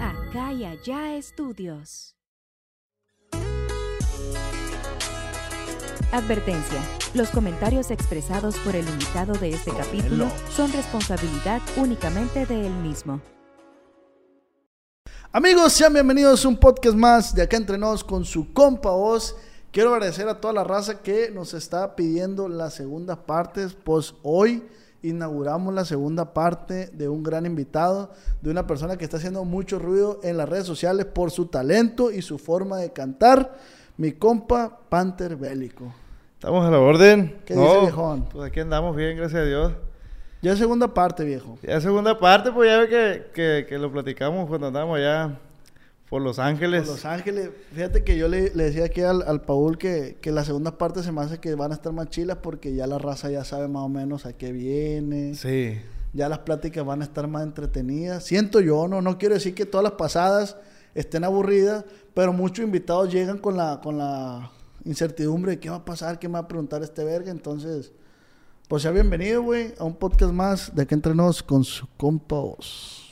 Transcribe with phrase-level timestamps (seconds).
[0.00, 2.14] Acá y allá estudios.
[6.12, 6.80] Advertencia.
[7.14, 13.20] Los comentarios expresados por el invitado de este capítulo son responsabilidad únicamente de él mismo.
[15.32, 19.36] Amigos, sean bienvenidos a un podcast más de acá entre nos con su compa Oz.
[19.70, 23.74] Quiero agradecer a toda la raza que nos está pidiendo las segundas partes.
[23.74, 24.66] Pues hoy
[25.02, 28.10] inauguramos la segunda parte de un gran invitado,
[28.42, 32.10] de una persona que está haciendo mucho ruido en las redes sociales por su talento
[32.10, 33.56] y su forma de cantar.
[33.96, 35.92] Mi compa Panther Bélico.
[36.34, 37.40] Estamos a la orden.
[37.44, 38.26] ¿Qué dice, viejón?
[38.30, 39.72] Pues aquí andamos bien, gracias a Dios.
[40.40, 41.58] Ya es segunda parte, viejo.
[41.62, 45.36] Ya segunda parte, pues ya ve que, que, que lo platicamos cuando andábamos allá
[46.08, 46.82] por Los Ángeles.
[46.82, 47.50] Por Los Ángeles.
[47.74, 51.02] Fíjate que yo le, le decía aquí al, al Paul que, que la segunda parte
[51.02, 53.68] se me hace que van a estar más chilas porque ya la raza ya sabe
[53.68, 55.34] más o menos a qué viene.
[55.34, 55.78] Sí.
[56.12, 58.24] Ya las pláticas van a estar más entretenidas.
[58.24, 60.56] Siento yo, no, no quiero decir que todas las pasadas
[60.94, 61.84] estén aburridas,
[62.14, 64.50] pero muchos invitados llegan con la, con la
[64.84, 67.30] incertidumbre de qué va a pasar, qué me va a preguntar este verga.
[67.30, 67.92] Entonces,
[68.68, 72.36] pues sea bienvenido, güey, a un podcast más de aquí entre nos con su compa
[72.36, 73.04] Oz.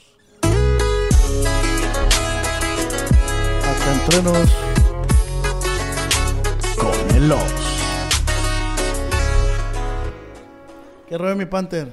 [3.87, 4.51] Acá entre nos
[6.77, 7.55] con el Oz.
[11.09, 11.89] ¿Qué rollo, mi Panther?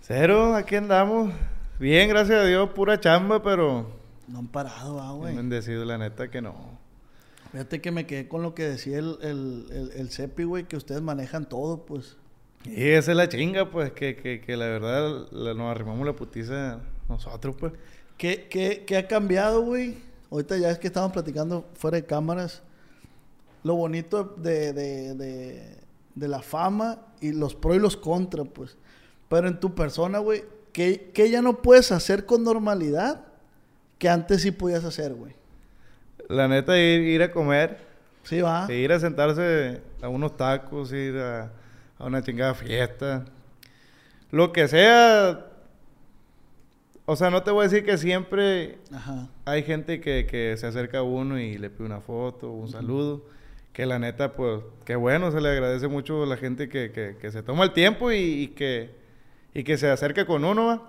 [0.00, 1.32] Cero, aquí andamos.
[1.78, 3.90] Bien, gracias a Dios, pura chamba, pero
[4.28, 5.34] No han parado, ah, güey.
[5.36, 6.54] bendecido, la neta que no.
[7.52, 10.76] Fíjate que me quedé con lo que decía el, el, el, el Cepi, güey, que
[10.76, 12.16] ustedes manejan todo, pues.
[12.64, 16.14] Y esa es la chinga, pues, que, que, que la verdad la- nos arrimamos la
[16.14, 17.72] putiza nosotros, pues.
[18.16, 19.98] ¿Qué, qué, qué ha cambiado, güey?
[20.34, 22.60] Ahorita ya es que estamos platicando fuera de cámaras.
[23.62, 25.76] Lo bonito de, de, de,
[26.16, 28.76] de la fama y los pros y los contras, pues.
[29.28, 33.20] Pero en tu persona, güey, ¿qué, ¿qué ya no puedes hacer con normalidad
[33.98, 35.36] que antes sí podías hacer, güey?
[36.28, 37.78] La neta, ir, ir a comer,
[38.24, 38.66] Sí, va.
[38.72, 41.52] ir a sentarse a unos tacos, ir a,
[41.96, 43.24] a una chingada fiesta.
[44.32, 45.46] Lo que sea.
[47.06, 49.28] O sea, no te voy a decir que siempre Ajá.
[49.44, 53.22] hay gente que, que se acerca a uno y le pide una foto, un saludo.
[53.74, 57.16] Que la neta, pues, qué bueno, se le agradece mucho a la gente que, que,
[57.20, 58.90] que se toma el tiempo y, y que,
[59.52, 60.82] y que se acerca con uno, ¿va?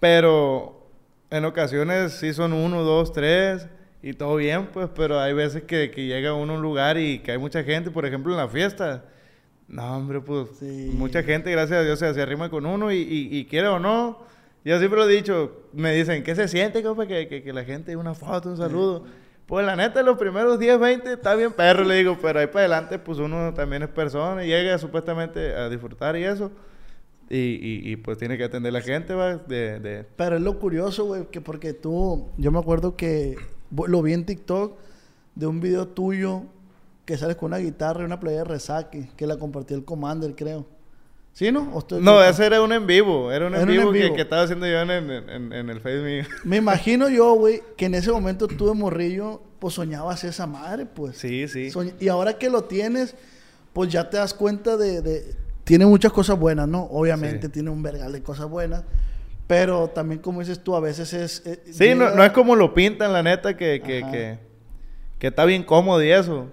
[0.00, 0.86] Pero
[1.30, 3.68] en ocasiones sí son uno, dos, tres
[4.02, 7.20] y todo bien, pues, pero hay veces que, que llega uno a un lugar y
[7.20, 9.04] que hay mucha gente, por ejemplo, en la fiesta.
[9.68, 10.90] No, hombre, pues, Sí.
[10.94, 13.78] mucha gente, gracias a Dios, se, se arrima con uno y, y, y quiere o
[13.78, 14.18] no.
[14.64, 17.06] Yo siempre lo he dicho, me dicen, ¿qué se siente, compa?
[17.06, 19.04] Que, la gente una foto, un saludo.
[19.46, 22.60] Pues la neta, los primeros 10, 20 está bien perro, le digo, pero ahí para
[22.60, 26.52] adelante, pues uno también es persona y llega supuestamente a disfrutar y eso.
[27.32, 31.40] Y, pues tiene que atender la gente, va, de, Pero es lo curioso, güey, que
[31.40, 33.36] porque tú, yo me acuerdo que
[33.70, 34.76] lo vi en TikTok
[35.36, 36.42] de un video tuyo
[37.04, 40.34] que sales con una guitarra y una playa de resaque, que la compartió el Commander,
[40.34, 40.66] creo.
[41.32, 41.70] ¿Sí, no?
[41.74, 43.30] ¿O estoy No, ese era un en vivo.
[43.32, 44.14] Era un en un vivo, en que- vivo.
[44.16, 46.28] Que, estaba haciendo yo en, en, en- el Facebook.
[46.44, 50.86] Me imagino yo, güey, que en ese momento tú de morrillo, pues soñabas esa madre,
[50.86, 51.16] pues.
[51.16, 51.70] Sí, sí.
[51.70, 53.14] Soñ- y ahora que lo tienes,
[53.72, 55.00] pues ya te das cuenta de...
[55.02, 56.82] de- Tiene muchas cosas buenas, ¿no?
[56.90, 57.52] Obviamente Sí.
[57.52, 58.82] tiene un vergal de cosas buenas.
[59.46, 61.42] Pero también, como dices tú, a veces es...
[61.46, 64.38] eh, Sí, no, llega- no es como lo pintan, la neta, que, que, que,
[65.18, 66.48] que está bien cómodo y eso.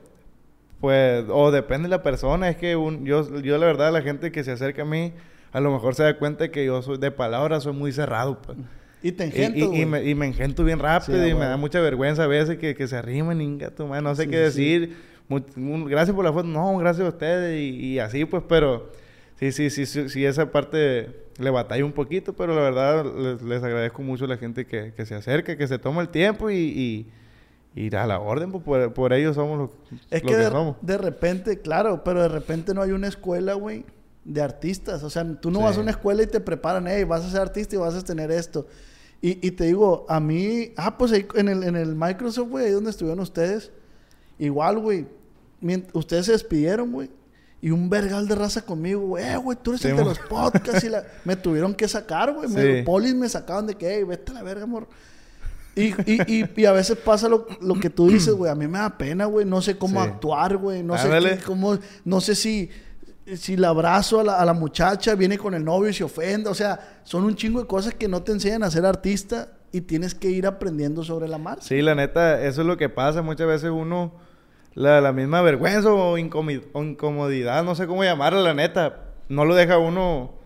[0.82, 2.50] Pues, o depende de la persona.
[2.50, 5.14] Es que un, yo, yo, la verdad, la gente que se acerca a mí,
[5.52, 8.58] a lo mejor se da cuenta que yo soy de palabra, soy muy cerrado, pues.
[9.02, 9.86] Y te Y, engento, y- y güey.
[9.86, 11.50] me, y me engento bien rápido Sí, y me huevo.
[11.52, 14.30] da mucha vergüenza a veces que, que se arriman y gato, man, no sé Sí,
[14.30, 14.42] qué sí.
[14.80, 14.98] decir.
[15.30, 16.48] Mu- un- gracias por la foto.
[16.48, 18.92] No, gracias a ustedes y, y así pues, pero
[19.40, 23.42] sí, sí, sí, sí, sí, esa parte le batalla un poquito, pero la verdad les,
[23.44, 26.50] les agradezco mucho a la gente que, que se acerca, que se toma el tiempo
[26.50, 27.08] y,
[27.86, 29.72] y a la orden, pues por, por ellos somos lo,
[30.10, 30.76] Es lo que que, de, somos.
[30.82, 33.86] de repente, claro, pero de repente no hay una escuela, güey,
[34.26, 35.04] de artistas.
[35.04, 35.66] O sea, tú no Sí.
[35.66, 38.04] vas a una escuela y te preparan, hey, vas a ser artista y vas a
[38.04, 38.68] tener esto.
[39.22, 42.66] Y, y te digo, a mí, ah, pues ahí en el, en el Microsoft, güey,
[42.66, 43.72] ahí donde estuvieron ustedes,
[44.38, 45.08] igual, güey,
[45.94, 47.10] ustedes se despidieron, güey.
[47.60, 50.20] Y un vergal de raza conmigo, güey, eh, güey, tú eres Sí, el de los
[50.20, 51.04] podcasts y la...
[51.26, 52.48] Me tuvieron que sacar, güey.
[52.50, 52.84] Sí.
[52.86, 54.88] Polis me sacaban de que, hey, vete a la verga, amor.
[55.78, 58.52] Y, y, y, y a veces pasa lo, lo que tú dices, güey.
[58.52, 59.46] A mí me da pena, güey.
[59.46, 60.08] No sé cómo Sí.
[60.10, 60.84] actuar, güey.
[60.84, 61.38] No sé Ándale.
[61.38, 61.78] qué- cómo...
[62.04, 62.70] No sé si...
[63.36, 66.50] Si la abrazo a la, a la muchacha, viene con el novio y se ofende.
[66.50, 69.82] O sea, son un chingo de cosas que no te enseñan a ser artista y
[69.82, 71.68] tienes que ir aprendiendo sobre la marcha.
[71.68, 73.22] Sí, la neta, eso es lo que pasa.
[73.22, 74.14] Muchas veces uno,
[74.76, 79.56] la, la misma vergüenza o, o incomodidad, no sé cómo llamarla, la neta, no lo
[79.56, 80.37] deja uno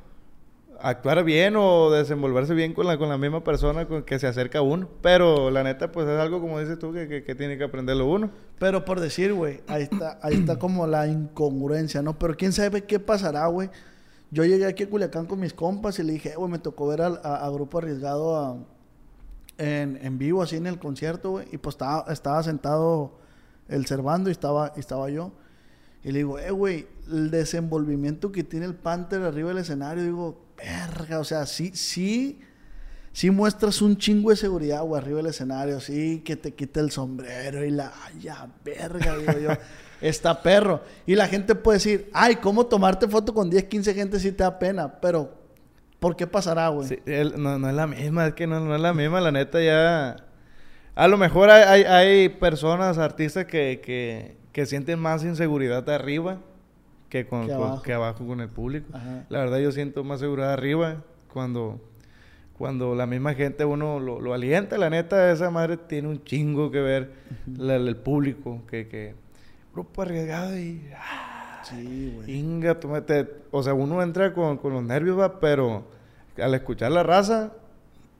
[0.84, 4.60] actuar bien o desenvolverse bien con la, con la misma persona con que se acerca
[4.60, 4.88] a uno.
[5.02, 8.32] Pero la neta, pues es algo, como dices tú, que, que, tiene que aprenderlo uno.
[8.60, 12.18] Pero por decir, güey, ahí está, ahí está como la incongruencia, ¿no?
[12.20, 13.70] Pero quién sabe qué pasará, güey.
[14.32, 16.88] Yo llegué aquí a Culiacán con mis compas y le dije, "Eh, güey, me tocó
[16.88, 18.58] ver a, a Grupo Arriesgado a-
[19.58, 21.48] en, en vivo, así en el concierto, güey.
[21.52, 23.20] Y pues estaba, estaba sentado
[23.68, 25.32] el Cervando y estaba, y estaba yo.
[26.04, 30.46] Y le digo, eh, güey, el desenvolvimiento que tiene el Panther arriba del escenario, digo,
[30.64, 32.40] verga, o sea, sí, sí,
[33.12, 36.92] sí muestras un chingo de seguridad, güey, arriba del escenario, sí, que te quita el
[36.92, 39.50] sombrero y la, ay, ya, verga, digo yo,
[40.02, 40.82] está perro.
[41.06, 44.44] Y la gente puede decir, ay, ¿cómo tomarte foto con 10, 15 gente si te
[44.44, 45.00] da pena?
[45.02, 45.34] Pero,
[46.00, 46.88] ¿por qué pasará, güey?
[46.88, 47.00] Sí,
[47.38, 50.28] no, no es la misma, es que no, no es la misma, la neta ya...
[50.94, 55.96] A lo mejor hay, hay, hay personas, artistas que, que, que sienten más inseguridad de
[55.96, 56.42] arriba
[57.12, 57.82] que, con, Que con- abajo.
[57.84, 58.88] que abajo con el público.
[58.94, 59.26] Ajá.
[59.30, 61.80] La verdad yo siento más seguridad arriba cuando,
[62.58, 64.78] cuando la misma gente uno lo, lo alienta.
[64.80, 67.12] La neta, esa madre tiene un chingo que ver
[67.58, 69.14] la- el público, que, que
[69.74, 70.82] grupo arriesgado y...
[70.98, 72.32] ah, Sí, güey.
[72.40, 75.86] Inga, tú mete- o sea, uno entra con, con los nervios, va, pero
[76.42, 77.52] al escuchar la raza,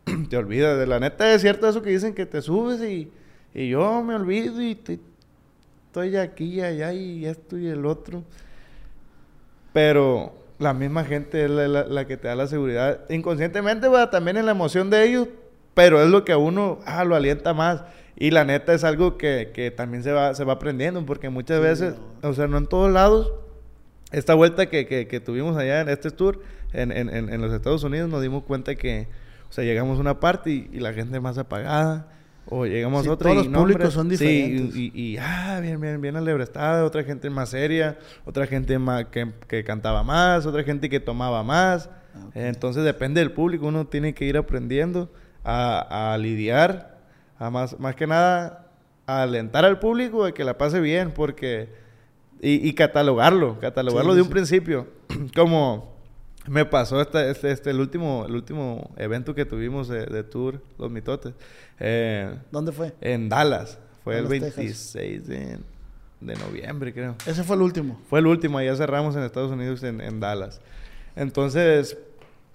[0.30, 0.78] te olvidas.
[0.78, 3.10] De la neta es cierto eso que dicen que te subes y,
[3.56, 5.00] y yo me olvido y te-
[5.88, 8.24] estoy aquí y allá y esto y el otro.
[9.74, 13.02] Pero la misma gente es la, la- la que te da la seguridad.
[13.10, 15.28] Inconscientemente, va, también en la emoción de ellos,
[15.74, 17.84] pero es lo que a uno ah, lo alienta más.
[18.18, 21.58] Y la neta es algo que, que también se va, se va aprendiendo, porque muchas
[21.58, 22.30] Sí, veces, no.
[22.30, 23.32] o sea, no en todos lados,
[24.12, 26.40] esta vuelta que, que, que tuvimos allá en este tour
[26.74, 29.08] en, en, en, los Estados Unidos nos dimos cuenta que,
[29.50, 32.08] o sea, llegamos a una parte y, y la gente más apagada,
[32.48, 34.76] o llegamos Sí, a otra todos y los públicos son sí, diferentes.
[34.76, 39.32] y, y, ah, bien, bien, bien alebrestada, otra gente más seria, otra gente más que,
[39.48, 41.90] que cantaba más, otra gente que tomaba más.
[42.16, 42.30] Ah.
[42.34, 45.10] Entonces depende del público, uno tiene que ir aprendiendo
[45.44, 46.98] a, a lidiar,
[47.38, 48.68] a más, más que nada
[49.08, 51.70] a alentar al público a que la pase bien, porque
[52.42, 54.34] y, y catalogarlo, catalogarlo Sí, de un sí.
[54.34, 54.88] principio,
[55.36, 55.91] como
[56.48, 60.62] me pasó este, este, este, el último, el último evento que tuvimos de, de tour,
[60.78, 61.34] los mitotes,
[61.80, 62.94] eh, ¿Dónde fue?
[63.02, 64.56] en Dallas, fue el Dallas, Texas.
[64.58, 65.60] 26 de,
[66.20, 67.16] de noviembre, creo.
[67.26, 68.00] Ese fue el último.
[68.10, 70.62] Fue el último, ya cerramos en Estados Unidos, en, en Dallas.
[71.16, 71.98] Entonces,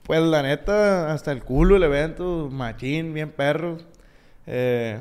[0.02, 3.78] pues la neta, hasta el culo el evento, machín, bien perro.
[4.46, 5.00] Eh,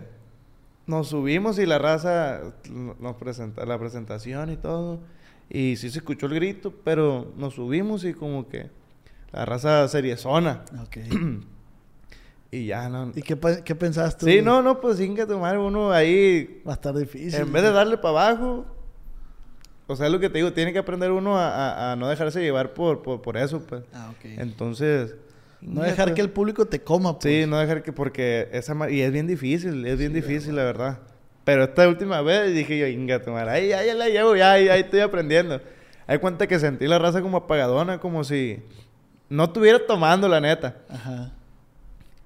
[0.87, 2.41] nos subimos y la raza
[2.99, 4.99] nos presenta la presentación y todo.
[5.49, 8.69] Y sí se escuchó el grito, pero nos subimos y como que
[9.31, 10.63] la raza seriezona.
[10.83, 10.97] Ok.
[12.51, 13.11] Y ya no.
[13.13, 14.25] ¿Y qué, qué pensaste?
[14.25, 17.35] Sí, no, no, pues sin que tomar uno ahí Va a estar difícil.
[17.41, 18.65] en vez de darle para abajo,
[19.87, 22.07] o sea, es lo que te digo, tiene que aprender uno a, a- a no
[22.07, 23.83] dejarse llevar por, por, por eso, pues.
[23.93, 24.25] Ah, ok.
[24.37, 25.15] Entonces...
[25.59, 27.33] no dejar que el público te coma, pues.
[27.43, 27.91] Sí, no dejar que...
[27.91, 28.89] Porque esa...
[28.89, 30.99] Y es bien difícil, es bien difícil, la verdad.
[31.45, 34.67] Pero esta última vez dije yo, inga, tu madre, ahí, ahí la llevo, ya, ahí,
[34.67, 35.61] ahí estoy aprendiendo.
[36.07, 38.61] Hay cuenta que sentí la raza como apagadona, como si
[39.29, 40.75] no estuviera tomando, la neta.
[40.89, 41.31] Ajá.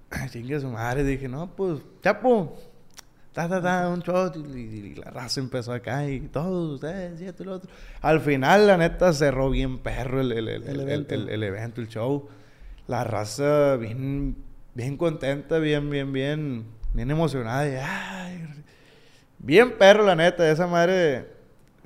[0.10, 2.58] Ay, Chingue su madre, dije, no, pues, chapo,
[3.34, 4.62] ta, ta, ta, un shot, y, y-
[4.92, 7.70] y la raza empezó acá, y todos ustedes, y esto y lo otro.
[8.02, 11.14] Al final, la neta, cerró bien perro el, el, el, El evento.
[11.16, 12.28] evento, el show.
[12.88, 14.36] La raza bien,
[14.74, 18.46] bien contenta, bien, bien, bien, bien emocionada, y, ay,
[19.40, 21.28] bien perro, la neta, esa madre,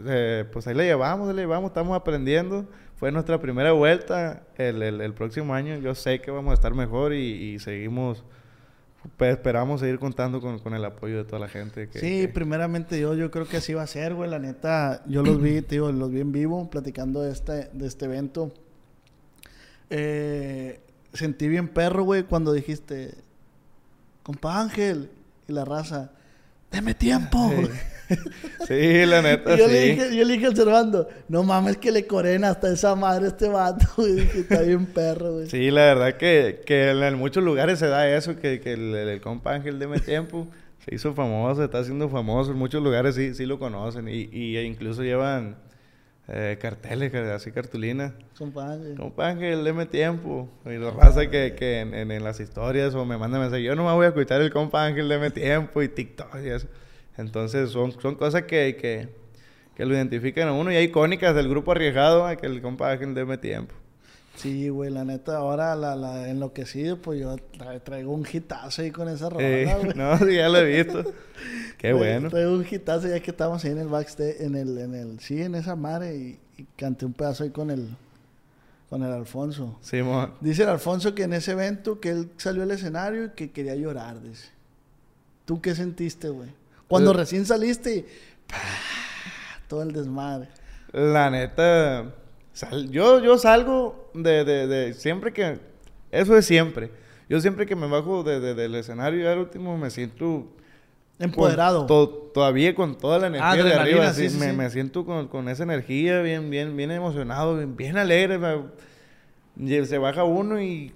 [0.05, 2.67] eh, pues ahí la llevamos, ahí la llevamos, estamos aprendiendo.
[2.95, 5.77] Fue nuestra primera vuelta el, el- el próximo año.
[5.77, 7.17] Yo sé que vamos a estar mejor y,
[7.53, 8.23] y seguimos,
[9.17, 11.89] pues, esperamos seguir contando con, con el apoyo de toda la gente.
[11.89, 14.29] Que, Sí, que- primeramente yo, yo creo que así va a ser, güey.
[14.29, 18.05] La neta, yo los vi, digo, los vi en vivo platicando de este, de este
[18.05, 18.53] evento.
[19.89, 20.79] Eh,
[21.13, 23.15] sentí bien perro, güey, cuando dijiste,
[24.23, 25.11] compa Ángel,
[25.47, 26.11] y la raza,
[26.73, 27.51] deme tiempo.
[28.67, 29.71] Sí, la neta, Y yo, sí.
[29.71, 33.25] le dije, yo le dije al Servando, no mames que le corren hasta esa madre
[33.25, 34.13] a este vato, güey.
[34.13, 35.49] Dije, está bien perro, güey.
[35.49, 39.09] Sí, la verdad que, que en, muchos lugares se da eso, que, que el, el,
[39.09, 40.47] el compa Ángel Deme Tiempo
[40.85, 42.51] se hizo famoso, está haciendo famoso.
[42.51, 45.55] En muchos lugares sí, sí lo conocen y, y incluso llevan
[46.35, 48.13] eh, carteles, car- así cartulinas.
[48.37, 48.95] Compa Ángel.
[48.95, 50.49] Compa Ángel, deme tiempo.
[50.65, 53.75] Y la raza que, que en, en- en las historias o me mandan mensajes, yo
[53.75, 56.67] no me voy a escuchar el compa Ángel, deme tiempo y TikTok y eso.
[57.17, 59.09] Entonces son, son cosas que, que,
[59.75, 62.91] que lo identifican a uno y hay icónicas del grupo arriesgado, a que el compa
[62.91, 63.75] Ángel deme tiempo.
[64.35, 68.91] Sí, güey, la neta, ahora la, la enloquecido, pues yo tra- traigo un hitazo ahí
[68.91, 69.93] con esa rola, Eh, güey.
[69.95, 71.03] no, sí, ya lo he visto.
[71.77, 72.29] Qué Traigo- bueno.
[72.29, 75.41] Traigo un hitazo ya que estamos ahí en el backstage, en el, en el, sí,
[75.41, 77.87] en esa madre y, y canté un pedazo ahí con el,
[78.89, 79.77] Con el Alfonso.
[79.81, 80.33] Simón.
[80.41, 83.75] Dice el Alfonso que en ese evento que él salió al escenario y que quería
[83.75, 84.49] llorar, dice.
[85.45, 86.49] ¿Tú qué sentiste, güey?
[86.87, 88.01] Cuando Pues- recién saliste y...
[88.47, 88.57] ¡pah!
[89.67, 90.49] Todo el desmadre.
[90.91, 92.13] La neta,
[92.53, 95.59] sal- yo, yo salgo de, de, de siempre que,
[96.11, 96.91] eso es siempre.
[97.29, 100.25] Yo siempre que me bajo de, de- del escenario al último me siento
[101.17, 101.85] con Empoderado.
[101.85, 104.13] to- todavía con toda la energía de Adrenalina, arriba.
[104.13, 104.57] sí, así, sí, me, sí.
[104.57, 108.37] me siento con, con esa energía bien, bien, bien emocionado, bien, bien alegre.
[108.37, 110.93] me- se baja uno y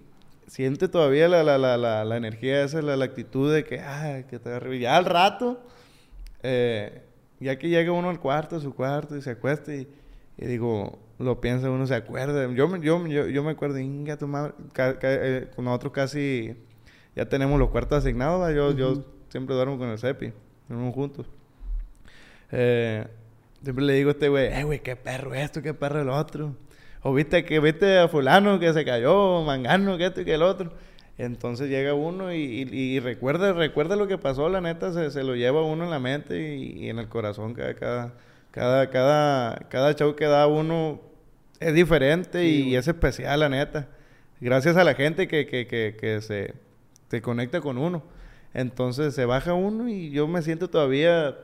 [0.47, 4.23] siente todavía la, la, la, la, la energía esa, la, la actitud de que, ah,
[4.29, 4.75] que te arriba.
[4.75, 5.61] Ya al rato,
[6.43, 7.03] eh,
[7.39, 9.87] ya que llega uno al cuarto, a su cuarto, y se acuesta y,
[10.37, 12.51] y digo, lo piensa uno, se acuerda.
[12.53, 16.55] Yo, me- yo, yo, yo me acuerdo, inga tu madre, ca- ca- eh, nosotros casi
[17.15, 18.51] ya tenemos los cuartos asignados, ¿va?
[18.51, 20.31] yo, yo siempre duermo con el Cepi,
[20.69, 21.25] dormimos juntos.
[22.51, 23.05] Eh,
[23.63, 26.55] siempre le digo a este güey, eh, güey, qué perro esto, qué perro el otro.
[27.03, 30.43] O viste que viste a fulano que se cayó, mangano, que esto y que el
[30.43, 30.71] otro.
[31.17, 35.23] Entonces llega uno y, y- y recuerda, recuerda lo que pasó, la neta, se, se
[35.23, 38.13] lo lleva uno en la mente y, y en el corazón cada, cada,
[38.51, 41.01] cada, cada, cada show que da uno
[41.59, 43.87] es diferente y, es especial, la neta.
[44.39, 46.53] Gracias a la gente que, que, que, que se,
[47.09, 48.03] se conecta con uno.
[48.53, 51.35] Entonces se baja uno y yo me siento todavía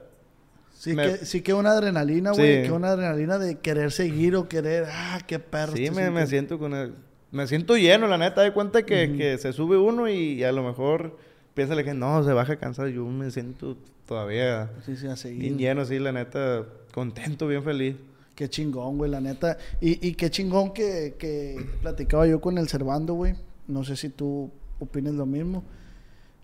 [0.76, 2.62] Sí, Me- que, sí que una adrenalina, güey.
[2.62, 2.68] Sí.
[2.68, 4.86] Que una adrenalina de querer seguir o querer...
[4.90, 5.74] Ah, qué perro.
[5.76, 6.94] Sí, me, me siento con el-
[7.32, 10.62] me siento lleno, la neta, de cuenta que, que se sube uno y a lo
[10.64, 11.18] mejor
[11.54, 15.40] piensa la gente, no, se baja cansado, yo me siento todavía Sí, sí, a seguir.
[15.40, 17.96] bien lleno, sí, la neta, contento, bien feliz.
[18.36, 19.58] Qué chingón, güey, la neta.
[19.80, 23.36] Y, y qué chingón que, que platicaba yo con el Servando, güey.
[23.68, 25.64] No sé si tú opines lo mismo.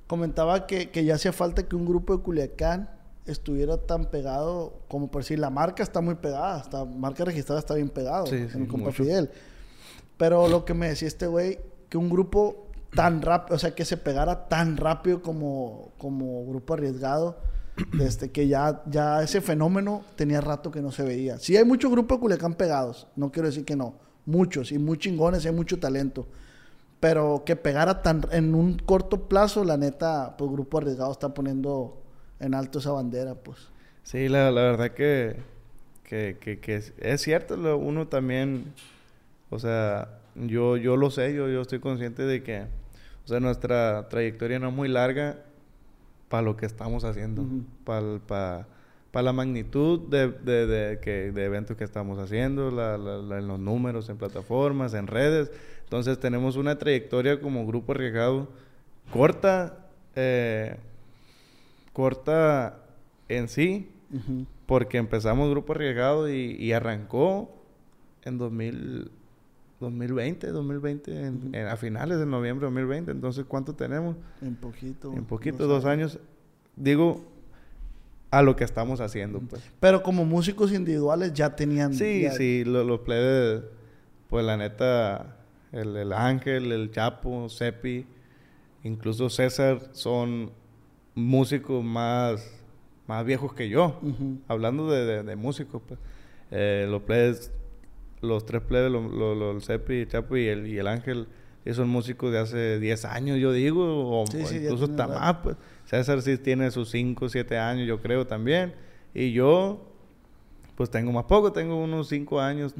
[0.07, 2.89] Comentaba que, que ya hacía falta que un grupo de Culiacán
[3.25, 7.75] estuviera tan pegado como por decir, la marca está muy pegada, hasta marca registrada está
[7.75, 8.91] bien pegado, Sí, en sí, mi compa.
[8.91, 9.29] Fidel.
[10.17, 13.85] Pero lo que me decía este güey, que un grupo tan rápido, o sea, que
[13.85, 17.37] se pegara tan rápido como, como grupo arriesgado,
[17.93, 21.37] desde que ya, ya ese fenómeno tenía rato que no se veía.
[21.37, 23.95] Sí hay muchos grupos de Culiacán pegados, no quiero decir que no,
[24.25, 26.27] muchos y muy chingones, hay mucho talento.
[26.99, 32.01] Pero que pegara tan en un corto plazo, la neta, pues Grupo Arriesgado está poniendo
[32.41, 33.57] en alto esa bandera, pues.
[34.03, 35.37] Sí, la, la verdad que,
[36.03, 38.73] que, que, que es, es cierto, lo- uno también,
[39.49, 42.63] o sea, yo, yo lo sé, yo, yo estoy consciente de que,
[43.23, 45.37] o sea, nuestra trayectoria no es muy larga
[46.29, 47.63] para lo que estamos haciendo, Ujú.
[47.83, 48.67] para
[49.23, 53.47] la magnitud de, de, de, que, de eventos que estamos haciendo, la, la- la- en
[53.47, 55.51] los números, en plataformas, en redes.
[55.83, 58.47] Entonces tenemos una trayectoria como grupo arriesgado
[59.11, 60.75] corta, eh,
[61.93, 62.79] corta
[63.27, 63.89] en sí,
[64.65, 67.51] porque empezamos Grupo Arriesgado y, y arrancó
[68.23, 69.11] en 2000,
[69.79, 73.11] 2020, 2020, en- en- a finales de noviembre de 2020.
[73.11, 74.15] Entonces, ¿cuánto tenemos?
[74.41, 75.13] En poquito.
[75.13, 76.19] En poquito, dos años.
[76.75, 77.25] Digo,
[78.31, 79.61] a lo que estamos haciendo, pues.
[79.79, 81.93] Pero como músicos individuales ya tenían.
[81.93, 83.63] Sí, ya- sí, lo- los plebes,
[84.27, 85.37] pues la neta,
[85.71, 88.05] el, el Ángel, el Chapo, Sepi,
[88.83, 90.51] incluso César, son
[91.15, 92.45] músicos más,
[93.07, 93.99] más viejos que yo.
[94.47, 95.99] Hablando de, de- de músicos, pues.
[96.51, 97.51] Eh, los plebes,
[98.21, 101.27] los tres plebes, lo- lo- lo- el Cepi, el Chapo y el, y el Ángel,
[101.65, 105.35] sí son músicos de hace 10 años, yo digo, o, Sí, sí, incluso hasta más,
[105.43, 105.55] pues.
[105.85, 108.73] César sí tiene sus 5, 7 años, yo creo también.
[109.13, 109.81] Y yo,
[110.75, 112.73] pues tengo más poco, tengo unos 5 años,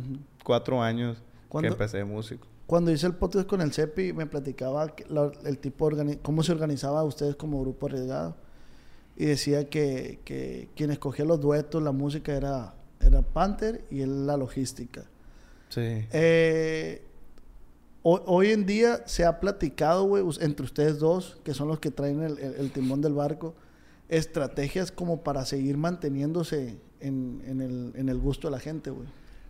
[0.43, 2.48] 4 años ¿Cuándo- que empecé de músico.
[2.67, 5.89] Cuando hice el podcast con el CEPI, me platicaba la- el tipo,
[6.22, 8.36] cómo se organizaba ustedes como grupo arriesgado.
[9.17, 14.27] Y decía que, que quien escogía los duetos, la música era, era Panther y él
[14.27, 15.05] la logística.
[15.69, 16.05] Sí.
[16.11, 17.01] Eh,
[18.03, 21.91] ho- hoy en día se ha platicado, güey, entre ustedes dos, que son los que
[21.91, 23.55] traen el, el- el timón del barco,
[24.09, 29.07] estrategias como para seguir manteniéndose en, en el, en el gusto de la gente, güey.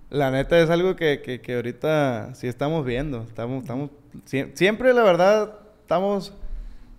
[0.09, 3.21] La neta es algo que, que, que ahorita sí estamos viendo.
[3.23, 3.91] Estamos, estamos,
[4.25, 6.33] sie- siempre la verdad, estamos,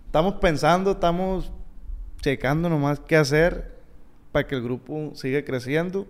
[0.05, 1.51] estamos pensando, estamos
[2.21, 3.71] checando nomás qué hacer
[4.31, 6.07] para que el grupo siga creciendo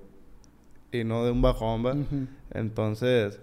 [0.91, 1.93] y no de un bajón, ¿va?
[1.93, 2.27] Ujú.
[2.53, 3.39] Entonces,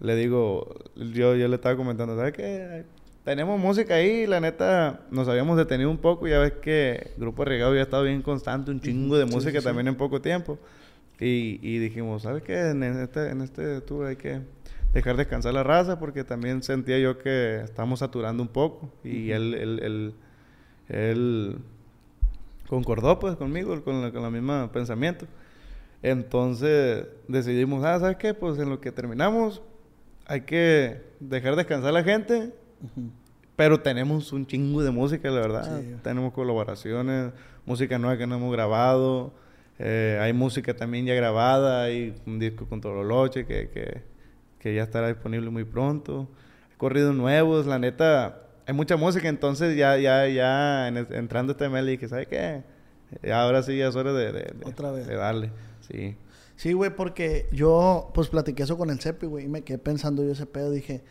[0.00, 2.84] le digo, yo, yo le estaba comentando, ¿sabes qué?
[3.24, 7.74] Tenemos música ahí, la neta, nos habíamos detenido un poco, ya ves que Grupo Arriesgado
[7.74, 10.58] ya ha estado bien constante, un chingo de Sí, música sí, también en poco tiempo.
[11.18, 12.70] Y, y dijimos, ¿sabes qué?
[12.70, 14.40] En este, en este tour hay que
[14.92, 18.90] dejar descansar la raza porque también sentía yo que estamos saturando un poco.
[19.04, 20.14] Y él, él, él,
[20.88, 21.58] él
[22.68, 25.26] concordó pues conmigo, con la, con la misma pensamiento.
[26.04, 28.34] Entonces decidimos, ah, ¿sabes qué?
[28.34, 29.62] Pues en lo que terminamos,
[30.26, 32.52] hay que dejar descansar a la gente,
[33.56, 35.80] pero tenemos un chingo de música, la verdad.
[36.02, 37.32] Tenemos colaboraciones,
[37.64, 39.32] música nueva que no hemos grabado,
[39.78, 44.02] eh, hay música también ya grabada, hay un disco con Tololoche que, que,
[44.58, 46.28] que ya estará disponible muy pronto.
[46.76, 51.92] Corridos nuevos, la neta, hay mucha música, entonces ya, ya, ya entrando este mes le
[51.92, 52.62] dije, ¿sabes qué?
[53.32, 55.06] Ahora sí ya es hora de, de, Otra vez.
[55.06, 55.50] de darle,
[55.88, 56.16] sí.
[56.56, 60.24] Sí, güey, porque yo, pues, platiqué eso con el Cepi, güey, y me quedé pensando
[60.24, 60.70] yo ese pedo.
[60.70, 61.02] Dije,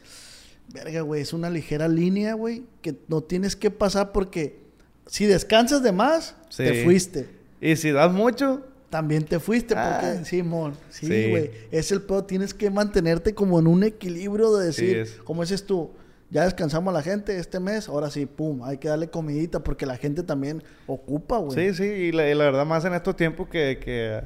[0.73, 4.59] verga, güey, es una ligera línea, güey, que no tienes que pasar porque
[5.07, 7.29] si descansas de más, te fuiste.
[7.59, 10.25] Y si das mucho, también te fuiste, porque, ah.
[10.25, 14.67] sí, mon, sí, güey, es el pedo, tienes que mantenerte como en un equilibrio de
[14.67, 15.91] decir, como dices tú,
[16.29, 19.85] ya descansamos a la gente este mes, ahora sí, pum, hay que darle comidita porque
[19.85, 21.73] la gente también ocupa, güey.
[21.73, 24.21] Sí, sí, y la, verdad más en estos tiempos que, que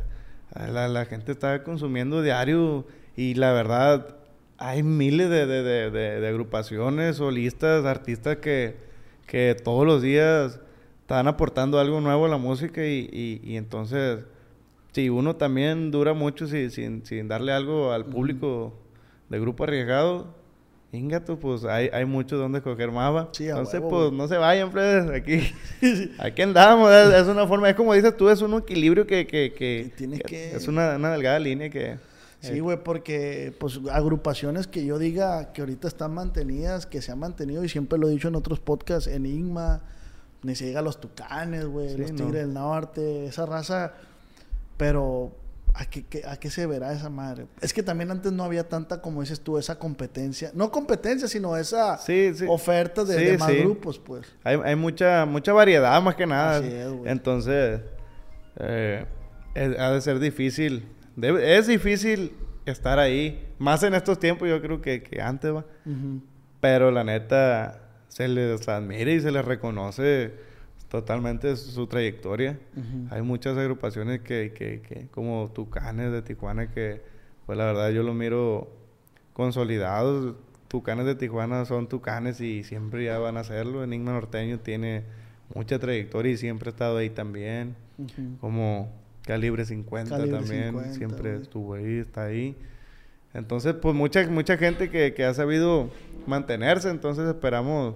[0.54, 2.86] la, gente está consumiendo diario
[3.16, 4.16] y la verdad
[4.58, 8.78] hay miles de, de, de, agrupaciones, solistas, artistas que,
[9.28, 10.60] que todos los días
[11.02, 14.26] están aportando algo nuevo a la música y, y, entonces
[14.92, 18.74] si uno también dura mucho sin, sin, sin darle algo al público
[19.30, 20.34] de grupo arriesgado,
[20.92, 23.30] Ingato, pues hay, hay mucho donde escoger mapa.
[23.38, 25.52] Entonces, pues no se vayan, pues, aquí,
[26.20, 26.90] aquí andamos.
[26.92, 29.92] Es, una forma, es como dices tú, es un equilibrio que, que, que,
[30.26, 31.98] que es una, una, delgada línea que...
[32.40, 37.20] Sí, güey, porque pues agrupaciones que yo diga que ahorita están mantenidas, que se han
[37.20, 39.82] mantenido, y siempre lo he dicho en otros podcasts, Enigma,
[40.44, 43.94] ni se llega a los Tucanes, güey, los Tigres del Norte, esa raza,
[44.78, 45.34] pero
[45.80, 47.46] ¿A qué, ¿A qué, se verá esa madre?
[47.62, 50.50] Es que también antes no había tanta, como dices tú, esa competencia.
[50.56, 52.00] No competencia, sino esa
[52.48, 54.26] oferta de, más grupos, pues.
[54.44, 56.66] Hay, hay, mucha mucha variedad, más que nada.
[57.06, 57.82] Entonces,
[58.56, 59.06] eh,
[59.78, 60.88] ha de ser difícil.
[61.16, 63.54] es difícil estar ahí.
[63.60, 65.64] Más en estos tiempos, yo creo que, que antes, va.
[66.60, 70.47] Pero la neta, se les admira y se les reconoce
[70.90, 72.60] totalmente su trayectoria.
[73.10, 77.02] Hay muchas agrupaciones que, que, que, como Tucanes de Tijuana, que
[77.46, 78.70] pues la verdad yo lo miro
[79.34, 80.36] consolidados.
[80.68, 83.84] Tucanes de Tijuana son Tucanes y siempre ya van a hacerlo.
[83.84, 85.04] Enigma Norteño tiene
[85.54, 87.76] mucha trayectoria y siempre ha estado ahí también.
[88.40, 88.90] Como
[89.24, 92.56] Calibre 50 también, siempre estuvo ahí, está ahí.
[93.34, 95.90] Entonces, pues mucha, mucha gente que, que ha sabido
[96.26, 97.96] mantenerse, entonces esperamos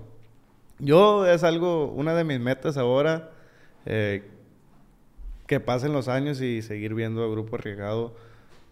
[0.82, 3.32] yo es algo, una de mis metas ahora,
[3.86, 4.30] eh,
[5.48, 8.16] que pasen los años y seguir viendo a Grupo Arriesgado.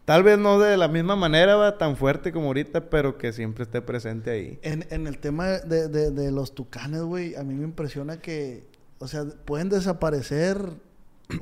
[0.05, 3.63] Tal vez no de la misma manera, va tan fuerte como ahorita, pero que siempre
[3.63, 4.59] esté presente ahí.
[4.63, 8.65] En, en el tema de, de, los tucanes, güey, a mí me impresiona que,
[8.97, 10.57] o sea, pueden desaparecer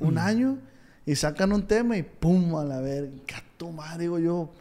[0.01, 0.57] un año
[1.05, 3.11] y sacan un tema y pum, a la verga.
[3.55, 4.51] tu madre, digo yo.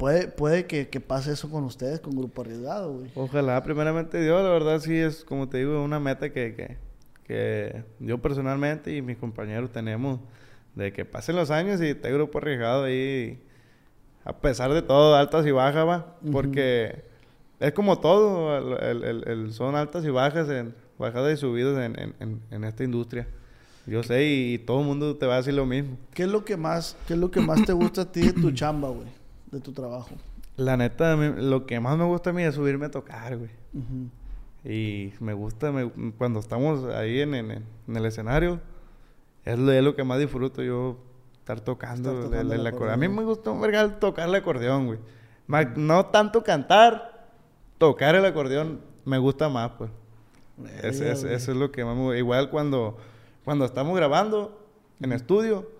[0.00, 3.10] Puede, puede que, pase eso con ustedes, con Grupo Arriesgado, güey.
[3.14, 6.78] Ojalá, primeramente Dios, la verdad sí es, como te digo, una meta que,
[7.26, 10.18] que, yo personalmente y mis compañeros tenemos
[10.74, 13.42] de que pasen los años y esté Grupo Arriesgado ahí,
[14.24, 17.04] a pesar de todo, altas y bajas, va, porque
[17.58, 22.84] es como todo, el, son altas y bajas, en, bajadas y subidas en, en, esta
[22.84, 23.28] industria.
[23.86, 25.98] Yo sé y, y, todo el mundo te va a decir lo mismo.
[26.14, 28.32] ¿Qué es lo que más, qué es lo que más te gusta a ti de
[28.32, 29.19] tu chamba, güey?
[29.50, 30.10] De tu trabajo?
[30.56, 33.50] La neta, lo que más me gusta a mí es subirme a tocar, güey.
[34.64, 35.72] Y me gusta,
[36.18, 38.60] cuando estamos ahí en, en, el escenario,
[39.44, 40.98] es lo, que más disfruto yo,
[41.38, 42.30] estar tocando.
[42.34, 42.92] el, acordeón.
[42.92, 43.52] A mí me gusta
[43.98, 44.98] tocar el acordeón, güey.
[45.76, 47.28] No tanto cantar,
[47.78, 49.90] tocar el acordeón me gusta más, pues.
[50.82, 52.18] eso es lo que más me gusta.
[52.18, 52.98] Igual cuando,
[53.44, 54.60] cuando estamos grabando
[55.00, 55.79] en estudio,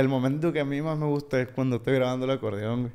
[0.00, 2.92] el momento que a mí más me gusta es cuando estoy grabando el acordeón, güey.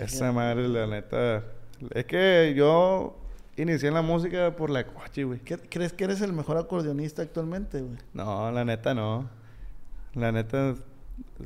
[0.00, 1.44] Esa madre, la neta.
[1.90, 3.18] Es que yo
[3.56, 5.40] inicié en la música por la coche, güey.
[5.40, 7.98] ¿Crees que eres el mejor acordeonista actualmente, güey?
[8.14, 9.28] No, la neta no.
[10.14, 10.74] La neta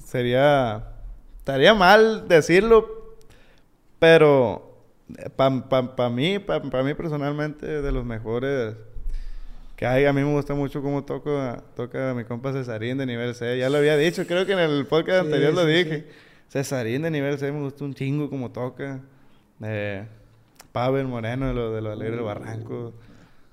[0.05, 0.95] sería.
[1.39, 3.17] Estaría mal decirlo,
[3.99, 4.85] pero
[5.35, 8.77] para pa, pa mí, para mí personalmente, de los mejores
[9.81, 13.35] que ay, a mí me gusta mucho cómo toca, toca mi compa Cesarín de nivel
[13.35, 13.57] C.
[13.57, 16.07] Ya lo había dicho, creo que en el podcast anterior lo dije.
[16.51, 19.01] Cesarín de nivel C me gusta un chingo como toca.
[19.63, 20.07] Eh,
[20.73, 22.93] Pavel Moreno de lo, de lo Alegre del Barranco.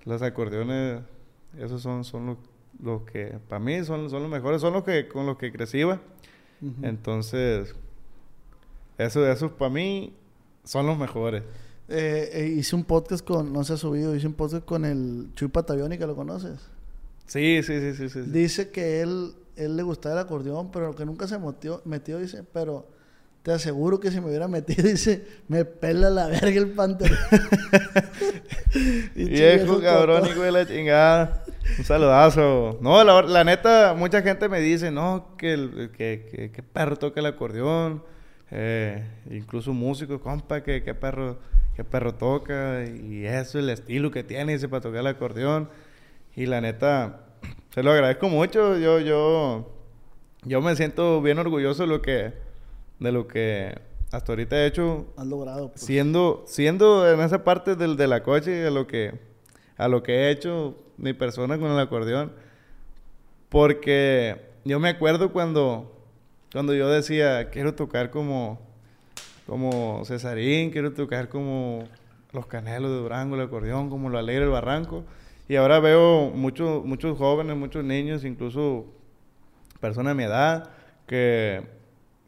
[0.03, 0.99] Los acordeones,
[1.57, 2.37] esos son, son
[2.83, 5.81] los, que, para mí, son, son los mejores, son los que con los que crecí.
[6.81, 7.73] Entonces,
[8.97, 10.11] eso, eso para mí
[10.65, 11.43] son los mejores.
[11.89, 15.29] Eh, eh, hice un podcast con, no se ha subido, hice un podcast con el
[15.35, 16.59] Chuy Patavioni, que lo conoces.
[17.27, 18.21] Sí, sí, sí, sí, sí.
[18.27, 22.43] Dice que él, él le gustaba el acordeón, pero que nunca se metió, metió dice,
[22.53, 22.87] pero
[23.47, 27.09] te aseguro que si me hubiera metido, dice, me pela la verga el panther.
[29.15, 31.45] Viejo cabrón, hijo de la chingada.
[31.77, 32.77] Un saludazo.
[32.81, 37.21] No, la, la, neta, mucha gente me dice, no, que, el, que, que, perro toca
[37.21, 38.03] el acordeón.
[38.51, 41.39] Eh, incluso músicos, compa, que, que perro,
[41.77, 42.83] que perro toca.
[42.85, 45.69] Y eso, el estilo que tiene, dice, para tocar el acordeón.
[46.35, 47.21] Y la neta,
[47.69, 48.77] se lo agradezco mucho.
[48.79, 49.71] Yo, yo,
[50.43, 52.33] yo me siento bien orgulloso de lo que,
[52.99, 53.79] de lo que
[54.11, 55.05] hasta ahorita he hecho.
[55.17, 55.69] Has logrado.
[55.69, 55.81] Pues.
[55.81, 59.13] Siendo, siendo en esa parte del, de la coche, a lo que,
[59.77, 62.33] a lo que he hecho mi persona con el acordeón.
[63.49, 65.95] Porque yo me acuerdo cuando,
[66.51, 68.66] cuando yo decía, quiero tocar como,
[69.47, 71.87] como Cesarín, quiero tocar como
[72.33, 75.05] los Canelos de Durango, el acordeón, como lo Alegre el Barranco.
[75.49, 78.85] Y ahora veo muchos muchos jóvenes, muchos niños, incluso
[79.79, 80.69] personas de mi edad,
[81.07, 81.63] que,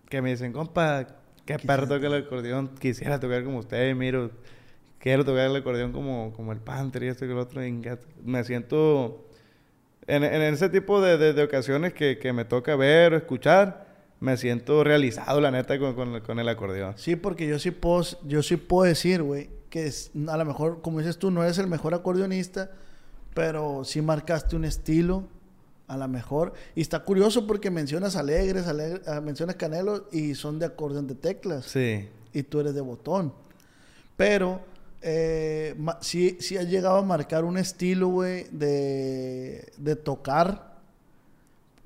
[0.08, 1.06] que me dicen, compa,
[1.46, 4.32] qué perro toca el acordeón, quisiera tocar como usted, miro,
[5.00, 7.62] quiero tocar el acordeón como, como el Panther y esto y el otro.
[8.24, 9.26] me siento
[10.08, 13.86] en, en, ese tipo de, de, ocasiones que, que, me toca ver o escuchar,
[14.20, 16.94] me siento realizado, la neta, con, con, con el acordeón.
[16.98, 20.82] Sí, porque yo sí puedo, yo sí puedo decir, güey, que es, a lo mejor,
[20.82, 22.72] como dices tú, no eres el mejor acordeonista,
[23.34, 25.24] pero sí marcaste un estilo,
[25.88, 26.54] a lo mejor.
[26.76, 28.66] Y está curioso porque mencionas alegres,
[29.08, 31.66] ah, mencionas canelos y son de acordeón de teclas.
[31.66, 32.08] Sí.
[32.34, 33.34] Y tú eres de botón.
[34.18, 34.62] Pero
[35.02, 40.69] eh, sí, sí has llegado a marcar un estilo, güey, de, de tocar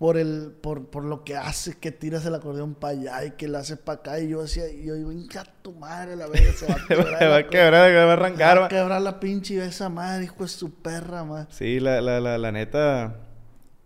[0.04, 3.48] por el por, por lo que haces, que tiras el acordeón para allá y que
[3.48, 4.20] lo haces para acá.
[4.20, 7.20] Y yo decía, y yo digo, hincha tu madre, la verga se va a quebrar.
[7.20, 8.60] se va a quebrar, se va a arrancar.
[8.60, 11.48] Va a quebrar la pinche esa madre, hijo de su perra, madre.
[11.52, 13.16] Sí, la, la, la, la neta.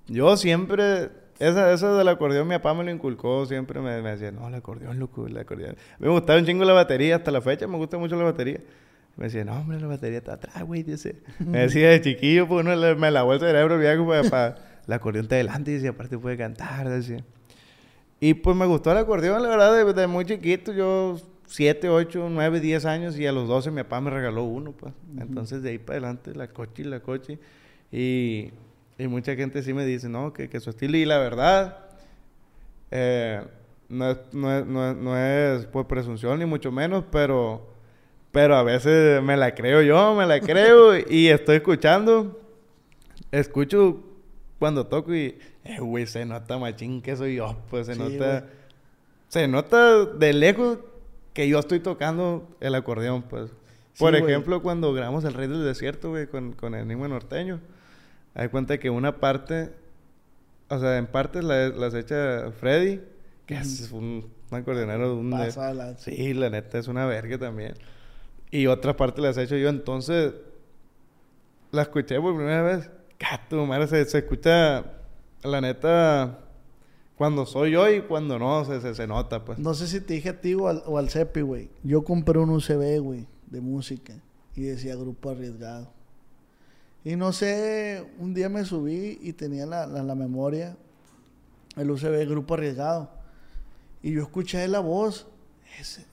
[0.08, 4.32] Yo siempre esa, eso del acordeón, mi papá me lo inculcó, siempre me, me decía,
[4.32, 5.76] no, el acordeón, loco, el acordeón.
[6.00, 8.60] Me gustaba un chingo la batería, hasta la fecha me gusta mucho la batería.
[9.18, 10.82] Me decía, no, hombre, la batería está atrás, güey.
[10.82, 11.22] Dice.
[11.38, 14.56] Me decía de chiquillo, pues uno me lavó el cerebro viejo para, para
[14.88, 15.78] la acordeón está delante.
[15.78, 17.24] Y aparte puede cantar, decía.
[18.20, 20.74] Y pues me gustó el acordeón, la verdad, desde de muy chiquito.
[20.74, 23.20] Yo, 7, 8, 9, 10 años.
[23.20, 24.94] Y a los 12 mi papá me regaló uno, pues.
[25.20, 27.38] Entonces de ahí para adelante, la coche y la coche.
[27.92, 28.52] Y,
[28.98, 30.98] y mucha gente sí me dice, no, que, que su estilo.
[30.98, 31.86] Y la verdad,
[32.90, 33.44] eh,
[33.90, 37.78] no, es, no, es, no, es, no es por presunción, ni mucho menos, pero
[38.38, 42.40] pero a veces me la creo yo, me la creo y estoy escuchando.
[43.32, 44.04] Escucho
[44.60, 47.58] cuando toco y, eh, güey, se nota machín que soy yo.
[47.70, 48.46] Pues se nota.
[49.28, 50.80] Se nota de lejos
[51.34, 53.52] que yo estoy tocando el acordeón, pues.
[54.00, 57.60] Por ejemplo, cuando grabamos El Rey del Desierto, güey, con, con el Enigma Norteño.
[58.36, 59.72] Hay cuenta que una parte,
[60.70, 63.02] o sea, en partes las la echa Freddy,
[63.48, 65.34] que es un, acordeonero de un.
[65.98, 67.74] Sí, la neta es una verga también.
[68.52, 69.70] Y otra parte las he hecho yo.
[69.70, 70.34] Entonces,
[71.72, 72.92] la escuché por primera vez.
[73.18, 74.86] Cato, madre, se, se, escucha,
[75.44, 76.40] la neta,
[77.18, 79.58] cuando soy yo y cuando no, se, se, nota, pues.
[79.58, 81.70] No sé si te dije a ti o al, o al Cepi, güey.
[81.84, 84.14] Yo compré un UCB, güey, de música.
[84.56, 85.92] Y decía grupo arriesgado.
[87.04, 90.76] Y no sé, un día me subí y tenía la, la, memoria,
[91.76, 93.10] el UCB grupo arriesgado.
[94.04, 95.26] Y yo escuché la voz.
[95.80, 96.06] Ese,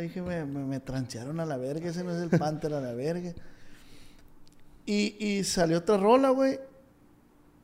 [0.00, 3.34] dije, me, me, tranchearon a la verga, ese no es el Panther a la verga.
[4.86, 6.60] Y, y salió otra rola, güey.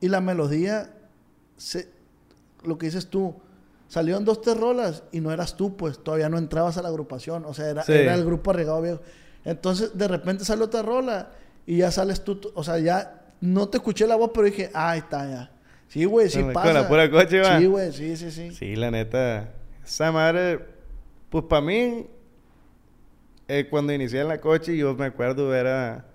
[0.01, 0.91] Y la melodía,
[1.55, 1.89] se,
[2.63, 3.35] lo que dices tú,
[3.87, 7.45] salieron dos, tres rolas y no eras tú, pues todavía no entrabas a la agrupación.
[7.45, 8.99] O sea, era, era el grupo arregado viejo.
[9.45, 11.31] Entonces, de repente sale otra rola
[11.65, 14.91] y ya sales tú, o sea, ya no te escuché la voz, pero dije, ah,
[14.91, 15.51] ahí está, ya.
[15.87, 16.67] Sí, güey, sí pasa.
[16.67, 17.59] Con la pura coche, va.
[17.59, 18.51] Sí, güey, sí, sí, sí.
[18.51, 19.51] Sí, la neta.
[19.85, 20.59] Esa madre,
[21.29, 22.07] pues para mí,
[23.47, 26.05] eh, cuando inicié en la coche, yo me acuerdo, era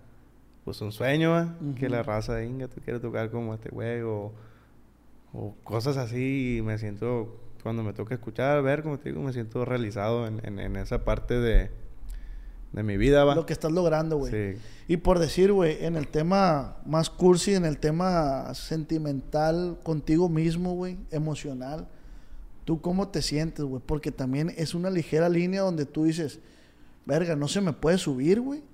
[0.68, 4.34] pues un sueño, que la raza de Inga, tú quieres tocar como este güey, o,
[5.64, 9.64] cosas así, y me siento, cuando me toca escuchar, ver, como te digo, me siento
[9.64, 11.70] realizado en, en, esa parte de,
[12.74, 13.34] de mi vida, va.
[13.34, 14.58] Lo que estás logrando, güey.
[14.88, 20.74] Y por decir, güey, en el tema más cursi, en el tema sentimental contigo mismo,
[20.74, 21.88] güey, emocional,
[22.66, 23.82] ¿tú cómo te sientes, güey?
[23.86, 26.40] Porque también es una ligera línea donde tú dices,
[27.06, 28.67] verga, no se me puede subir, güey.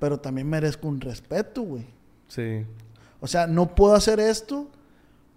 [0.00, 1.86] Pero también merezco un respeto, güey.
[2.26, 2.66] Sí.
[3.20, 4.66] O sea, no puedo hacer esto,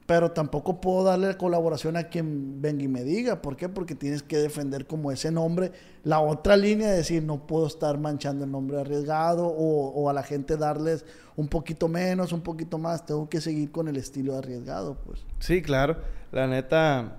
[0.05, 3.41] pero tampoco puedo darle colaboración a quien venga y me diga.
[3.41, 3.69] ¿Por qué?
[3.69, 5.71] Porque tienes que defender como ese nombre.
[6.03, 10.13] La otra línea de decir, no puedo estar manchando el nombre arriesgado o, o, a
[10.13, 13.05] la gente darles un poquito menos, un poquito más.
[13.05, 15.25] Tengo que seguir con el estilo arriesgado, pues.
[15.39, 15.97] Sí, claro.
[16.31, 17.17] La neta,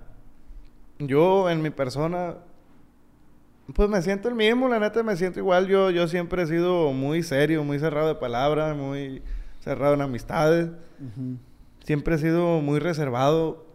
[0.99, 2.37] yo en mi persona
[3.73, 5.67] Pues me siento el mismo, la neta me siento igual.
[5.67, 9.23] Yo, yo siempre he sido muy serio, muy cerrado de palabras, muy
[9.59, 10.69] cerrado en amistades.
[11.83, 13.65] Siempre he sido muy reservado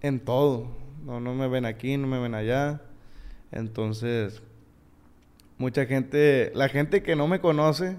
[0.00, 0.68] en todo.
[1.04, 2.82] No, no me ven aquí, no me ven allá.
[3.50, 4.42] Entonces,
[5.58, 7.96] mucha gente, la gente que no me conoce,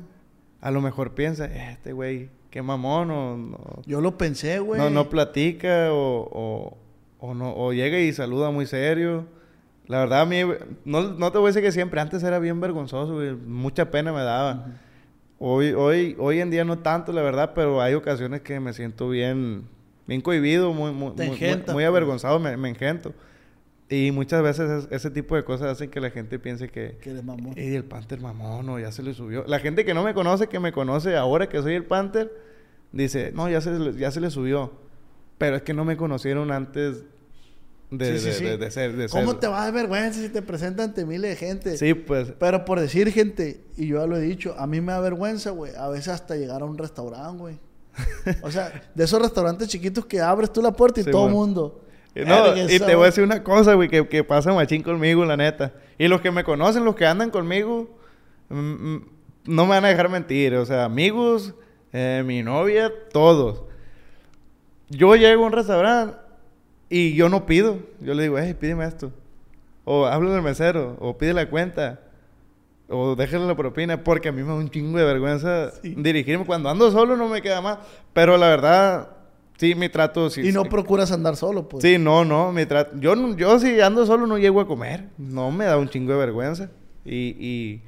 [0.61, 4.79] a lo mejor piensa, "Eh, este güey, qué mamón, o no, Yo lo pensé, güey.
[4.79, 6.77] no, no platica, o, o,
[7.19, 9.25] o no, o llega y saluda muy serio.
[9.87, 10.37] La verdad, a mí,
[10.85, 14.11] no, no te voy a decir que siempre, antes era bien vergonzoso, güey, mucha pena
[14.11, 14.67] me daba.
[15.39, 19.07] Hoy, hoy, hoy en día no tanto, la verdad, pero hay ocasiones que me siento
[19.09, 19.63] bien,
[20.07, 21.39] bien cohibido, muy, muy, muy-
[21.73, 23.13] muy- avergonzado, me, me engento.
[23.89, 27.11] Y muchas veces es- ese tipo de cosas hacen que la gente piense que, Que
[27.11, 27.53] eres mamón.
[27.55, 29.45] y el Panther mamón, o ya se le subió.
[29.47, 32.29] La gente que no me conoce, que me conoce ahora que soy el Panther,
[32.91, 34.73] dice, no, ya se, ya se le subió.
[35.37, 37.05] Pero es que no me conocieron antes
[37.89, 38.43] de, Sí, sí, de- sí.
[38.43, 38.95] de- de ser.
[38.97, 41.77] De ¿Cómo ser- te va a dar vergüenza si te presentan ante miles de gente?
[41.77, 42.33] Sí, pues.
[42.37, 45.51] Pero por decir gente, y yo ya lo he dicho, a mí me da vergüenza,
[45.51, 47.59] güey, a veces hasta llegar a un restaurante, güey.
[48.43, 51.33] O sea, de esos restaurantes chiquitos que abres tú la puerta y Sí, todo el
[51.33, 51.81] mundo.
[52.13, 55.23] Eh, No, y te voy a decir una cosa, güey, que, que pasa machín conmigo,
[55.25, 55.73] la neta.
[55.97, 57.89] Y los que me conocen, los que andan conmigo,
[58.49, 58.55] mm,
[58.95, 59.09] mm,
[59.45, 60.55] no me van a dejar mentir.
[60.55, 61.53] O sea, amigos,
[61.93, 63.63] eh, mi novia, todos.
[64.89, 66.15] Yo llego a un restaurante
[66.89, 67.77] y yo no pido.
[68.01, 69.11] Yo le digo, hey, pídeme esto.
[69.85, 71.99] O háblale al mesero, o pide la cuenta.
[72.89, 75.93] O déjale la propina, porque a mí me da un chingo de vergüenza Sí.
[75.97, 76.45] dirigirme.
[76.45, 77.79] Cuando ando solo no me queda más.
[78.13, 79.09] Pero la verdad,
[79.57, 80.29] sí, mi trato...
[80.29, 81.81] Sí, y no sí- procuras andar solo, pues.
[81.83, 85.09] Sí, no, no, mi tra- yo, yo si ando solo no llego a comer.
[85.17, 86.69] No me da un chingo de vergüenza.
[87.03, 87.81] Y, y,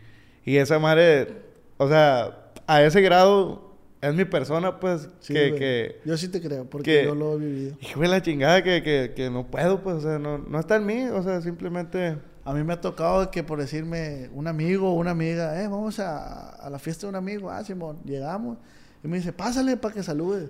[0.45, 1.29] y esa madre,
[1.77, 3.68] o sea, a ese grado
[4.01, 7.33] es mi persona, pues, Sí, que, que, Yo sí te creo, porque que- yo lo
[7.35, 7.77] he vivido.
[7.81, 10.77] hijo de la chingada, que, que, que no puedo, pues, o sea, no, no está
[10.77, 12.17] en mí, o sea, simplemente...
[12.45, 15.99] A mí me ha tocado que por decirme un amigo o una amiga, eh, vamos
[15.99, 18.57] a, a la fiesta de un amigo, ah, Simón, llegamos.
[19.03, 20.49] Y me dice, pásale para que salude.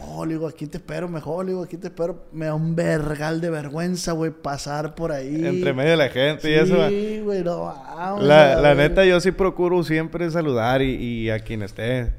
[0.00, 2.24] oh, le digo, aquí te espero mejor, le digo, aquí te espero.
[2.32, 5.44] Me da un vergal de vergüenza, güey, pasar por ahí.
[5.46, 6.88] Entre medio de la gente y eso.
[6.88, 8.22] Sí, güey, no, vamos.
[8.24, 12.12] La, la neta, yo sí procuro siempre saludar y, y a quien esté.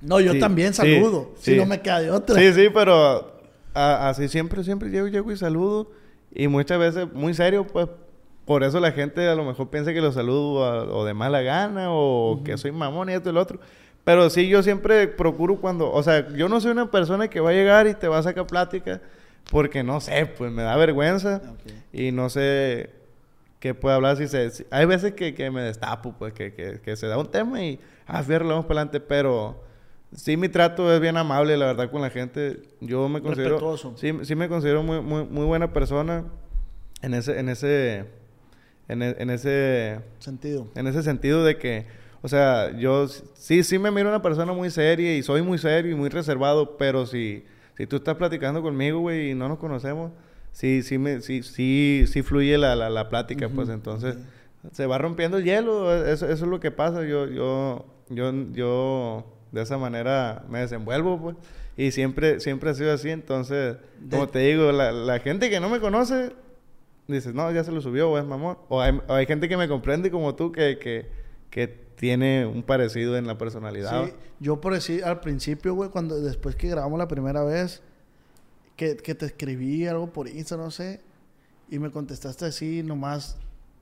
[0.00, 1.56] No, yo Sí, también sí, saludo, si sí.
[1.56, 2.36] no me queda de otra.
[2.38, 3.38] Sí, sí, pero
[3.74, 5.90] a- así siempre, siempre llego, llego y saludo.
[6.34, 7.86] Y muchas veces, muy serio, pues,
[8.44, 11.40] por eso la gente a lo mejor piensa que lo saludo a- o de mala
[11.42, 13.60] gana o que soy mamón y esto y lo otro.
[14.04, 17.50] Pero sí, yo siempre procuro cuando, o sea, yo no soy una persona que va
[17.50, 19.00] a llegar y te va a sacar plática
[19.50, 21.40] porque no sé, pues me da vergüenza
[21.92, 22.90] y no sé
[23.60, 24.50] qué puedo hablar si se...
[24.50, 27.62] si- hay veces que, que me destapo, pues, que, que, que se da un tema
[27.62, 29.62] y, ah, fierro, vamos para adelante, pero...
[30.14, 32.60] Sí, mi trato es bien amable, la verdad, con la gente.
[32.82, 33.50] Yo me considero...
[33.54, 33.94] Respetuoso.
[33.96, 36.24] Sí, sí me considero muy, muy, muy buena persona
[37.00, 37.38] en ese...
[37.38, 38.04] En ese...
[38.88, 40.00] En, e- en ese...
[40.18, 40.66] Sentido.
[40.74, 41.86] En ese sentido de que...
[42.22, 45.90] O sea, yo sí, sí me miro una persona muy seria y soy muy serio
[45.92, 47.44] y muy reservado, pero si,
[47.76, 50.12] si tú estás platicando conmigo, güey, y no nos conocemos,
[50.52, 54.16] sí, sí, me, sí, sí, sí fluye la, la, la plática, pues entonces
[54.70, 59.26] se va rompiendo el hielo, eso, eso es lo que pasa, yo, yo, yo, yo
[59.50, 61.36] de esa manera me desenvuelvo, pues,
[61.76, 63.76] y siempre, siempre ha sido así, entonces,
[64.10, 66.32] como De- te digo, la, la gente que no me conoce,
[67.08, 68.58] dices, no, ya se lo subió, o es mamón.
[68.68, 71.06] O hay, o hay gente que me comprende como tú que, que,
[71.50, 74.06] que tiene un parecido en la personalidad.
[74.06, 77.82] Sí, yo por decir al principio, güey, cuando después que grabamos la primera vez,
[78.76, 81.00] que, que te escribí algo por Insta, no sé,
[81.70, 83.36] y me contestaste así, nomás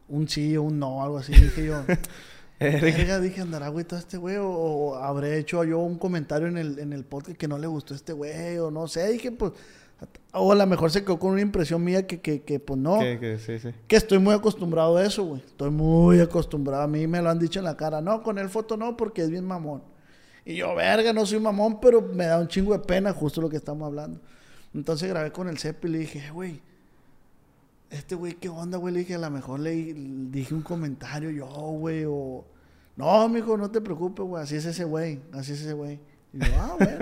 [0.09, 1.83] un sí o un no, algo así, dije yo.
[2.61, 6.59] Verga, dije, andará güey todo este güey, o, o habré hecho yo un comentario en
[6.59, 9.33] el, en el podcast que no le gustó a este güey, o no sé, dije,
[9.33, 9.53] pues,
[10.33, 12.99] o a lo mejor se quedó con una impresión mía que, que, que pues no.
[13.01, 13.71] Que, que sí, sí.
[13.89, 15.43] Que estoy muy acostumbrado a eso, güey.
[15.45, 16.83] Estoy muy acostumbrado.
[16.83, 18.01] A mí me lo han dicho en la cara.
[18.01, 19.83] No, con el foto no, porque es bien mamón.
[20.45, 23.49] Y yo, verga, no soy mamón, pero me da un chingo de pena, justo lo
[23.51, 24.21] que estamos hablando.
[24.75, 26.63] Entonces grabé con el CEP y le dije, "Eh, güey,
[27.91, 28.95] este güey, ¿qué onda, güey?
[28.95, 32.45] Le dije, a lo mejor le dije un comentario yo, güey, o...
[32.97, 35.99] No, mijo, no te preocupes, güey, así es ese güey, así es ese güey.
[36.33, 36.99] Y yo, ah, bueno,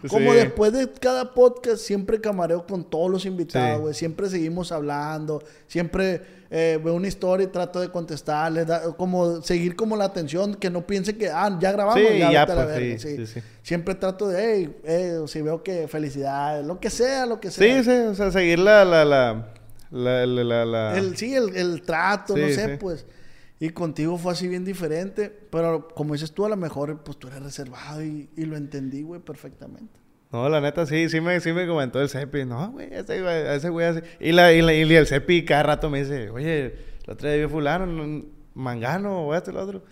[0.00, 0.36] pues, como Sí.
[0.38, 3.80] después de cada podcast siempre camareo con todos los invitados, Sí.
[3.82, 9.40] güey, siempre seguimos hablando, siempre eh, veo una historia y trato de contestarles, da- como
[9.42, 12.54] seguir como la atención, que no piense que, ah, ya grabamos, Sí, ya, ya, la
[12.54, 13.40] pues, verga", sí, sí, sí.
[13.62, 17.82] Siempre trato de, hey, eh, si veo que felicidades, lo que sea, lo que sea.
[17.82, 19.46] Sí, sí, o sea, seguir la, la, la,
[19.92, 23.04] la, la, la- la- El, sí, el, el trato, no sé, pues.
[23.60, 25.30] Y contigo fue así bien diferente.
[25.50, 29.02] Pero como dices tú, a lo mejor, pues tú eres reservado y, y lo entendí,
[29.02, 29.92] güey, perfectamente.
[30.32, 32.44] No, la neta, sí, sí me, sí me comentó el Cepi.
[32.44, 34.00] No, güey, ese ese güey así.
[34.18, 36.74] Y, la, y, la, y el Cepi cada rato me dice, oye,
[37.06, 39.84] la otra vez vi fulano, no- mangano, o esto y lo otro.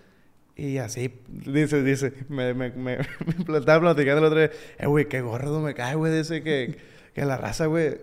[0.55, 2.97] Y así, dice, dice, me, me, me,
[3.47, 6.77] me estaba platicando el otro día, eh, güey, qué gordo me cae, güey, dice que,
[7.13, 7.97] que la raza, güey,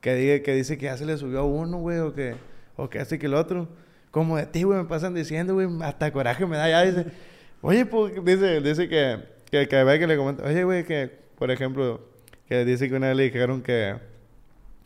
[0.00, 2.34] que, diga, que dice que ya se le subió a uno, güey, o que,
[2.76, 3.68] o que así que el otro.
[4.14, 7.06] Como de ti, güey, me pasan diciendo, güey, hasta coraje me da ya, dice.
[7.62, 9.18] Oye, pues, dice, dice que,
[9.50, 12.00] que, que, ve que le comenta, oye, güey, que, por ejemplo,
[12.46, 13.96] que dice que una vez le dijeron que,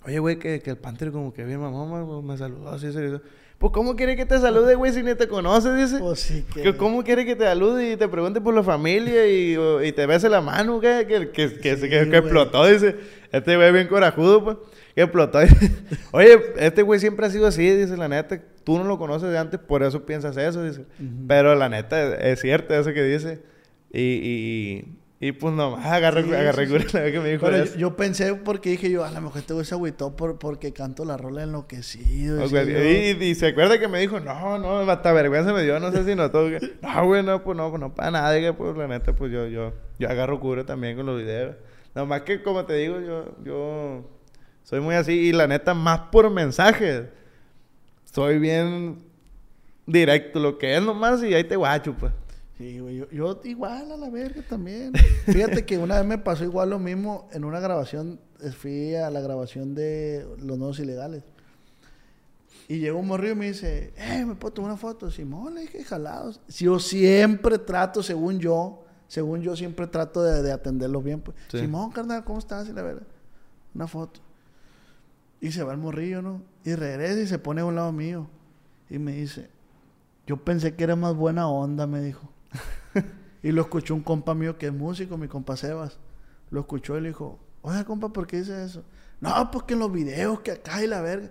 [0.06, 3.20] oye, güey, que, que el Panther como que bien me, me saludó así, así, así.
[3.58, 5.98] Pues, ¿cómo quiere que te salude, güey, si ni te conoce, dice?
[5.98, 6.76] Pues sí, Que.
[6.76, 10.28] ¿Cómo quiere que te salude y te pregunte por la familia y, y te bese
[10.28, 10.80] la mano?
[10.80, 12.18] Que, que, que, Sí, que- que güey.
[12.20, 12.94] explotó, dice.
[13.32, 14.56] Este güey bien corajudo, pues.
[14.94, 15.40] Que explotó.
[16.12, 18.40] Oye, este güey siempre ha sido así, dice la neta.
[18.62, 20.84] Tú no lo conoces de antes, por eso piensas eso, dice.
[21.26, 23.42] Pero la neta, es cierto eso que dice.
[23.92, 26.96] Y, y, y, pues nomás agarré, Sí, agarré sí, cura sí.
[26.96, 29.38] la vez que me dijo Pero yo, yo pensé porque dije yo, a lo mejor
[29.38, 32.46] este güey se agüitó por, porque canto la rola enloquecido.
[32.46, 32.62] Yo.
[32.64, 36.04] y, y se acuerda que me dijo, no, no, hasta vergüenza me dio, no sé
[36.04, 36.48] si notó.
[36.48, 38.32] que, no, güey, no, pues no, pues no para nada.
[38.32, 41.56] Dije, pues la neta, pues yo, yo, yo agarro cura también con los videos.
[41.96, 44.04] Nomás que, como te digo, yo, yo
[44.62, 45.12] soy muy así.
[45.14, 47.06] Y la neta, más por mensajes.
[48.04, 49.02] Soy bien
[49.84, 52.12] directo, lo que es nomás, y ahí te guacho, pues.
[52.58, 54.92] Sí, güey, yo, yo igual a la verga también.
[55.26, 59.10] Fíjate que una vez me pasó igual lo mismo en una grabación, eh, fui a
[59.10, 61.22] la grabación de Los Nuevos Ilegales.
[62.66, 65.08] Y llegó un morrillo y me dice, eh, ¿me puedo tomar una foto?
[65.08, 66.40] Simón, le dije, jalados.
[66.48, 71.20] Si Yo siempre trato, según yo, según yo siempre trato de, de atenderlos bien.
[71.20, 71.36] Pues.
[71.50, 71.60] Sí.
[71.60, 72.68] Simón, carnal, ¿cómo estás?
[72.68, 73.06] Y la verdad,
[73.72, 74.20] una foto.
[75.40, 76.42] Y se va el morrillo, ¿no?
[76.64, 78.28] Y regresa y se pone a un lado mío.
[78.90, 79.48] Y me dice,
[80.26, 82.28] yo pensé que era más buena onda, me dijo.
[83.42, 85.98] y lo escuchó un compa mío que es músico, mi compa Sebas.
[86.50, 88.82] Lo escuchó y le dijo, oye, compa, ¿por qué dice eso?
[89.20, 91.28] No, pues que en los videos, que acá y la verga.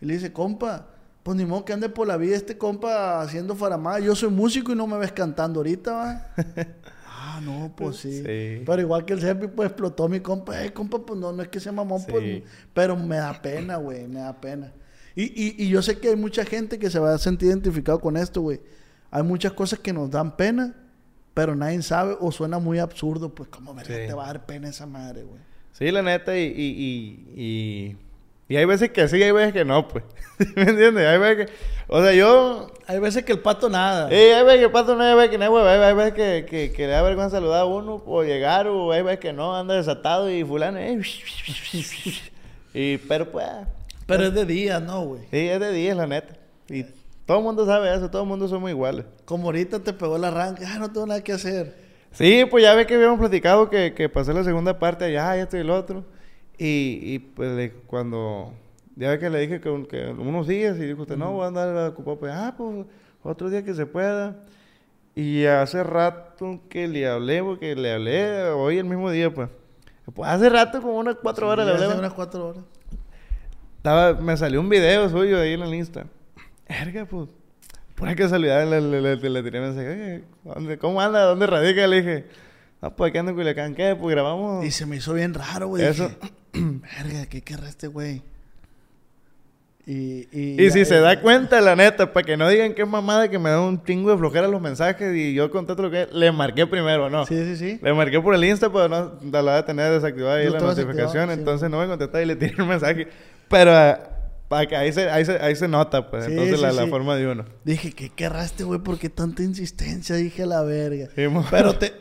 [0.00, 0.88] Y le dice, compa,
[1.22, 4.00] pues ni modo que ande por la vida este compa haciendo faramada.
[4.00, 6.26] Yo soy músico y no me ves cantando ahorita, va.
[7.06, 8.18] ah, no, pues sí.
[8.18, 8.62] Sí.
[8.64, 10.64] Pero igual que el Serpi, pues explotó mi compa.
[10.64, 12.06] Eh, compa, pues no, no es que sea mamón, Sí.
[12.10, 12.42] pues,
[12.74, 14.72] pero me da pena, güey, me da pena.
[15.14, 18.00] Y, y, y yo sé que hay mucha gente que se va a sentir identificado
[18.00, 18.60] con esto, güey.
[19.10, 20.74] Hay muchas cosas que nos dan pena,
[21.34, 23.34] pero nadie sabe o suena muy absurdo.
[23.34, 24.06] Pues, ¿cómo verga Sí.
[24.06, 25.40] te va a dar pena esa madre, güey?
[25.72, 27.96] Sí, la neta, y, y, y, y,
[28.48, 30.04] y hay veces que sí, hay veces que no, pues.
[30.56, 31.06] ¿Me entiendes?
[31.06, 31.52] Hay veces que...
[31.86, 32.72] O sea, yo...
[32.86, 34.08] Hay veces que el pato nada.
[34.10, 35.64] Eh, hay veces que pato no, hay veces que no, güey.
[35.66, 39.02] Hay veces que, que, que le da vergüenza saludar a uno o llegar, o hay
[39.02, 41.00] veces que no, anda desatado y fulano, eh.
[42.74, 43.46] Y, pero pues...
[44.06, 45.22] pero es de día, ¿no, güey?
[45.30, 46.34] Sí, es de 10, la neta.
[46.68, 46.84] Y
[47.28, 49.04] todo el mundo sabe eso, todo el mundo somos iguales.
[49.26, 51.76] Como ahorita te pegó el arranque, ah, no tengo nada que hacer.
[52.10, 55.40] Sí, pues ya ve que habíamos platicado que, que pasé la segunda parte allá y
[55.40, 56.04] esto y lo otro.
[56.56, 58.54] Y, y pues le- cuando...
[58.96, 61.48] Ya ve que le dije que, que unos días y dijo usted, no, voy a
[61.48, 62.18] andar ocupado.
[62.18, 62.86] Pues, ah, pues
[63.22, 64.36] otro día que se pueda.
[65.14, 69.50] Y hace rato que le hablé, porque le hablé hoy el mismo día, pues.
[70.14, 71.84] Pues hace rato, como unas cuatro horas le hablé.
[71.84, 72.64] hace unas cuatro horas.
[73.76, 76.06] Estaba, me salió un video suyo ahí en el Insta.
[76.68, 77.28] Erga, pues.
[77.94, 79.88] Pura casualidad le, le, le, le tiré mensaje.
[79.88, 81.22] Oye, ¿dónde- ¿cómo anda?
[81.24, 81.86] ¿Dónde radica?
[81.86, 82.26] Le dije,
[82.80, 83.74] no, pues aquí ando en Culiacán.
[83.74, 83.96] ¿Qué?
[83.96, 84.64] Pues grabamos.
[84.64, 85.84] Y se me hizo bien raro, güey.
[85.84, 86.08] Eso.
[86.52, 88.22] Verga, ¿qué querrá este güey?
[89.84, 92.88] Y, y, Y si se da cuenta, la neta, para que no digan que es
[92.88, 96.02] mamada que me da un chingo de flojera los mensajes y yo contesto lo que
[96.02, 97.24] es, le marqué primero, ¿no?
[97.24, 97.78] Sí, sí, sí.
[97.82, 101.28] Le marqué por el Insta, pero no, la la de tener desactivada ahí la notificación,
[101.28, 103.08] sí, entonces no me contesta y le tiré un mensaje.
[103.48, 103.72] Pero
[104.50, 106.90] ahí se, ahí se, ahí se nota, pues, Sí, entonces sí, la, la sí.
[106.90, 107.44] forma de uno.
[107.64, 108.80] Dije, ¿qué querrá este güey?
[108.80, 110.16] ¿Por qué tanta insistencia?
[110.16, 111.08] Dije, la verga.
[111.50, 111.92] Pero te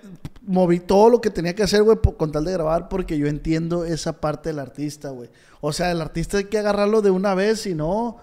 [0.45, 3.83] moví todo lo que tenía que hacer, güey, con tal de grabar, porque yo entiendo
[3.85, 5.29] esa parte del artista, güey.
[5.59, 8.17] O sea, el artista hay que agarrarlo de una vez, si no,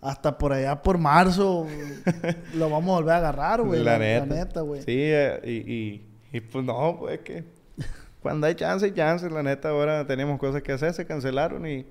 [0.00, 1.66] hasta por allá por marzo
[2.54, 3.82] lo vamos a volver a agarrar, güey.
[3.82, 4.60] la, La, neta.
[4.60, 4.82] güey.
[4.82, 7.42] Sí, eh, y, y, y pues no, pues que
[8.22, 9.28] cuando hay chance, hay chance.
[9.28, 11.84] La neta, ahora teníamos cosas que hacer, se cancelaron y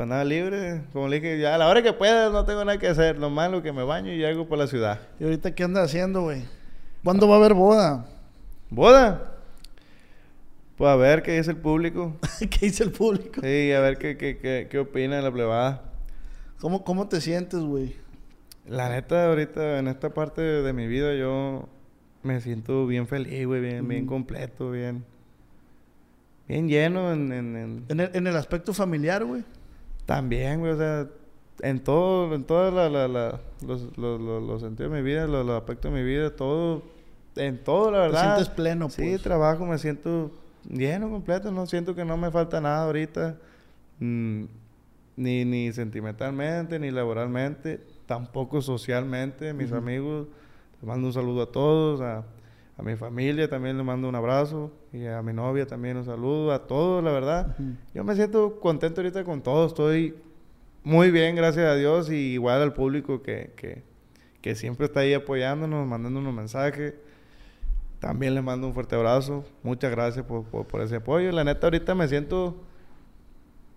[0.00, 0.80] pues nada, libre.
[0.94, 3.18] Como le dije, ya a la hora que pueda no tengo nada que hacer.
[3.18, 4.98] Lo malo que me baño y llego por la ciudad.
[5.18, 6.42] ¿Y ahorita qué andas haciendo, güey?
[7.04, 8.06] ¿Cuándo va a haber boda?
[8.70, 9.30] ¿Boda?
[10.78, 12.16] Pues a ver qué dice el público.
[12.40, 13.42] ¿Qué dice el público?
[13.42, 15.82] Sí, a ver qué, qué, qué, qué opina la plebada.
[16.62, 17.94] ¿Cómo, cómo te sientes, güey?
[18.66, 21.68] La neta, ahorita en esta parte de mi vida yo
[22.22, 24.12] me siento bien feliz, güey, bien, bien Ujú.
[24.14, 25.04] completo, bien...
[26.48, 29.44] Bien lleno en, en, en- En el, en el aspecto familiar, güey.
[30.10, 31.06] También, güey, o sea,
[31.60, 35.28] en todo, en todos la, la, la- los, los, los, los sentidos de mi vida,
[35.28, 36.82] los, aspectos de mi vida, todo,
[37.36, 38.34] en todo, la Te verdad.
[38.34, 39.22] sientes pleno, Sí, pues.
[39.22, 40.32] trabajo, me siento
[40.68, 43.36] lleno completo, no siento que no me falta nada ahorita,
[44.00, 44.44] mm,
[45.16, 50.26] ni, ni sentimentalmente, ni laboralmente, tampoco socialmente, mis amigos,
[50.80, 52.24] les mando un saludo a todos, a,
[52.76, 56.52] a, mi familia también les mando un abrazo, y a mi novia también un saludo,
[56.52, 57.56] a todos, la verdad.
[57.94, 60.16] Yo me siento contento ahorita con todos, estoy
[60.82, 63.84] muy bien, gracias a Dios, y igual al público que, que,
[64.40, 66.94] que siempre está ahí apoyándonos, mandándonos mensajes.
[68.00, 69.44] También les mando un fuerte abrazo.
[69.62, 71.30] Muchas gracias por, por, ese apoyo.
[71.32, 72.64] La neta, ahorita me siento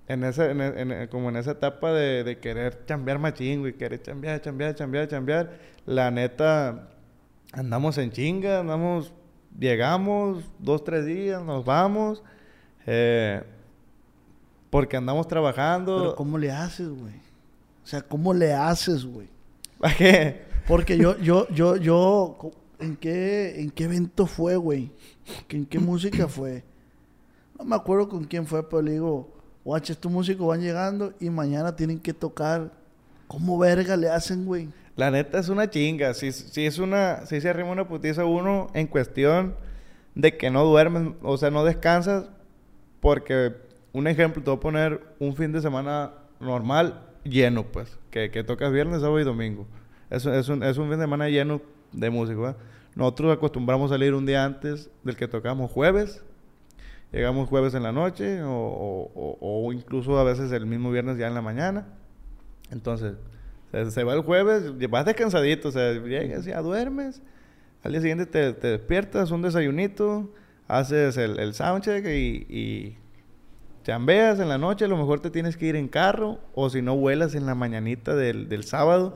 [0.08, 3.74] en ese, en, como en esa etapa de, de querer chambear machín, güey.
[3.74, 5.60] Querer chambear, chambear, chambear, chambear.
[5.86, 6.90] La neta,
[7.52, 9.14] andamos en chinga, andamos...
[9.60, 12.24] Llegamos dos, tres días, nos vamos.
[12.86, 13.44] Eh,
[14.70, 15.98] porque andamos trabajando.
[16.00, 17.14] Pero ¿cómo le haces, güey?
[17.84, 19.28] O sea, ¿cómo le haces, güey?
[19.80, 20.42] ¿Para qué?
[20.68, 22.38] Porque yo, yo, yo, yo,
[22.80, 24.92] ¿en qué, en qué evento fue, güey?
[25.50, 26.64] ¿En qué música fue?
[27.58, 29.30] No me acuerdo con quién fue, pero le digo,
[29.64, 32.72] guacha, estos músicos van llegando y mañana tienen que tocar.
[33.28, 34.70] ¿Cómo verga le hacen, güey?
[34.96, 36.14] La neta es una chinga.
[36.14, 39.56] Si, si es una, si se arrima una putiza uno en cuestión
[40.16, 42.30] de que no duermes, o sea, no descansas,
[43.00, 43.54] porque
[43.92, 48.44] un ejemplo, te voy a poner un fin de semana normal, lleno, pues, que, que
[48.44, 49.68] tocas viernes, sábado y domingo.
[50.10, 52.56] Es, es, un, es un fin de semana lleno de música.
[52.96, 56.24] Nosotros acostumbramos a salir un día antes del que tocamos jueves.
[57.12, 61.36] Llegamos jueves en la noche o, o, incluso a veces el mismo viernes ya en
[61.36, 61.86] la mañana.
[62.72, 63.14] Entonces,
[63.90, 67.22] se, va el jueves, vas descansadito, o sea, llegas, ya duermes.
[67.84, 70.32] Al día siguiente te, te despiertas, un desayunito,
[70.68, 72.98] haces el, el soundcheck y, y
[73.84, 76.82] chambeas en la noche, a lo mejor te tienes que ir en carro, o si
[76.82, 79.16] no vuelas en la mañanita del, del sábado,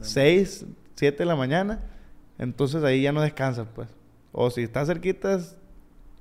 [0.00, 1.80] 6, 7 de la mañana,
[2.38, 3.88] entonces ahí ya no descansas, pues.
[4.32, 5.56] O si estás cerquitas,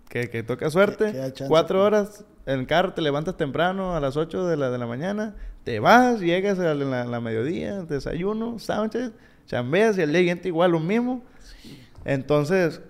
[0.10, 1.88] que, que toca suerte, cuatro pues.
[1.88, 5.80] horas en carro, te levantas temprano a las 8 de la, de la mañana, te
[5.80, 9.12] vas, llegas a la, mediodía, desayuno, sánchez,
[9.46, 11.22] chambeas y al día siguiente igual lo mismo.
[12.06, 12.82] Entonces,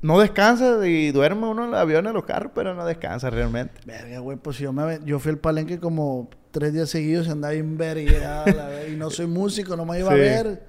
[0.00, 3.80] no descansa y duerme uno en el avión, en los carros, pero no descansa realmente.
[3.86, 7.54] Verga, güey, pues yo, me, yo fui al palenque como tres días seguidos y andaba
[7.54, 8.44] en verga,
[8.88, 10.62] y no soy músico, no me iba a ver.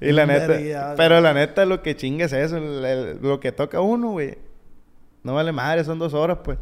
[0.00, 4.12] Y la neta, pero la neta lo que chingue es eso, lo que toca uno,
[4.12, 4.38] güey.
[5.22, 6.58] No vale madre, son dos horas, pues.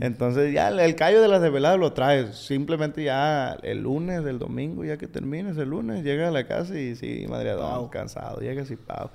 [0.00, 2.36] Entonces ya el, callo de las desveladas lo traes.
[2.36, 6.78] Simplemente ya el lunes, el domingo, ya que termines el lunes, llegas a la casa
[6.78, 7.54] y sí, madre,
[7.90, 9.10] cansado, llegas y pavo.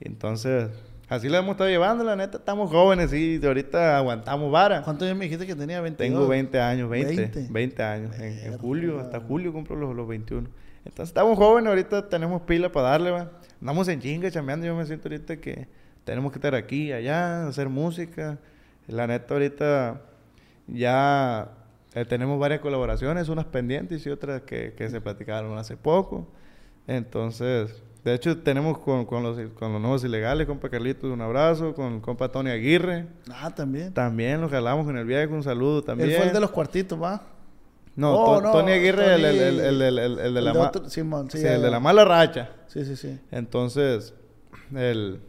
[0.00, 0.70] Entonces,
[1.10, 4.82] Así lo hemos estado llevando, la neta, estamos jóvenes y ahorita aguantamos vara.
[4.82, 5.80] ¿Cuántos años me dijiste que tenía?
[5.80, 6.08] 22?
[6.08, 7.48] Tengo 20 años, 20.
[7.50, 8.16] 20, años.
[8.20, 10.48] En, julio, hasta julio cumplo los, los 21.
[10.84, 13.32] Entonces estamos jóvenes, ahorita tenemos pila para darle, va.
[13.60, 14.66] Andamos en chinga, chambeando.
[14.66, 15.66] Yo me siento ahorita que
[16.04, 18.38] tenemos que estar aquí, allá, hacer música.
[18.90, 20.02] La neta, ahorita
[20.66, 21.50] ya
[21.94, 26.28] eh, tenemos varias colaboraciones, unas pendientes y otras que, que se platicaron hace poco.
[26.86, 31.74] Entonces, de hecho, tenemos con, con, los, con los nuevos ilegales, compa Carlitos, un abrazo,
[31.74, 33.06] con compa Tony Aguirre.
[33.30, 33.92] Ah, también.
[33.92, 36.10] También los jalamos en el viaje, un saludo también.
[36.10, 37.22] Él fue el de los cuartitos, ¿va?
[37.96, 41.00] No, oh, Tony Aguirre, el, el, el, el, el, de la sí,
[41.44, 42.50] el de la mala racha.
[42.68, 43.18] Sí, sí, sí.
[43.30, 44.14] Entonces,
[44.74, 45.20] el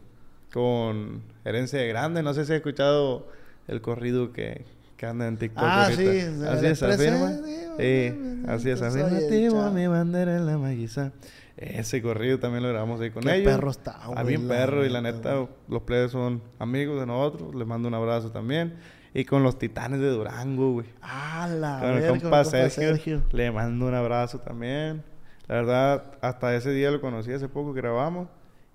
[0.52, 3.26] con herencia de grande, no sé si has escuchado
[3.68, 4.64] el corrido que,
[4.96, 5.64] que anda en TikTok.
[5.64, 6.06] Ah, sí,
[6.48, 7.32] así es, afirma.
[7.78, 11.12] Sí, así es, afirmativo, mi bandera en la maguiza.
[11.56, 13.52] Ese corrido también lo grabamos ahí con ellos.
[13.52, 14.18] perro está, güey.
[14.18, 17.54] A bien perro, y la neta, los plebes son amigos de nosotros.
[17.54, 18.74] Les mando un abrazo también.
[19.14, 20.86] Y con los titanes de Durango, güey.
[21.02, 25.04] Ah, la Con el compa, Sergio, Le mando un abrazo también.
[25.46, 28.28] La verdad, hasta ese día lo conocí hace poco, grabamos.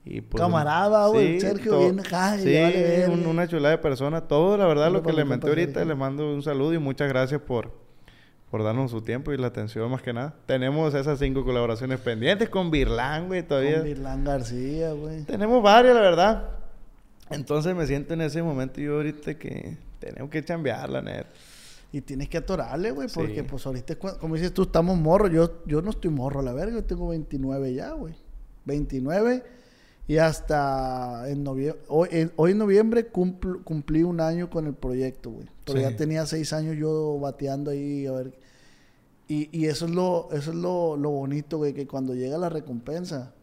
[0.10, 1.40] Y pues, Camarada, güey.
[1.40, 2.02] Sergio, bien
[2.40, 4.22] Sí, una chulada de persona.
[4.22, 7.42] Todo, la verdad, lo que le menté ahorita, le mando un saludo y muchas gracias
[7.42, 7.88] por
[8.50, 10.34] por darnos su tiempo y la atención más que nada.
[10.46, 13.80] Tenemos esas cinco colaboraciones pendientes con Birlán, güey, todavía.
[13.80, 15.24] Con Birlán García, güey.
[15.24, 16.50] Tenemos varias, la verdad.
[17.30, 21.30] Entonces me siento en ese momento yo ahorita que tenemos que chambear, la neta.
[21.92, 25.32] Y tienes que atorarle, güey, porque pues ahorita, como dices tú, estamos morros.
[25.32, 28.14] Yo, yo no estoy morro, la verga, yo tengo 29 ya, güey.
[28.66, 29.44] 29
[30.08, 35.32] y hasta en noviembre, hoy en, hoy en noviembre cumplí un año con el proyecto,
[35.32, 35.48] güey.
[35.66, 38.34] Pero ya tenía seis años yo bateando ahí, a ver.
[39.28, 42.48] Y, y eso es lo, eso es lo, lo bonito, güey, que cuando llega la
[42.48, 43.34] recompensa,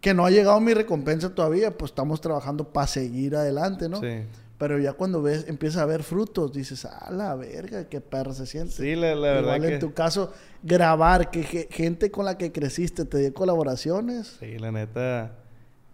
[0.00, 4.00] que no ha llegado mi recompensa todavía, pues estamos trabajando para seguir adelante, ¿no?
[4.00, 4.24] Sí.
[4.58, 8.46] Pero ya cuando ves, empieza a ver frutos, dices, ah, la verga, qué perro se
[8.46, 8.72] siente.
[8.72, 9.74] Sí, la, la Igual verdad.
[9.74, 10.32] en tu caso,
[10.64, 14.36] grabar, que, gente con la que creciste te dé colaboraciones.
[14.40, 15.39] Sí, la neta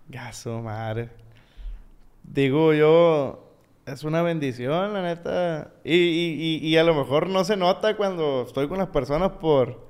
[0.09, 1.09] Gaso, madre.
[2.23, 3.51] Digo yo,
[3.87, 5.73] es una bendición, la neta.
[5.85, 9.33] Y, y, y, y a lo mejor no se nota cuando estoy con las personas
[9.33, 9.81] por,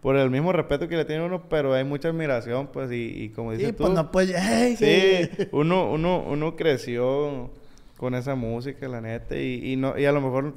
[0.00, 3.28] por el mismo respeto que le tiene uno, pero hay mucha admiración, pues, y, y
[3.30, 3.84] como dices Sí, tú.
[3.84, 4.34] pues no puede...
[4.38, 4.76] ¡Ey!
[4.76, 7.50] Sí, uno, uno, uno creció
[7.96, 10.54] con esa música, la neta, y, y, no, y a lo mejor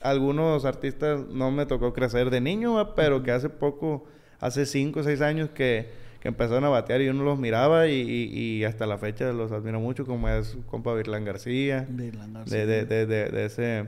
[0.00, 4.04] algunos artistas no me tocó crecer de niño, pero que hace poco,
[4.40, 5.90] hace 5 o 6 años que,
[6.26, 9.52] que empezaron a batear y uno los miraba y, y, y hasta la fecha los
[9.52, 12.66] admiro mucho, como es su compa Virlán García, García.
[12.66, 13.86] de, de, de, de, de ese...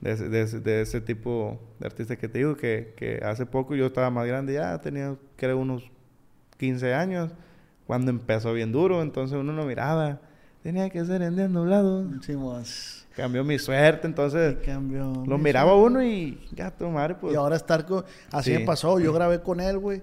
[0.00, 4.08] De ese, de, tipo de artistas que te digo, que, que hace poco yo estaba
[4.08, 5.90] más grande ya, tenía creo unos
[6.56, 7.32] 15 años,
[7.86, 10.18] cuando empezó bien duro, entonces uno lo miraba,
[10.62, 12.34] tenía que ser en día nublado, Sí,
[13.14, 17.34] cambió mi suerte, entonces cambió lo mi miraba uno y ya tu madre, pues.
[17.34, 18.04] Y ahora estar con...
[18.32, 18.58] Así Sí.
[18.58, 18.98] me pasó.
[19.00, 20.02] Yo grabé con él, güey.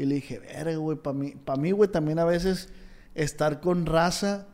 [0.00, 2.68] Y le dije, verga, güey, para mí, para mí, güey, también a veces
[3.14, 4.46] estar con raza...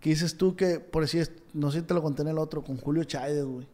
[0.00, 2.64] Que dices tú que, por decir, no sé si te lo conté en el otro,
[2.64, 3.66] con Julio Chávez, güey.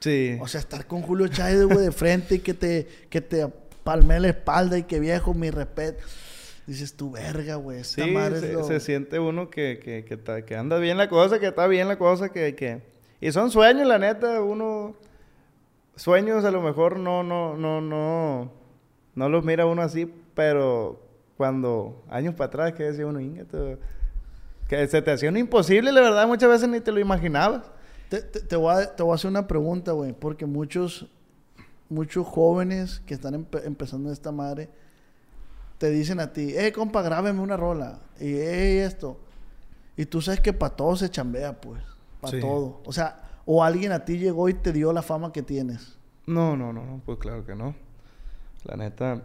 [0.00, 0.38] Sí.
[0.40, 3.46] O sea, estar con Julio Chávez, güey, de frente y que te, que te
[3.84, 6.02] palme la espalda y que viejo, mi respeto.
[6.66, 10.06] Dices tú, verga, güey, esta Sí, madre es se, lo- se siente uno que, que,
[10.06, 12.80] que, ta- que anda bien la cosa, que está bien la cosa, que, que...
[13.20, 14.96] Y son sueños, la neta, uno...
[15.94, 18.50] Sueños a lo mejor no, no, no, no...
[19.14, 21.00] No los mira uno así, pero
[21.36, 22.04] cuando...
[22.08, 23.18] Años para atrás que decía uno,
[24.68, 27.62] Que se te hacía un imposible, la verdad, muchas veces ni te lo imaginabas.
[28.08, 31.08] Te, te- te voy a, te voy a hacer una pregunta, güey, porque muchos,
[31.88, 34.68] muchos jóvenes que están empe- empezando esta madre
[35.78, 37.98] te dicen a ti, eh, compa, grábeme una rola.
[38.20, 39.18] Y, eh, esto.
[39.96, 41.82] Y tú sabes que para todo se chambea, pues.
[42.20, 42.40] Para Sí.
[42.40, 42.80] todo.
[42.84, 45.96] O sea, o alguien a ti llegó y te dio la fama que tienes.
[46.26, 47.74] No, no, no, no, pues claro que no.
[48.64, 49.22] La neta,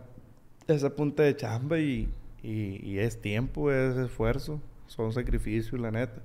[0.68, 2.10] esa punta de chamba y,
[2.44, 6.22] y, es tiempo, es esfuerzo, son sacrificios, la neta.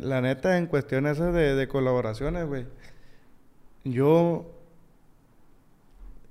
[0.00, 2.66] La neta, en cuestiones esas de, de colaboraciones, güey,
[3.84, 4.46] yo,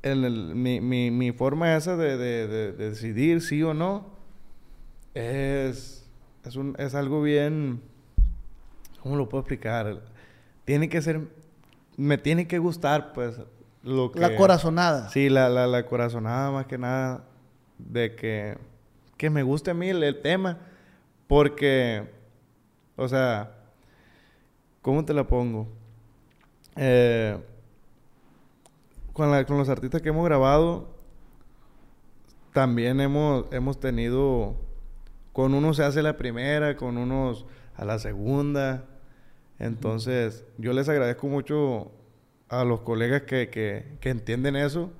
[0.04, 4.06] en el- mi, mi, mi forma esa de, de- de decidir sí o no,
[5.14, 6.06] es,
[6.46, 7.82] es, un, es algo bien,
[9.02, 10.02] ¿cómo lo puedo explicar?
[10.66, 11.22] Tiene que ser,
[11.98, 13.40] me tiene que gustar, pues,
[13.84, 14.20] lo que...
[14.20, 15.10] La corazonada.
[15.10, 17.26] Sí, la, la, la corazonada más que nada
[17.78, 18.58] de que,
[19.18, 20.58] que me guste a mí el, el tema.
[21.28, 22.10] Porque,
[22.96, 23.56] o sea,
[24.82, 25.68] ¿cómo te la pongo?
[26.76, 27.38] Eh,
[29.14, 30.88] con, la- con los artistas que hemos grabado,
[32.52, 34.56] también hemos, hemos tenido,
[35.32, 38.86] con unos se hace la primera, con unos a la segunda.
[39.60, 41.92] Entonces, yo les agradezco mucho
[42.60, 44.92] a los colegas que, que, que entienden eso,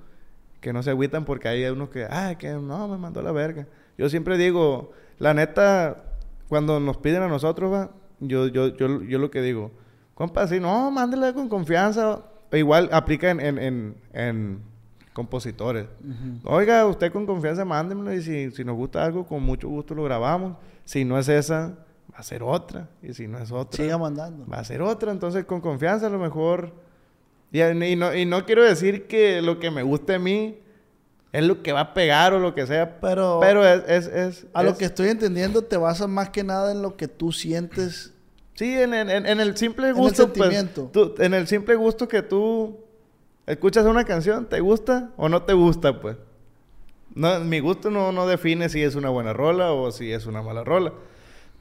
[0.60, 3.66] que no se agüitan porque hay unos que, ah, que no, me mandó la verga.
[3.98, 6.04] Yo siempre digo, la neta,
[6.48, 7.90] cuando nos piden a nosotros, va,
[8.20, 9.70] yo, yo, yo, yo lo que digo,
[10.14, 12.22] compa, sí, no, mándela con confianza.
[12.50, 14.62] O Igual aplica en, en, en, en
[15.12, 15.86] compositores.
[16.44, 20.04] Oiga, usted con confianza mándemelo y si, si nos gusta algo, con mucho gusto lo
[20.04, 20.56] grabamos.
[20.84, 21.74] Si no es esa,
[22.12, 22.88] va a ser otra.
[23.02, 24.46] Y si no es otra, Siga mandando.
[24.46, 25.10] va a ser otra.
[25.10, 26.83] Entonces, con confianza a lo mejor...
[27.54, 30.58] Y, y no, y no quiero decir que lo que me guste a mí
[31.32, 32.98] es lo que va a pegar o lo que sea.
[33.00, 33.82] Pero, Pero es...
[33.86, 36.96] es, es- a lo es- que estoy entendiendo te basas más que nada en lo
[36.96, 38.12] que tú sientes.
[38.54, 40.32] Sí, en, en- en- en el simple el gusto.
[40.32, 40.90] pues, sentimiento.
[40.92, 42.76] tú- en el simple gusto que tú
[43.46, 46.16] escuchas una canción, ¿te gusta o no te gusta, pues?
[47.14, 50.42] No, mi gusto no, no define si es una buena rola o si es una
[50.42, 50.92] mala rola.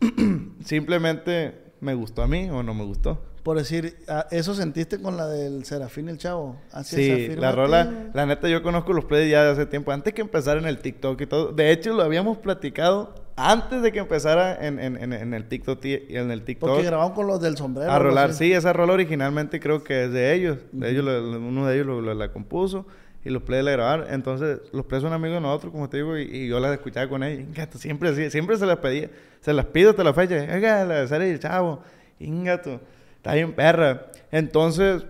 [0.65, 3.21] Simplemente me gustó a mí o no me gustó.
[3.43, 6.55] Por decir, ah, eso sentiste con la del Serafín el Chavo.
[6.71, 10.13] Así Sí, la rola, la neta yo conozco los plays ya de hace tiempo, antes
[10.13, 11.51] que empezar en el TikTok y todo.
[11.51, 15.83] De hecho, lo habíamos platicado antes de que empezara en, en, en, en el TikTok
[15.83, 16.69] y en el TikTok.
[16.69, 17.91] Porque grabaron con los del sombrero.
[17.91, 20.59] A rolar, sí, esa rola originalmente creo que es de ellos.
[20.71, 22.85] De uno de ellos lo, lo- la compuso
[23.25, 24.05] y los plays la grabaron.
[24.09, 27.09] Entonces, los plays son amigos de nosotros, como te digo, y, y yo las escuchaba
[27.09, 27.41] con ellos.
[27.41, 29.09] Ingato, siempre siempre se las pedía.
[29.41, 30.35] Se las pido hasta la fecha.
[30.53, 31.81] Oiga, la de Sara y el chavo.
[32.19, 32.79] Ingato,
[33.23, 34.07] está bien perra.
[34.31, 35.05] Entonces,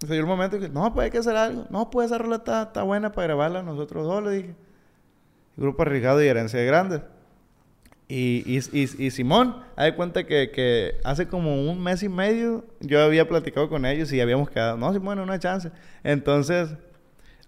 [0.00, 1.66] se dio el momento que, no, pues hay que hacer algo.
[1.70, 4.54] No, pues esa rola está, está buena para grabarla nosotros dos, le dije.
[5.56, 7.00] Grupo Arriesgado y Herencia de Grandes.
[8.06, 12.64] Y, y, y, y Simón, de cuenta que, que hace como un mes y medio
[12.80, 15.70] yo había platicado con ellos y habíamos quedado, no, Simón, una chance.
[16.04, 16.74] Entonces,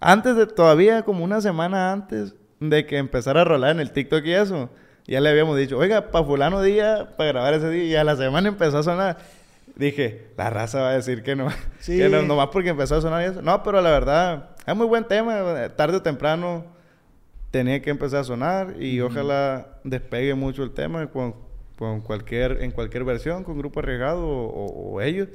[0.01, 4.25] antes de, todavía como una semana antes de que empezara a rolar en el TikTok
[4.25, 4.71] y eso,
[5.07, 8.17] ya le habíamos dicho, oiga, para fulano día, para grabar ese día, y a la
[8.17, 9.40] semana empezó a sonar.
[9.81, 11.49] Dije, la raza va a decir que no,
[11.81, 11.97] Sí.
[11.97, 13.41] que no, nomás porque empezó a sonar eso.
[13.43, 16.65] No, pero la verdad, es muy buen tema, tarde o temprano
[17.51, 21.35] tenía que empezar a sonar y ojalá despegue mucho el tema con,
[21.79, 25.29] con cualquier, en cualquier versión, con Grupo Arriesgado o, o ellos.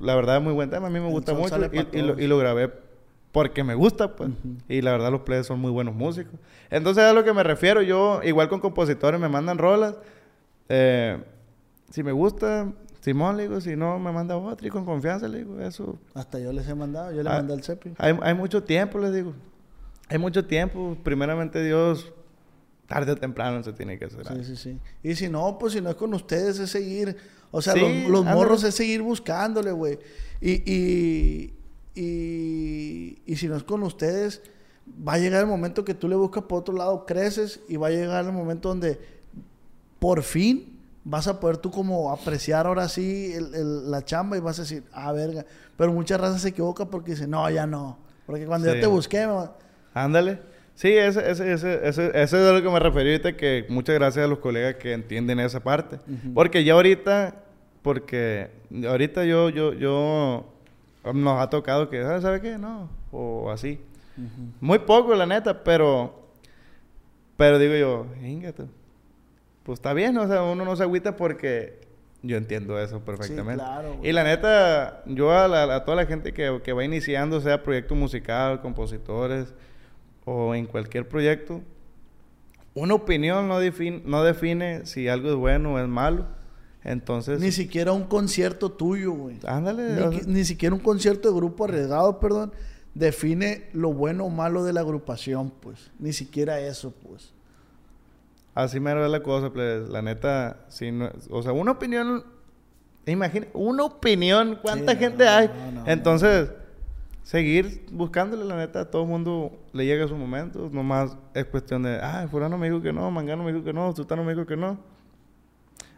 [0.00, 2.20] La verdad es muy buen tema, a mí me gusta mucho y, lo, todos.
[2.20, 2.72] y lo grabé
[3.32, 4.30] porque me gusta, pues.
[4.68, 6.34] Y la verdad los players son muy buenos músicos.
[6.70, 9.94] Entonces a lo que me refiero, yo igual con compositores me mandan rolas.
[10.70, 11.18] eh,
[11.90, 12.72] si me gusta,
[13.08, 15.98] Simón, le digo, si no, me manda otra y con confianza, le digo, eso.
[16.12, 17.94] Hasta yo les he mandado, yo le Ah, mandé al Cepi.
[17.96, 19.32] Hay, hay mucho tiempo, les digo.
[20.10, 20.94] Hay mucho tiempo.
[21.02, 22.12] Primeramente Dios,
[22.86, 24.26] tarde o temprano se tiene que hacer.
[24.26, 24.78] Sí, sí, sí.
[25.02, 27.16] Y si no, pues si no es con ustedes, es seguir.
[27.50, 29.98] O sea, Sí, los, morros es seguir buscándole, güey.
[30.42, 31.54] Y, y,
[31.94, 34.42] y, y si no es con ustedes,
[35.06, 37.86] va a llegar el momento que tú le buscas por otro lado, creces y va
[37.86, 39.00] a llegar el momento donde
[39.98, 40.77] por fin
[41.10, 44.62] vas a poder tú como apreciar ahora sí el- el- la chamba y vas a
[44.62, 45.44] decir, ah, verga.
[45.76, 47.98] Pero muchas razas se equivoca porque dicen, no, ya no.
[48.26, 48.74] Porque cuando Sí.
[48.74, 49.48] yo te busqué, me-
[49.94, 50.40] Ándale.
[50.74, 54.24] Sí, ese, ese, ese, ese, es a lo que me referí ahorita, que muchas gracias
[54.24, 55.98] a los colegas que entienden esa parte.
[56.34, 57.34] Porque ya ahorita,
[57.82, 58.50] porque
[58.86, 60.44] ahorita yo, yo, yo,
[61.14, 62.58] nos ha tocado que, "Ah, ¿sabe qué?
[62.58, 63.80] No, o así.
[64.60, 66.28] Muy poco, la neta, pero,
[67.36, 68.64] pero digo yo, "Íngate".
[69.68, 71.78] Pues está bien, o sea, uno no se agüita porque
[72.22, 73.62] yo entiendo eso perfectamente.
[73.62, 74.08] claro, güey.
[74.08, 77.62] y la neta, yo a, la- a toda la gente que, que va iniciando, sea
[77.62, 79.52] proyecto musical, compositores
[80.24, 81.60] o en cualquier proyecto,
[82.72, 86.24] una opinión no define, no define si algo es bueno o es malo.
[86.82, 89.36] Entonces, ni siquiera un concierto tuyo, güey.
[89.46, 89.96] ándale.
[89.96, 92.54] Ni, o que- sea, ni siquiera un concierto de grupo arriesgado, perdón,
[92.94, 95.90] define lo bueno o malo de la agrupación, pues.
[95.98, 97.34] Ni siquiera eso, pues.
[98.64, 102.24] Así me es la cosa, pues, la neta, si no, o sea, una opinión,
[103.06, 105.50] imagina, una opinión, ¿cuánta Sí, gente no, hay?
[105.74, 106.50] no, Entonces,
[107.22, 111.84] seguir buscándole, la neta, a todo el mundo le llega su momento, nomás es cuestión
[111.84, 114.44] de, ah, fulano me dijo que no, mangano me dijo que no, tutano me dijo
[114.46, 114.78] que no.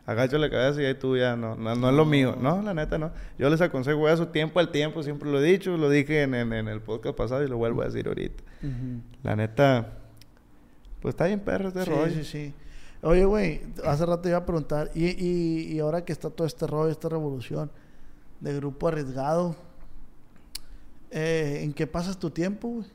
[0.07, 2.37] Agacha la cabeza y ahí tú ya, no, no, no es lo mío.
[2.41, 3.13] No, la neta no.
[3.39, 6.53] Yo les aconsejo eso tiempo al tiempo, siempre lo he dicho, lo dije en, en-
[6.53, 8.43] en el podcast pasado y lo vuelvo a decir ahorita.
[9.23, 9.93] La neta,
[11.01, 12.15] pues está bien perro este Sí, rollo.
[12.15, 12.55] sí, sí.
[13.03, 16.67] Oye, güey, hace rato iba a preguntar, y, y, y ahora que está todo este
[16.67, 17.71] rollo, esta revolución
[18.41, 19.57] de grupo arriesgado,
[21.11, 22.87] eh, ¿en qué pasas tu tiempo, güey?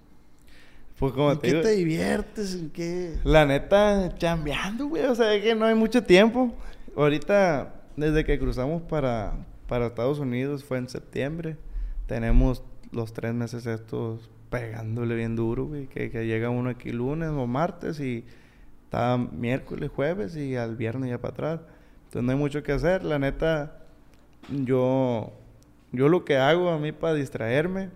[0.99, 2.53] Pues como ¿En te qué digo, te diviertes?
[2.55, 3.19] ¿En qué...?
[3.23, 5.03] la neta, chambeando, güey.
[5.05, 6.53] O sea, es que no hay mucho tiempo.
[6.95, 11.57] Ahorita, desde que cruzamos para, para Estados Unidos, fue en septiembre.
[12.07, 15.87] Tenemos los tres meses estos pegándole bien duro, güey.
[15.87, 18.23] Que, que llega uno aquí lunes o martes y
[18.85, 21.59] está miércoles, jueves y al viernes ya para atrás.
[22.05, 23.03] Entonces no hay mucho que hacer.
[23.03, 23.77] La neta,
[24.49, 25.33] yo,
[25.91, 27.89] yo lo que hago a mí para distraerme,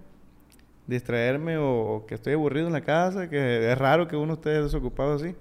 [0.88, 4.50] distraerme o, o que estoy aburrido en la casa, que es raro que uno esté
[4.62, 5.36] desocupado así.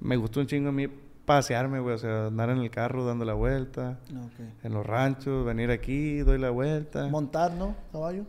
[0.00, 0.88] Me gusta un chingo a mí
[1.28, 3.98] pasearme, güey, o sea, andar en el carro dando la vuelta,
[4.62, 7.06] en los ranchos, venir aquí, doy la vuelta.
[7.08, 7.76] ¿Montar, no?
[7.92, 8.24] ¿Caballo?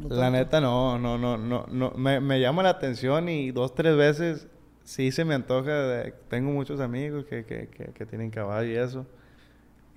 [0.00, 0.38] No La tanto.
[0.38, 4.48] neta no, no, no, no, no, me, me llama la atención y dos, tres veces
[4.84, 8.76] sí se me antoja, de- tengo muchos amigos que, que, que, que tienen caballo y
[8.76, 9.06] eso,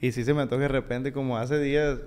[0.01, 1.99] y sí se me antoja de repente, como hace días,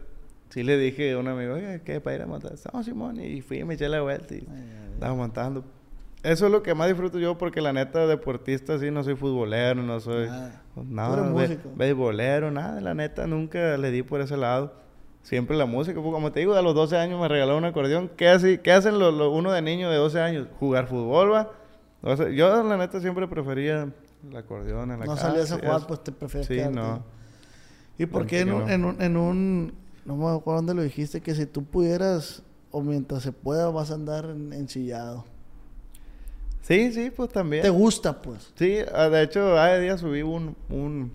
[0.51, 2.01] sí le dije a un amigo, oye, ¿qué?
[2.01, 4.47] Para ir a montar, no, Simón, y fui y me eché la vuelta y
[4.93, 5.65] estaba montando.
[6.23, 9.83] Eso es lo que más disfruto yo porque la neta deportista sí no soy futbolero,
[9.83, 10.63] no soy Nada.
[10.89, 14.75] nada, be- beisbolero, nada, la neta nunca le di por ese lado.
[15.27, 18.09] Siempre la música, porque como te digo, a los 12 años me regaló un acordeón.
[18.16, 20.47] ¿Qué, hace, qué hacen los, los- uno de niño de 12 años?
[20.61, 21.51] Jugar fútbol, va.
[22.03, 23.89] O sea, yo la neta siempre prefería
[24.31, 25.29] el acordeón en la No casa.
[25.31, 26.77] salías a jugar, pues te prefieres Sí, quedarte.
[26.77, 27.03] no.
[27.99, 28.68] ¿Y por qué en un, no.
[28.70, 29.74] en un, en un-
[30.05, 33.91] no me acuerdo dónde lo dijiste, que si tú pudieras, o mientras se pueda, vas
[33.91, 35.24] a andar en- ensillado?
[36.61, 37.62] Sí, sí, pues también.
[37.62, 38.53] ¿Te gusta, pues?
[38.55, 41.11] Sí, ah, de hecho, hace día subí un, un,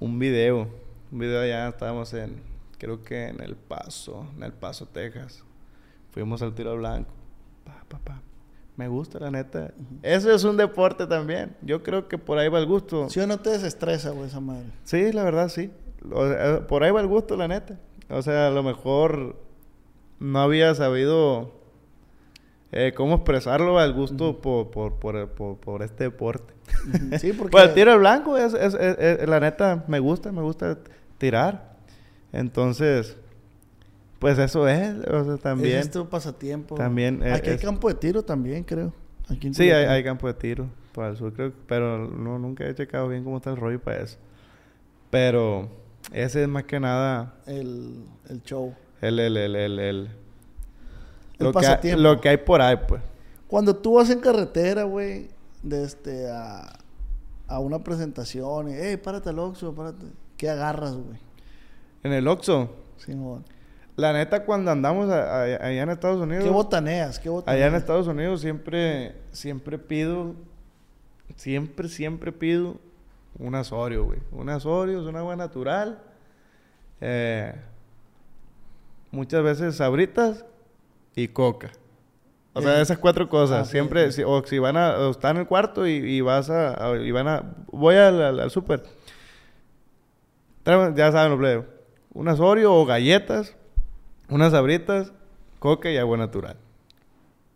[0.00, 0.68] un video.
[1.12, 2.40] Un video allá, estábamos en,
[2.78, 5.44] creo que en El Paso, en El Paso, Texas.
[6.10, 7.10] Fuimos al tiro blanco.
[7.64, 8.22] Pa, pa, pa.
[8.76, 9.72] Me gusta, la neta.
[10.02, 11.56] Eso es un deporte también.
[11.62, 13.10] Yo creo que por ahí va el gusto.
[13.10, 14.66] ¿Sí o no te desestresa, güey, esa madre?
[14.84, 15.70] Sí, la verdad, sí.
[16.12, 17.78] O sea, por ahí va el gusto, la neta.
[18.08, 19.36] O sea, a lo mejor
[20.20, 21.52] no había sabido
[22.70, 26.54] eh, cómo expresarlo al gusto por, por, por, por, por este deporte.
[27.18, 27.50] Sí, porque...
[27.52, 30.78] Pues el tiro al blanco, es, es, es- es- la neta, me gusta, me gusta
[31.18, 31.67] tirar.
[32.32, 33.16] Entonces,
[34.18, 35.76] pues eso es, o sea, también.
[35.78, 36.74] Ese es tu pasatiempo.
[36.74, 38.92] También es- Aquí hay es- campo de tiro también, creo.
[39.30, 43.08] Aquí Sí, hay, campo de tiro por el sur, creo, pero no, nunca he checado
[43.08, 44.16] bien cómo está el rollo para eso.
[45.10, 45.68] Pero
[46.12, 48.74] ese es más que nada El, el show.
[49.00, 50.08] el, el, el, el, el- El
[51.38, 52.00] lo, que, pasatiempo.
[52.02, 53.00] lo que hay por ahí, pues.
[53.46, 55.28] Cuando tú vas en carretera, güey,
[55.62, 56.78] de este a...
[57.46, 60.04] a una presentación y, hey, párate al Oxxo, párate.
[60.36, 61.18] ¿Qué agarras, güey?
[62.02, 62.70] En el Oxxo.
[62.98, 63.44] Simón.
[63.96, 66.44] La neta, cuando andamos a- a- allá en Estados Unidos...
[66.44, 67.18] ¿Qué botaneas?
[67.18, 67.56] ¿Qué botaneas?
[67.60, 70.34] Allá en Estados Unidos siempre, siempre pido,
[71.36, 72.76] siempre, siempre pido
[73.38, 74.20] un Asorio, güey.
[74.32, 76.00] Un Asorio, es un agua natural.
[77.00, 77.54] Eh,
[79.10, 80.44] muchas veces sabritas
[81.16, 81.70] y coca.
[82.54, 83.68] O sea, esas cuatro cosas.
[83.68, 84.10] ah, siempre, ok.
[84.12, 86.96] si- o si van a, o están en el cuarto y, y vas a, a-
[86.96, 87.42] y van a,
[87.72, 88.82] voy al, al, al súper.
[90.94, 91.77] Ya saben lo plebe.
[92.18, 93.54] Un Asorio o galletas,
[94.28, 95.12] unas sabritas,
[95.60, 96.56] coca y agua natural.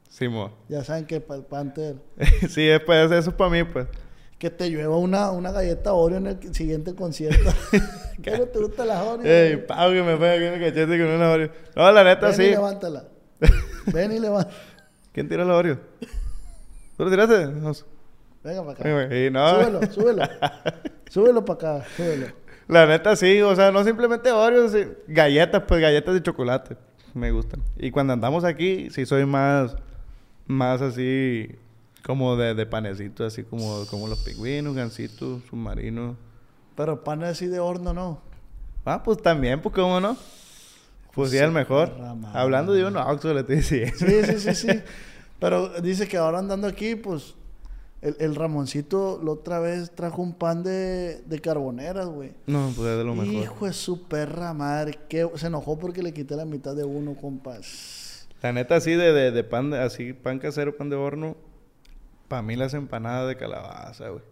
[0.09, 0.53] Simón.
[0.69, 1.97] Ya saben que para el Panther.
[2.49, 3.89] sí, es, pues, eso es para mí, pues.
[4.39, 7.51] Que te llueva una, una galleta Oreo en el siguiente concierto.
[8.23, 9.27] ¿Qué no te gusta la Oreo?
[9.27, 11.51] Ey, pau, que me pega aquí en el cachete con una Oreo.
[11.75, 12.51] No, la neta, Ven y sí.
[12.51, 13.05] levántala.
[13.93, 14.57] Ven y levántala.
[15.11, 15.81] ¿Quién tiró la Oreo?
[16.97, 17.47] ¿Tú lo tiraste?
[17.47, 17.73] No.
[18.45, 19.17] Venga para acá.
[19.17, 19.61] Y no.
[19.61, 20.23] Súbelo, súbelo.
[21.11, 22.42] súbelo para acá, súbelo.
[22.73, 23.43] La neta, sí.
[23.43, 24.87] O sea, no simplemente Oreo, sí.
[25.07, 26.77] Galletas, pues, galletas de chocolate.
[27.13, 27.63] Me gustan.
[27.77, 29.77] Y cuando andamos aquí, sí soy más...
[30.47, 31.55] Más así...
[32.03, 36.17] Como de, de panecito, así como, como los pingüinos, gansitos, submarinos.
[36.75, 38.21] Pero pan así de horno, no.
[38.85, 40.17] Ah, pues también, pues cómo no.
[41.15, 41.93] Pues sí, el mejor.
[42.33, 43.95] Hablando de un Oxxo, le estoy diciendo.
[43.97, 44.69] Sí, sí, sí, sí.
[45.39, 47.35] Pero dice que ahora andando aquí, pues,
[48.03, 52.33] el, el Ramoncito la otra vez trajo un pan de, de carboneras, güey.
[52.47, 53.35] No, pues es de lo mejor.
[53.43, 54.99] Hijo de su perra madre.
[55.09, 58.27] Que se enojó porque le quité la mitad de uno, compas.
[58.43, 61.37] La neta, así de, de, de pan, de- así, pan casero, pan de horno.
[62.29, 64.23] Para mí las empanadas de calabaza, güey.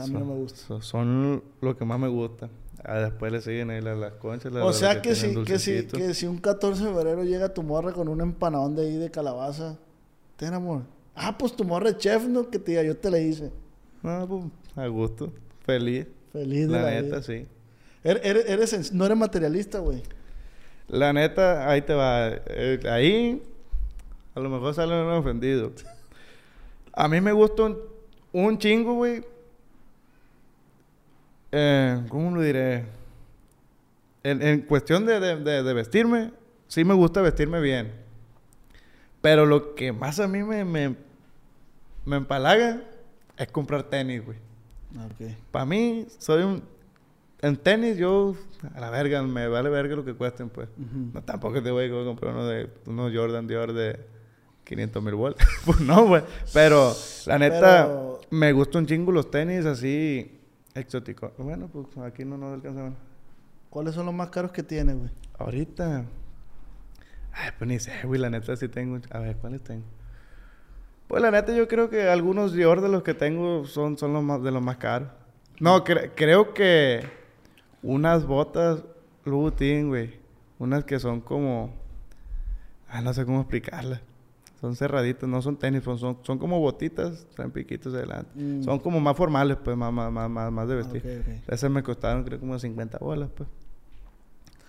[0.00, 0.60] A mí no me gusta.
[0.66, 2.48] Son, son lo que más me gusta.
[2.84, 4.52] Ah, después le siguen ahí las, las conchas.
[4.52, 7.24] las- O las sea que, tienen si, que, si, que si un 14 de febrero
[7.24, 9.76] llega tu morra con un empanadón de ahí de calabaza,
[10.36, 10.82] ten amor.
[11.20, 12.48] Ah, pues tu morra es chef, ¿no?
[12.48, 13.50] Que te diga, yo te la hice.
[14.02, 14.44] No, pues,
[14.76, 15.32] a gusto.
[15.64, 16.06] Feliz.
[16.32, 17.22] Feliz de La la, neta, vida.
[17.22, 17.46] sí.
[18.04, 20.02] Eres en- no eres materialista, güey.
[20.86, 22.28] La neta, ahí te va.
[22.46, 23.42] Eh, ahí,
[24.34, 25.72] a lo mejor sale un ofendido.
[26.92, 27.78] A mí me gusta un,
[28.32, 29.22] un chingo, güey.
[31.52, 32.84] Eh, ¿Cómo lo diré?
[34.22, 36.32] En, en cuestión de, de- de- de vestirme,
[36.66, 37.92] sí me gusta vestirme bien.
[39.20, 40.94] Pero lo que más a mí me, me,
[42.08, 42.80] me empalaga
[43.36, 44.38] es comprar tenis, güey.
[44.96, 45.36] Ok.
[45.52, 46.62] Para mí, soy un...
[47.40, 48.34] En tenis, yo...
[48.74, 50.68] A la verga, me vale verga lo que cuesten, pues.
[50.76, 52.68] No, tampoco te voy a comprar uno de...
[52.86, 54.00] Unos Jordan Dior de
[54.64, 55.46] 500 mil vueltas.
[55.64, 56.22] pues no, güey.
[56.52, 56.92] Pero,
[57.26, 60.34] la neta, Pero- me gustan un chingo los tenis así...
[60.74, 61.32] Exóticos.
[61.38, 62.94] Bueno, pues aquí no nos alcanzamos.
[63.70, 65.10] ¿Cuáles son los más caros que tienes, güey?
[65.38, 66.04] Ahorita...
[67.32, 68.20] Ay, pues ni sé, güey.
[68.20, 68.98] La neta sí tengo...
[69.10, 69.84] A ver, ¿cuáles tengo?
[71.08, 74.22] Pues la neta yo creo que algunos Dior de los que tengo son, son los
[74.22, 75.08] más, de los más caros.
[75.58, 77.02] No, cre- creo que
[77.82, 78.82] unas botas
[79.24, 80.16] Louboutin, güey.
[80.58, 81.74] Unas que son como...
[82.90, 84.00] Ah, no sé cómo explicarlas.
[84.60, 88.30] Son cerraditas, no son tenis, son, son, son como botitas, traen piquitos adelante.
[88.34, 88.64] Mm.
[88.64, 91.02] Son como más formales, pues, más, más, más, más, más de vestir.
[91.04, 91.52] Ok, ok.
[91.52, 93.48] Esas me costaron creo como 50 bolas, pues.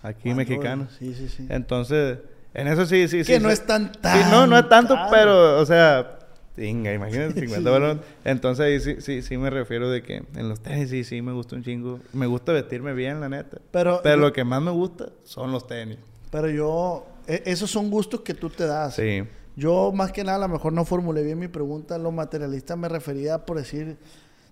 [0.02, 0.92] Aquí mexicanos.
[0.92, 1.46] no, Sí, sí, sí.
[1.50, 2.18] Entonces,
[2.54, 3.32] en eso sí, sí, sí.
[3.32, 3.54] Que no sí.
[3.54, 5.08] es tan, Sí, tan no, no es tanto, caro.
[5.10, 6.19] pero, o sea,
[6.60, 7.64] Tinga, imagínate, 50 Sí.
[7.72, 8.04] balones.
[8.24, 11.32] Entonces ahí sí, sí, sí me refiero de que en los tenis sí, sí me
[11.32, 12.00] gusta un chingo.
[12.12, 13.58] Me gusta vestirme bien, la neta.
[13.70, 15.96] Pero, Pero yo, lo que más me gusta son los tenis.
[16.30, 18.94] pero yo, e- esos son gustos que tú te das.
[18.96, 19.22] Sí.
[19.56, 21.96] Yo más que nada a lo mejor no formulé bien mi pregunta.
[21.98, 23.96] Lo materialista me refería por decir,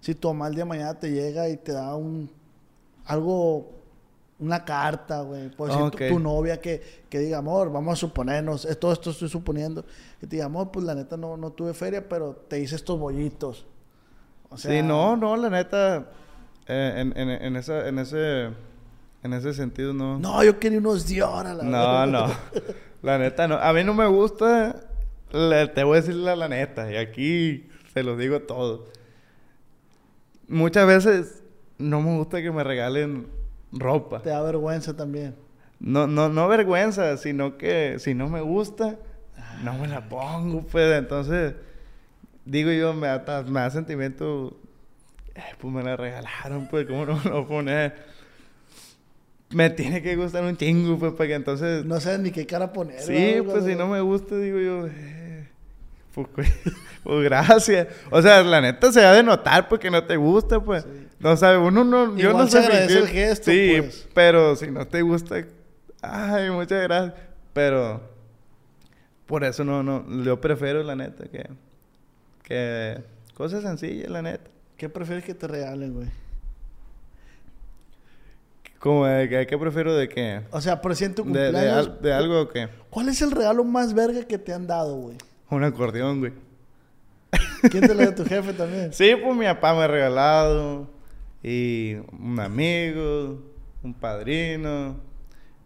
[0.01, 2.31] si tu mamá el día de mañana te llega y te da un
[3.05, 3.71] algo,
[4.41, 5.49] una carta, güey.
[5.51, 6.09] Por decir, tu- Ok.
[6.09, 9.84] tu, novia que, que diga, amor, vamos a suponernos, todo esto estoy suponiendo.
[10.20, 12.99] Que te diga, amor, pues la neta no, no tuve feria, pero te hice estos
[12.99, 13.66] bollitos.
[14.51, 16.07] O sea, sí, no, no, la neta,
[16.66, 18.51] eh, en, en, en, esa, en, ese,
[19.22, 20.18] en ese sentido no.
[20.18, 22.26] No, yo quería unos Dior a la No, no.
[23.03, 23.57] La neta no.
[23.57, 24.74] A mí no me gusta.
[25.30, 26.91] la- te voy a decir la, la neta.
[26.93, 28.86] Y aquí se los digo todo.
[30.49, 31.43] Muchas veces
[31.78, 33.28] no me gusta que me regalen
[33.73, 34.21] ropa.
[34.23, 35.35] Te da vergüenza también.
[35.81, 38.97] No, no, no vergüenza, sino que si no me gusta,
[39.62, 40.97] no me la pongo, pues.
[40.99, 41.55] Entonces,
[42.45, 44.57] digo yo, me da, me da sentimiento.
[45.35, 48.09] eh, pues me la regalaron, pues, ¿cómo no me lo voy a poner?
[49.51, 51.85] Me tiene que gustar un chingo, pues, para que entonces.
[51.85, 53.01] No sabes ni qué cara poner.
[53.01, 53.53] Sí, ¿verdad?
[53.53, 55.49] pues si no me gusta, digo yo, eh,
[56.14, 56.53] pues, pues,
[57.05, 57.87] pues, gracias.
[58.11, 60.85] O sea, la neta se ha de notar porque no te gusta, pues.
[61.21, 64.09] No sabe, uno no, yo Igual no sé agradece el gesto, Sí, pues.
[64.14, 65.45] pero si no te gusta,
[66.03, 67.14] ay, muchas gracias.
[67.53, 68.01] Pero
[69.27, 71.49] por eso no, no, yo prefiero la neta que,
[72.45, 73.03] que
[73.35, 74.49] cosas sencillas, la neta.
[74.77, 76.07] ¿Qué prefieres que te regalen, güey?
[78.79, 79.07] ¿Cómo?
[79.07, 80.43] de ¿Qué, qué prefiero de qué?
[80.53, 81.87] O sea, por si en tu ¿De, de, cumpleaños...
[81.89, 82.69] al- de algo o qué?
[82.91, 85.16] ¿Cuál es el regalo más verga que te han dado, güey?
[85.51, 86.33] Un acordeón, güey.
[87.71, 88.93] ¿Quién te lo dio tu jefe también?
[88.93, 90.89] Sí, pues mi papá me ha regalado.
[91.43, 93.39] Y un amigo,
[93.82, 94.97] un padrino.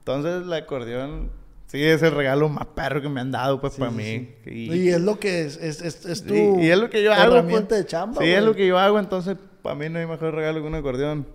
[0.01, 1.31] Entonces el acordeón,
[1.67, 4.29] sí, es el regalo más perro que me han dado, pues, Sí, para sí, mí.
[4.45, 4.51] sí.
[4.51, 7.03] Y, Y es lo que es, es, es, es tu y- y es lo que
[7.03, 7.35] yo hago.
[7.37, 7.81] herramienta pues.
[7.83, 10.61] de chamba, Sí, es lo que yo hago, entonces para mí no hay mejor regalo
[10.61, 11.27] que un acordeón.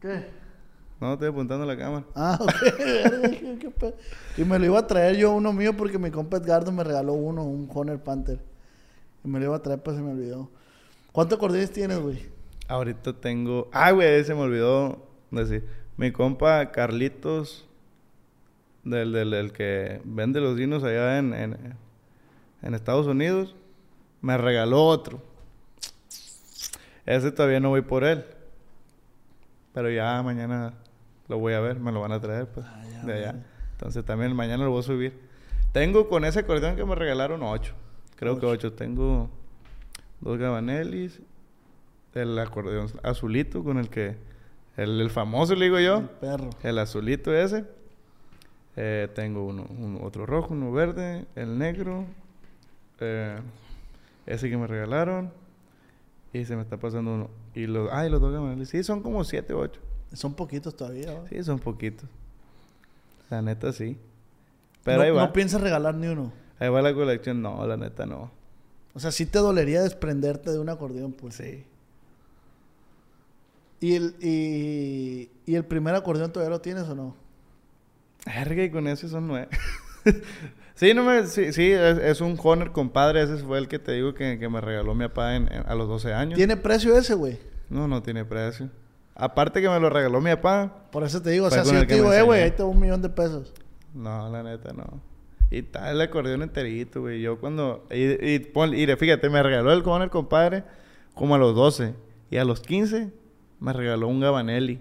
[0.00, 0.26] ¿Qué?
[1.00, 2.04] No, estoy apuntando a la cámara.
[2.14, 2.52] Ah, ok.
[4.36, 7.12] Y me lo iba a traer yo uno mío porque mi compa Edgardo me regaló
[7.12, 8.38] uno, un Honor Panther.
[9.24, 10.50] Y me lo iba a traer, pues se me olvidó.
[11.12, 12.33] ¿Cuántos acordeones tienes, güey?
[12.68, 13.68] Ahorita tengo.
[13.72, 15.68] Ah, güey, se me olvidó decir.
[15.96, 17.66] Mi compa Carlitos,
[18.82, 21.76] del, del, del que vende los dinos allá en, en,
[22.62, 23.54] en Estados Unidos,
[24.20, 25.22] me regaló otro.
[27.06, 28.24] Ese todavía no voy por él.
[29.72, 30.74] Pero ya mañana
[31.28, 33.44] lo voy a ver, me lo van a traer, pues, Ah, ya, de allá.
[33.72, 35.18] Entonces también mañana lo voy a subir.
[35.72, 37.74] Tengo con ese acordeón que me regalaron ocho.
[38.16, 38.72] Creo que ocho.
[38.72, 39.28] Tengo
[40.20, 41.20] dos Gabanelis,
[42.14, 44.16] el acordeón azulito con el que...
[44.76, 46.06] El, el famoso, le digo El yo.
[46.20, 46.50] perro.
[46.62, 47.64] El azulito ese.
[48.76, 52.06] Eh, tengo uno, uno- otro rojo, uno verde, el negro.
[53.00, 53.38] eh,
[54.26, 55.30] ese que me regalaron.
[56.32, 57.30] Y se me está pasando uno.
[57.54, 57.88] Y los...
[57.92, 58.68] Ay, los dos.
[58.68, 59.80] Sí, son como siete, ocho.
[60.12, 61.22] Son poquitos todavía.
[61.28, 62.08] Sí, son poquitos.
[63.30, 63.96] La neta, sí.
[64.82, 65.26] Pero no, ahí va.
[65.26, 66.32] no piensas regalar ni uno.
[66.58, 67.40] Ahí va la colección.
[67.42, 68.30] No, la neta no.
[68.94, 71.36] O sea, sí te dolería desprenderte de un acordeón, pues.
[71.36, 71.64] Sí.
[73.80, 77.16] ¿Y el, y, y el primer acordeón todavía lo tienes o no?
[78.26, 79.48] Verga, y con ese son nueve.
[80.74, 83.22] sí, no me, sí, sí es, es un Honor compadre.
[83.22, 85.74] Ese fue el que te digo que, que me regaló mi papá en- en- a
[85.74, 86.36] los 12 años.
[86.36, 87.38] ¿Tiene precio ese, güey?
[87.68, 88.70] No, no tiene precio.
[89.14, 90.86] Aparte que me lo regaló mi papá.
[90.90, 92.80] Por eso te digo, o sea, si yo te digo, eh, güey, ahí te un
[92.80, 93.52] millón de pesos.
[93.92, 95.00] No, la neta no.
[95.50, 97.20] Y está el acordeón enterito, güey.
[97.20, 97.86] Yo cuando...
[97.90, 100.64] Y, y, pon- y fíjate, me regaló el Honor compadre
[101.14, 101.94] como a los 12.
[102.30, 103.12] Y a los 15
[103.64, 104.78] me regaló un Gabanelli.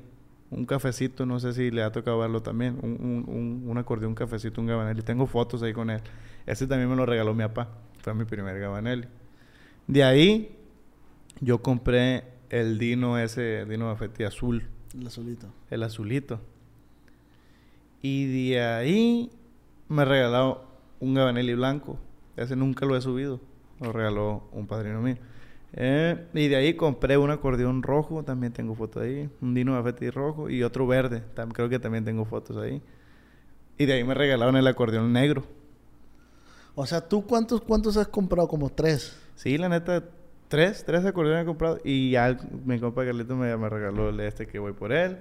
[0.51, 2.77] Un cafecito, no sé si le ha tocado verlo también.
[2.81, 5.01] Un, un, un, un acordeón, un cafecito, un Gabanelli.
[5.01, 6.01] Tengo fotos ahí con él.
[6.45, 7.69] Ese también me lo regaló mi papá.
[8.01, 9.07] Fue mi primer Gabanelli.
[9.87, 10.55] De ahí,
[11.39, 14.67] yo compré el Dino ese, Dino Bafetti azul.
[14.93, 15.47] El azulito.
[15.69, 16.41] El azulito.
[18.01, 19.31] Y de ahí
[19.87, 20.65] me regaló
[20.99, 21.97] un Gabanelli blanco.
[22.35, 23.39] Ese nunca lo he subido.
[23.79, 25.15] Lo regaló un padrino mío.
[25.75, 28.23] Eh, y de ahí compré un acordeón rojo.
[28.23, 29.29] También tengo fotos ahí.
[29.41, 30.49] Un Dino Bafetti rojo.
[30.49, 31.23] Y otro verde.
[31.53, 32.81] Creo que también tengo fotos ahí.
[33.77, 35.43] Y de ahí me regalaron el acordeón negro.
[36.75, 38.47] O sea, ¿tú cuántos, cuántos has comprado?
[38.47, 39.17] Como tres.
[39.35, 40.03] Sí, la neta,
[40.47, 41.79] tres, tres acordeones he comprado.
[41.83, 45.17] Y ya mi compa Carlito me, me regaló el este que voy por él.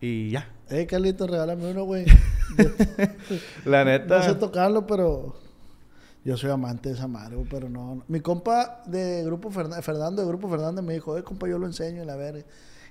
[0.00, 0.48] Y ya.
[0.70, 2.06] Eh, Carlito, regálame uno, güey.
[3.64, 4.22] La no neta.
[4.22, 5.34] sé tocarlo, pero
[6.28, 8.04] yo soy amante de esa madre, güey, pero no, no.
[8.08, 11.66] Mi compa de Grupo Fernan- Fernando, de Grupo Fernández, me dijo, eh, compa, yo lo
[11.66, 12.44] enseño, y la verga.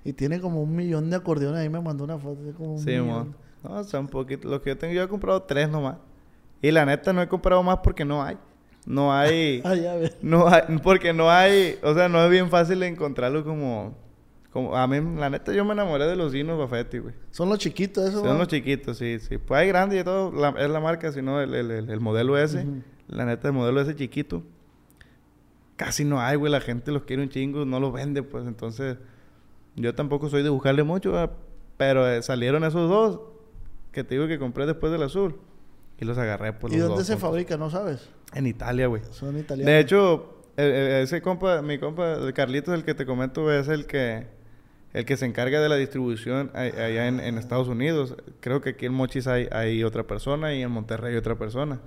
[0.04, 2.92] Y tiene como un millón de acordeones, ahí me mandó una foto como un Sí,
[2.92, 3.36] millón.
[3.64, 4.50] No, son poquitos.
[4.50, 5.98] Los que yo tengo, yo he comprado tres nomás.
[6.62, 8.38] Y la neta no he comprado más porque no hay.
[8.86, 9.62] No hay.
[9.66, 10.16] Ah, ya ves.
[10.22, 10.62] no hay.
[10.82, 11.78] Porque no hay.
[11.84, 13.94] O sea, no es bien fácil encontrarlo como.
[14.54, 17.14] como a mí, la neta, yo me enamoré de los Dinos Bafetti, güey.
[17.32, 19.38] Son los chiquitos esos, Son los chiquitos, sí, sí.
[19.38, 20.32] Pues hay grandes y todo.
[20.32, 22.60] la- es la marca, sino el, el, el, el modelo ese.
[22.64, 22.82] Ujú.
[23.08, 24.44] La neta, el modelo ese chiquito.
[25.76, 26.52] Casi no hay, güey.
[26.52, 28.46] La gente los quiere un chingo, no los vende, pues.
[28.48, 28.98] Entonces,
[29.76, 31.32] yo tampoco soy de buscarle mucho, ¿verdad?
[31.78, 33.20] pero eh, salieron esos dos
[33.92, 35.36] que te digo que compré después del azul.
[36.00, 36.74] Y los agarré, pues.
[36.74, 37.30] ¿Y los dónde dos se juntos.
[37.30, 37.58] fabrica?
[37.58, 38.10] ¿No sabes?
[38.34, 39.04] En Italia, güey.
[39.12, 39.72] Son italianos.
[39.72, 43.68] De hecho, el- el- ese compa, mi compa, el Carlitos, el que te comento, es
[43.68, 44.26] el que
[44.94, 48.16] el que se encarga de la distribución a- allá en, en Estados Unidos.
[48.40, 51.80] Creo que aquí en Mochis hay, hay otra persona y en Monterrey hay otra persona.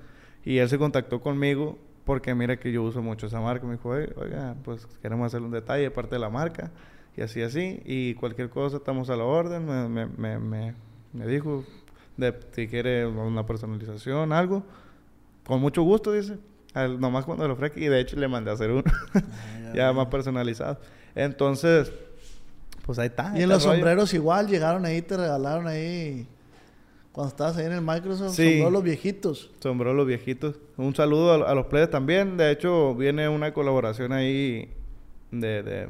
[0.44, 3.66] Y él se contactó conmigo porque mira que yo uso mucho esa marca.
[3.66, 6.70] Me dijo, "Oye, oiga, pues queremos hacerle un detalle de parte de la marca.
[7.16, 7.80] Y así, así.
[7.84, 9.66] Y cualquier cosa estamos a la orden.
[9.66, 10.74] Me, me, me, me-
[11.12, 11.64] me dijo
[12.16, 14.62] de si quiere una personalización, algo.
[15.46, 16.38] Con mucho gusto, dice.
[16.72, 17.80] Al- nomás cuando lo ofrezca.
[17.80, 18.84] Y de hecho le mandé a hacer uno.
[19.14, 20.78] Ah, ya más personalizado.
[21.14, 21.92] Entonces,
[22.86, 23.32] pues ahí está.
[23.36, 23.74] Y en los rollo.
[23.76, 26.26] sombreros igual, llegaron ahí, te regalaron ahí.
[27.12, 28.42] Cuando estabas ahí en el Microsoft, Sí.
[28.44, 29.50] sombreros los viejitos.
[29.60, 30.56] Sombró los viejitos.
[30.76, 32.36] Un saludo a, a los players también.
[32.36, 34.70] De hecho, viene una colaboración ahí
[35.32, 35.88] de, de,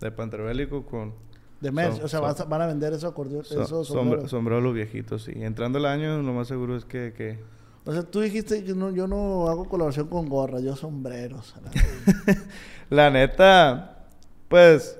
[0.00, 1.12] de Panterbélico con...
[1.60, 4.28] De mes, o sea, van a vender esos acordeones, so- esos sombreros.
[4.30, 5.32] sombró los viejitos, sí.
[5.36, 7.14] Entrando el año, lo más seguro es que...
[7.16, 7.38] que
[7.86, 11.54] O sea, tú dijiste que no, yo no hago colaboración con gorra, yo sombreros.
[12.90, 14.04] La neta,
[14.48, 14.98] pues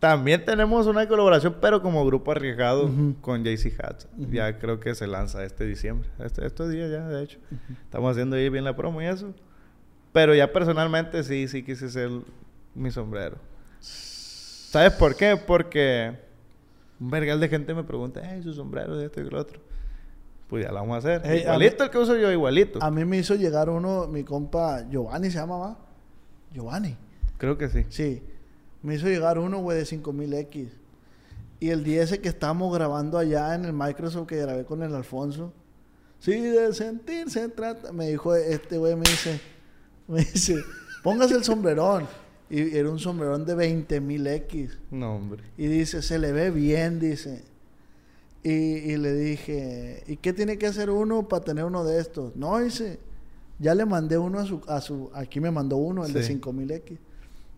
[0.00, 3.16] también tenemos una colaboración, pero como grupo arriesgado Ujú.
[3.20, 4.06] con JC Hats.
[4.30, 6.08] Ya creo que se lanza este diciembre.
[6.20, 7.38] Este, estos días ya, de hecho.
[7.82, 9.32] Estamos haciendo ahí bien la promo y eso.
[10.12, 12.10] Pero ya personalmente sí, sí quise ser
[12.74, 13.36] mi sombrero.
[13.80, 15.36] ¿Sabes por qué?
[15.36, 16.16] Porque
[17.00, 19.60] un vergal de gente me pregunta, hey, su sombrero de esto y lo otro.
[20.48, 21.22] Pues ya lo vamos a hacer.
[21.30, 22.82] Ey, a igualito mí- el que uso yo, igualito.
[22.82, 25.78] A mí me hizo llegar uno, mi compa Giovanni se llama, ¿va?
[26.52, 26.96] Giovanni.
[27.36, 27.84] Creo que sí.
[27.88, 28.22] Sí.
[28.82, 30.68] Me hizo llegar uno, güey, de 5000X.
[31.60, 34.94] Y el día ese que estábamos grabando allá en el Microsoft que grabé con el
[34.94, 35.52] Alfonso.
[36.20, 37.92] Sí, de sentir se trata.
[37.92, 39.40] Me dijo este güey, me dice,
[40.06, 40.56] me dice,
[41.02, 42.06] póngase el sombrerón.
[42.50, 44.70] Y era un sombrerón de 20000X.
[44.90, 45.42] No, hombre.
[45.56, 47.42] Y dice, se le ve bien, dice.
[48.42, 52.34] Y, y le dije, ¿y qué tiene que hacer uno para tener uno de estos?
[52.36, 53.00] No, dice,
[53.58, 56.34] ya le mandé uno a su, a su, aquí me mandó uno, el de Sí.
[56.40, 56.98] 5000X.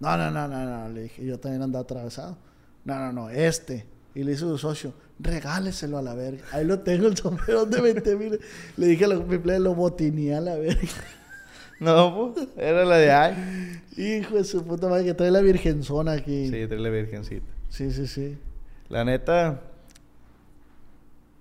[0.00, 2.36] No, no, no, no, no, le dije, yo también andaba atravesado.
[2.84, 3.86] No, no, no, este.
[4.14, 6.42] Y le hizo su socio, regáleselo a la verga.
[6.52, 8.40] Ahí lo tengo, el sombrero de 20 mil.
[8.76, 10.80] Le dije a los mi plebe, lo botineé a la verga.
[11.80, 13.82] No, pues, era la de ay.
[13.96, 16.46] Hijo de su puta madre, que trae la virgenzona aquí.
[16.50, 17.46] Sí, trae la virgencita.
[17.68, 18.06] sí, sí.
[18.06, 18.38] sí.
[18.88, 19.60] La neta,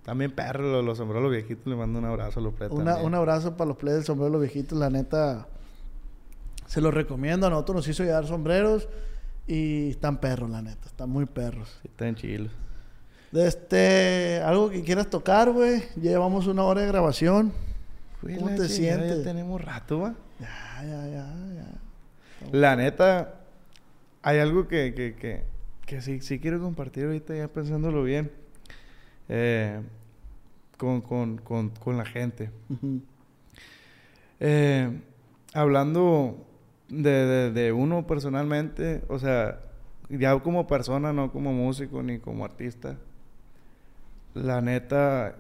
[0.04, 2.98] también perro, los, los sombreros los viejitos, le mando un abrazo a los plebes Una-
[2.98, 5.48] un abrazo para los plebes del sombrero los viejitos, la neta.
[6.70, 7.48] Se los recomiendo.
[7.48, 8.88] A nosotros nos hizo llegar sombreros
[9.48, 10.86] y están perros, la neta.
[10.86, 11.80] Están muy perros.
[11.82, 12.52] Sí, están chilos.
[13.32, 15.82] De este, algo que quieras tocar, güey.
[16.00, 17.52] Llevamos una hora de grabación.
[18.22, 19.18] ¿Cómo te sientes?
[19.18, 20.14] Ya tenemos rato, va.
[20.40, 22.52] Ya, ya, ya, ya.
[22.52, 23.34] La neta,
[24.22, 25.46] hay algo que, que, que,
[25.88, 28.32] que sí, sí quiero compartir ahorita, ya pensándolo bien.
[29.28, 29.82] Eh,
[30.78, 32.52] con, con, con, con la gente.
[34.40, 35.00] Eh,
[35.54, 36.46] hablando
[36.90, 39.62] de, de, de uno personalmente, o sea,
[40.10, 42.98] ya como persona, no como músico ni como artista,
[44.34, 45.36] la neta,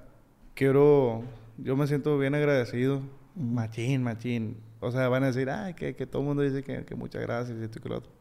[0.55, 1.23] quiero,
[1.57, 3.01] yo me siento bien agradecido,
[3.35, 4.57] machín, machín.
[4.81, 7.21] O sea, van a decir, ay, que, que todo el mundo dice que, que muchas
[7.21, 8.11] gracias y esto y lo otro.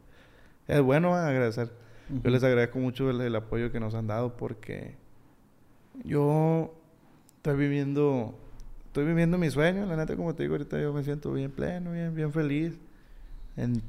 [0.68, 1.72] Es bueno agradecer.
[2.24, 2.32] Yo Ujú.
[2.32, 4.96] les agradezco mucho el, el apoyo que nos han dado porque
[6.04, 6.74] yo
[7.36, 8.34] estoy viviendo,
[8.86, 11.92] estoy viviendo mi sueño, la neta, como te digo ahorita, yo me siento bien pleno,
[11.92, 12.78] bien, bien feliz.
[13.58, 13.82] En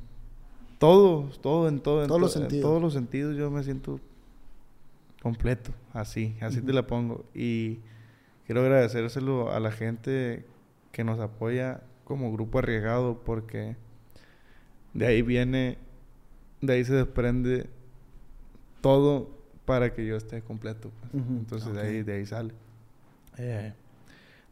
[0.80, 2.70] todos, todo, en todo, en, Todos los to- en sentidos.
[2.70, 4.00] todos los sentidos yo me siento
[5.22, 7.26] completo, así, así te la pongo.
[7.34, 7.80] Y
[8.46, 10.46] quiero agradecérselo a la gente
[10.92, 13.76] que nos apoya como grupo arriesgado porque
[14.94, 15.78] de ahí viene,
[16.62, 17.70] de ahí se desprende
[18.82, 19.30] todo
[19.66, 20.90] para que yo esté completo.
[21.12, 21.24] pues.
[21.28, 22.54] Entonces de ahí, de ahí sale.
[23.38, 23.74] Eh,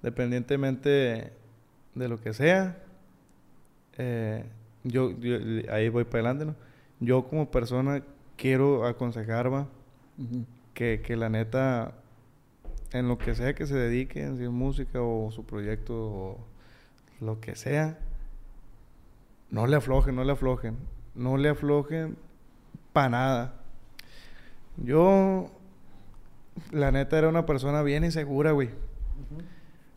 [0.04, 1.32] dependientemente
[1.96, 2.78] de lo que sea,
[3.98, 4.44] eh,
[4.88, 5.38] yo, yo-
[5.72, 6.56] ahí voy para adelante, ¿no?
[7.00, 8.04] Yo como persona
[8.36, 9.68] quiero aconsejar, va,
[10.74, 11.94] que, que la neta,
[12.92, 16.38] en lo que sea que se dedique, en si es música o su proyecto o
[17.20, 17.98] lo que sea,
[19.50, 20.78] no le aflojen, no le aflojen,
[21.16, 22.18] no le aflojen
[22.94, 23.54] para nada.
[24.78, 25.50] Yo,
[26.72, 28.70] la neta, era una persona bien insegura, güey.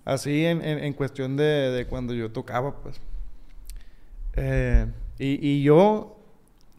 [0.04, 3.00] Así en, en, en cuestión de, de cuando yo tocaba, pues.
[4.36, 4.86] Eh,
[5.18, 6.16] y, y yo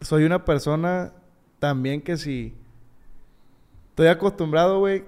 [0.00, 1.12] soy una persona
[1.58, 2.54] también que si
[3.90, 5.04] estoy acostumbrado, güey,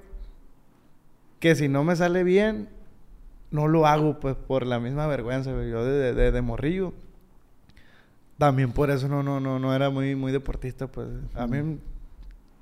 [1.41, 2.69] que si no me sale bien,
[3.51, 5.71] no lo hago, pues, por la misma vergüenza, güey.
[5.71, 6.93] Yo de, de, de morrillo.
[8.39, 11.09] También por eso no, no, no, no era muy, muy deportista, pues.
[11.35, 11.79] A mí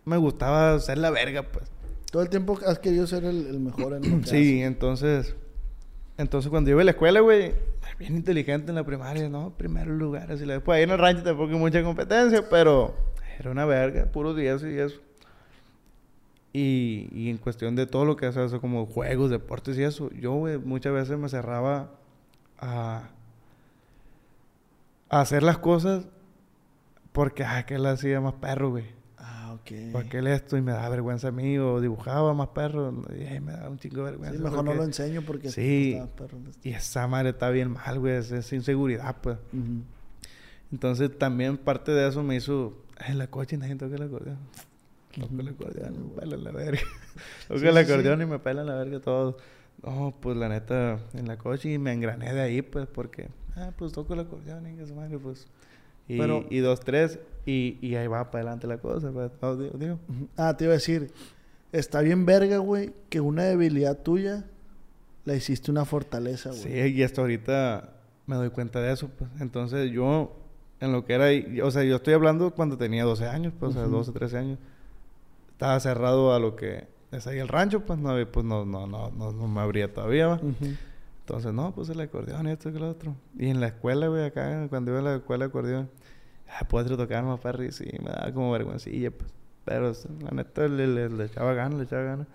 [0.05, 1.71] me gustaba ser la verga, pues.
[2.11, 5.35] Todo el tiempo has querido ser el, el mejor en lo que Sí, entonces...
[6.19, 7.55] Entonces cuando yo iba a la escuela, güey,
[7.99, 9.51] bien inteligente en la primaria, ¿no?
[9.51, 12.95] Primeros lugares y la después ahí en el rancho tampoco hay mucha competencia, pero
[13.39, 15.01] era una verga, puros días y eso.
[16.53, 20.11] Y, y en cuestión de todo lo que hace eso, como juegos, deportes y eso,
[20.13, 21.91] yo, güey, muchas veces me cerraba
[22.59, 23.09] a,
[25.09, 26.07] hacer las cosas
[27.13, 29.02] porque, ah, que él hacía más perro, güey.
[29.65, 29.87] Haces.
[29.89, 29.93] Ok.
[29.93, 30.57] ¿Para qué él esto?
[30.57, 33.79] Y me daba vergüenza a mí, o dibujaba más perro, y ay, me daba un
[33.79, 34.37] chingo de vergüenza.
[34.37, 35.95] Sí, mejor no lo enseño porque Sí.
[35.95, 36.39] está perro.
[36.63, 39.39] Y esa madre está bien mal, güey, es, es inseguridad, pues.
[40.71, 42.75] Entonces también parte de eso me hizo,
[43.07, 44.39] en la coche nadie toca el acordeón.
[45.15, 46.81] Toco el acordeón y me pelan la verga.
[47.49, 49.37] Toco Sí, el sí, acordeón y me pelan la verga todo.
[49.83, 53.73] No, pues la neta, en la coche y me engrané de ahí, pues, porque, ah,
[53.77, 55.47] pues toco el acordeón y que su madre, pues.
[56.15, 59.31] Y, Pero- y dos, tres, y, y ahí va para adelante la cosa, pues.
[59.41, 59.99] No, digo, digo.
[60.37, 61.11] Ah, te iba a decir,
[61.73, 64.45] está bien verga, güey, que una debilidad tuya
[65.25, 66.61] Le hiciste una fortaleza, güey.
[66.63, 67.91] Sí, y hasta ahorita
[68.27, 69.31] me doy cuenta de eso, pues.
[69.41, 70.33] Entonces yo,
[70.81, 73.75] en lo que era, o sea, yo estoy hablando cuando tenía 12 años, pues, o
[73.75, 73.93] sea, Ujú.
[73.99, 74.59] 12, 13 años.
[75.53, 79.11] Estaba cerrado a lo que es ahí el rancho, pues, no, pues no, no, no,
[79.11, 80.35] no, no me abría todavía, va.
[80.37, 80.75] Ujú.
[81.23, 83.15] Entonces, no, pues el acordeón y esto y lo otro.
[83.39, 85.89] Y en la escuela, güey, acá, cuando iba a la escuela de acordeón,
[86.49, 89.33] ah, puedo tocar más perri, sí, me daba como vergüencilla, pues.
[89.65, 92.27] Pero la neta le, le, echaba ganas, le echaba ganas.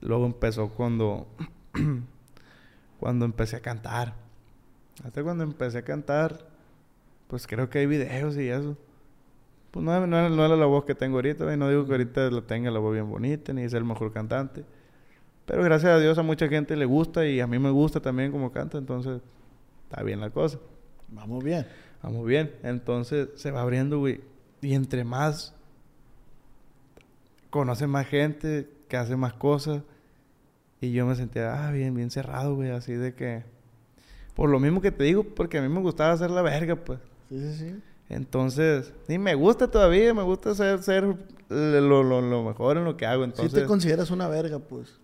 [0.00, 1.26] Luego empezó cuando,
[3.00, 4.14] cuando empecé a cantar.
[5.04, 6.46] Hasta cuando empecé a cantar,
[7.26, 8.76] pues creo que hay videos y eso.
[9.72, 12.30] Pues no, no, no era la voz que tengo ahorita, y no digo que ahorita
[12.30, 14.64] la tenga la voz bien bonita, ni ser el mejor cantante.
[15.46, 18.30] Pero gracias a Dios a mucha gente le gusta y a mí me gusta también
[18.30, 19.20] como canta, entonces
[19.84, 20.58] está bien la cosa.
[21.08, 21.66] Vamos bien.
[22.02, 22.54] Vamos bien.
[22.62, 24.20] Entonces se va abriendo, güey.
[24.62, 25.54] Y entre más
[27.50, 29.82] conoce más gente, que hace más cosas.
[30.80, 32.70] Y yo me sentía, ah, bien, bien cerrado, güey.
[32.70, 33.42] Así de que...
[34.34, 37.00] Por lo mismo que te digo, porque a mí me gustaba hacer la verga, pues.
[37.28, 37.82] Sí, sí, sí.
[38.08, 41.04] Entonces, sí, me gusta todavía, me gusta ser, ser
[41.48, 43.24] lo, lo, lo mejor en lo que hago.
[43.24, 44.99] Si Entonces, te consideras una verga, pues.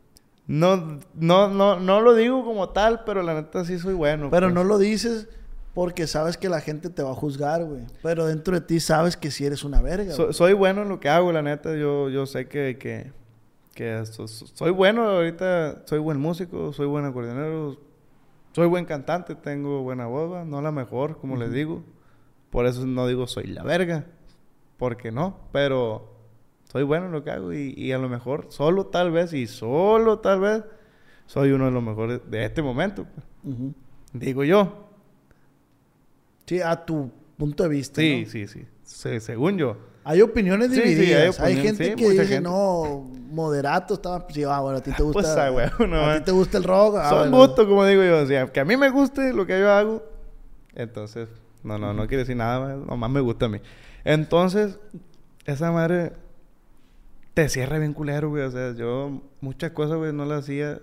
[0.47, 4.29] No, no, no, no lo digo como tal, pero la neta sí soy bueno.
[4.31, 4.55] Pero pues.
[4.55, 5.29] no lo dices
[5.75, 7.83] porque sabes que la gente te va a juzgar, güey.
[8.03, 10.13] Pero dentro de ti sabes que si eres una verga.
[10.13, 11.77] So- soy bueno en lo que hago, la neta.
[11.77, 13.13] Yo, yo sé que, que,
[13.75, 15.83] que so- so- soy bueno ahorita.
[15.87, 17.77] Soy buen músico, soy buen acordeonero.
[18.53, 21.83] Soy buen cantante, tengo buena voz, no la mejor, como les digo.
[22.49, 24.07] Por eso no digo soy la verga.
[24.79, 26.16] Porque no, pero
[26.77, 29.47] soy bueno en lo que hago y, y a lo mejor, solo tal vez, y
[29.47, 30.63] solo tal vez,
[31.25, 33.07] soy uno de los mejores de este momento.
[33.15, 33.57] pues.
[34.13, 34.89] Digo yo.
[36.45, 38.01] Sí, a tu punto de vista.
[38.03, 38.31] Sí, ¿no?
[38.31, 38.67] sí, sí.
[38.83, 39.77] Se- según yo.
[40.05, 41.41] Hay opiniones Sí, sí, hay divididas.
[41.41, 42.41] hay, gente que dice, gente.
[42.43, 44.27] no, moderato estaba.
[44.29, 45.21] Sí, ah, bueno, a ti te gusta.
[45.23, 46.97] Pues, ah, güey, no, a ti te gusta el rock.
[47.01, 47.39] ah, Son bueno.
[47.39, 48.19] gustos, como digo yo.
[48.23, 50.05] O sea, que a mí me guste lo que yo hago.
[50.75, 51.29] Entonces,
[51.65, 52.61] no, no, no quiere decir nada.
[52.77, 53.61] más, Nomás me gusta a mí.
[54.05, 54.79] Entonces,
[55.47, 56.13] esa madre
[57.37, 58.45] te cierra bien culero, güey.
[58.45, 60.81] O sea, yo muchas cosas, güey, no las hacía.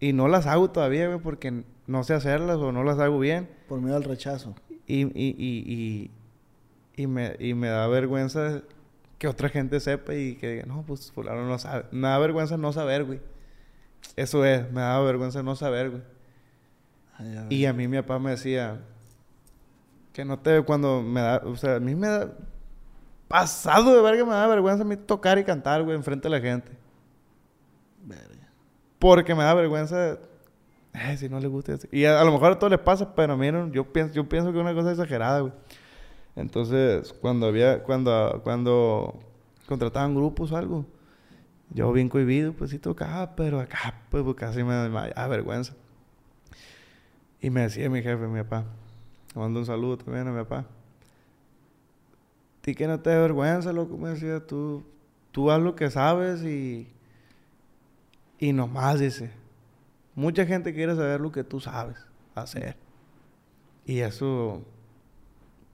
[0.00, 3.50] Y no las hago todavía, güey, porque no sé hacerlas o no las hago bien.
[3.68, 4.54] Por miedo al rechazo.
[4.86, 6.10] Y, y, y, y,
[6.96, 8.62] y me, y me da vergüenza
[9.18, 11.84] que otra gente sepa y que diga, no, pues fulano no sabe.
[11.90, 13.20] Me da vergüenza no saber, güey.
[14.16, 16.02] Eso es, me da vergüenza no saber, güey.
[17.18, 17.46] Ay, a.
[17.50, 18.80] Y a mí mi papá me decía
[20.14, 22.32] que no te cuando me da, o sea, a mí me da
[23.32, 26.40] pasado de verga me da vergüenza a mí tocar y cantar, güey, enfrente de la
[26.40, 26.70] gente.
[28.04, 28.52] Verga.
[28.98, 30.18] Porque me da vergüenza
[30.92, 31.78] eh, si no le gusta.
[31.90, 34.52] Y a, a lo mejor a todos les pasa, pero no, yo pienso yo pienso
[34.52, 35.52] que es una cosa exagerada, güey.
[36.36, 39.18] Entonces, cuando había cuando cuando
[39.66, 40.84] contrataban grupos o algo,
[41.70, 45.74] yo bien cohibido, pues sí tocaba, pero acá pues, pues, casi me, me da vergüenza.
[47.40, 48.66] Y me decía mi jefe, mi papá,
[49.34, 50.66] le mando un saludo también a mi papá.
[52.62, 54.84] Ti que no te dé vergüenza, loco, me decía, tú,
[55.32, 56.88] tú haz lo que sabes y,
[58.38, 59.30] y nomás, dice.
[60.14, 61.96] Mucha gente quiere saber lo que tú sabes
[62.34, 62.76] hacer.
[63.84, 64.64] Y eso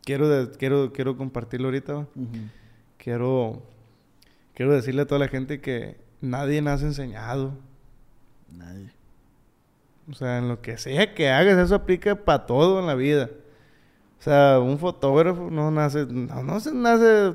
[0.05, 1.97] quiero, de- quiero, quiero compartirlo ahorita.
[1.97, 2.07] Ujú.
[2.97, 3.63] Quiero,
[4.55, 7.53] quiero decirle a toda la gente que nadie nace enseñado.
[8.51, 8.91] Nadie.
[10.11, 13.29] O sea, en lo que sea que hagas, eso aplica para todo en la vida.
[14.19, 17.35] O sea, un fotógrafo no nace, no, no se nace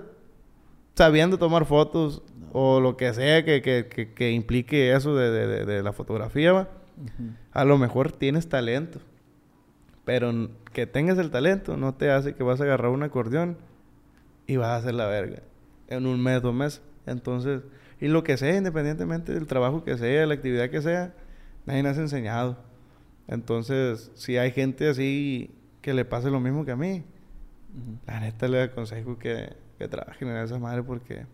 [0.95, 2.21] sabiendo tomar fotos
[2.51, 6.51] o lo que sea que, que, que, que implique eso de, de, de- la fotografía,
[6.53, 6.69] ¿va?
[7.53, 8.99] A lo mejor tienes talento,
[10.05, 13.57] pero que tengas el talento no te hace que vas a agarrar un acordeón
[14.47, 15.41] y vas a hacer la verga
[15.87, 16.81] en un mes, dos meses.
[17.05, 17.61] Entonces,
[18.01, 21.13] y lo que sea, independientemente del trabajo que sea, la actividad que sea,
[21.65, 22.57] nadie nace enseñado.
[23.27, 25.51] Entonces, si hay gente así
[25.83, 27.03] que le pase lo mismo que a mí,
[28.07, 31.27] la neta le aconsejo que, que trabajen en esa madre porque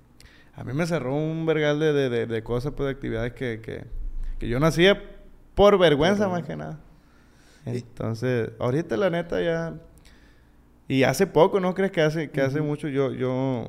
[0.55, 3.61] a mí me cerró un vergal de, de, de, de cosas, pues de actividades que,
[3.61, 3.85] que,
[4.38, 5.01] que yo no hacía
[5.55, 6.80] por vergüenza más que nada.
[7.65, 9.76] Entonces, ahorita la neta ya...
[10.88, 13.67] Y hace poco, ¿no crees que hace, que hace mucho yo, yo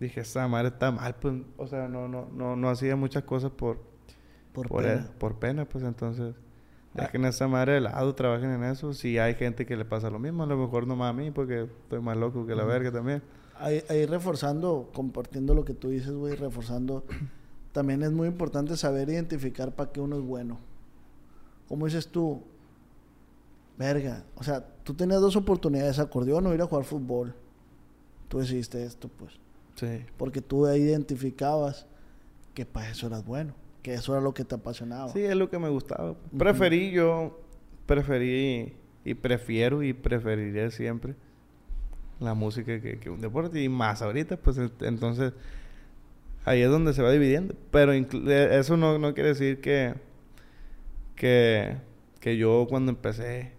[0.00, 3.52] dije, esa madre está mal, pues, o sea, no, no, no, no hacía muchas cosas
[3.52, 3.78] por,
[4.52, 5.08] Por, por, pena.
[5.18, 6.34] por pena, pues entonces
[6.98, 7.02] Ah.
[7.04, 8.92] dejen esa madre de lado, trabajen en eso.
[8.92, 11.30] Si hay gente que le pasa lo mismo, a lo mejor no más a mí,
[11.30, 13.22] porque estoy más loco que la verga también.
[13.58, 17.04] Ahí, ahí reforzando, compartiendo lo que tú dices, güey, reforzando,
[17.72, 20.58] también es muy importante saber identificar para qué uno es bueno.
[21.68, 22.42] Como dices tú,
[23.78, 27.34] verga, o sea, tú tenías dos oportunidades, acordeón o ir a jugar fútbol.
[28.28, 29.32] Tú decidiste esto, pues,
[29.74, 30.04] Sí.
[30.16, 31.86] porque tú ahí identificabas
[32.54, 33.54] que para eso eras bueno,
[33.86, 35.08] porque eso era lo que te apasionaba.
[35.10, 36.16] Sí, es lo que me gustaba.
[36.36, 37.38] Preferí yo,
[37.86, 41.14] preferí y prefiero y preferiré siempre
[42.18, 45.34] la música que, que un deporte y más ahorita, pues entonces
[46.44, 47.54] ahí es donde se va dividiendo.
[47.70, 49.94] Pero eh, eso no, no quiere decir que,
[51.14, 51.76] que,
[52.18, 53.52] que yo cuando empecé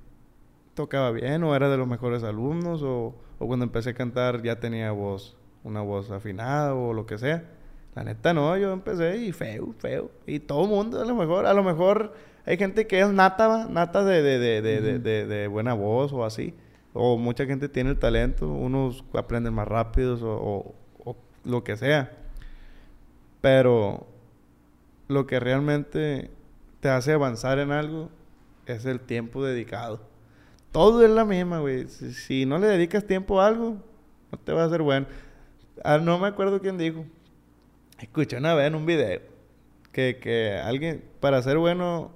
[0.74, 4.60] tocaba bien o era de los mejores alumnos o, o cuando empecé a cantar ya
[4.60, 7.57] tenía voz, una voz afinada o lo que sea.
[7.98, 10.12] La neta no, yo empecé y feo, feo.
[10.28, 12.14] Y todo el mundo a lo mejor, a lo mejor
[12.46, 16.24] hay gente que es nata, nata de, de, de, de, de, de buena voz o
[16.24, 16.54] así.
[16.94, 20.76] O mucha gente tiene el talento, unos aprenden más rápidos o,
[21.06, 22.12] o, lo que sea.
[23.42, 24.06] Pero
[25.08, 26.30] lo que realmente
[26.82, 28.12] te hace avanzar en algo
[28.68, 30.02] es el tiempo dedicado.
[30.72, 31.88] Todo es la misma, güey.
[31.88, 33.78] Si, no le dedicas tiempo a algo,
[34.32, 35.08] no te va a hacer bueno.
[35.84, 37.04] Ah, no me acuerdo quién dijo.
[38.00, 39.22] Escuché una vez en un video
[39.92, 42.12] que, que alguien, para ser bueno,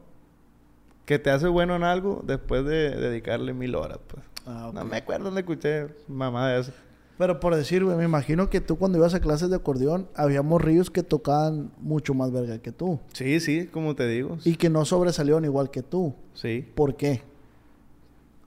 [1.05, 4.23] que te hace bueno en algo después de dedicarle mil horas, pues.
[4.45, 6.71] Ah, no me acuerdo dónde escuché mamá de eso.
[7.17, 10.41] Pero por decir, güey, me imagino que tú cuando ibas a clases de acordeón, había
[10.41, 12.99] morrillos que tocaban mucho más verga que tú.
[13.13, 14.39] Sí, sí, como te digo.
[14.43, 16.15] Y que no sobresalieron igual que tú.
[16.33, 16.67] Sí.
[16.73, 17.21] ¿Por qué?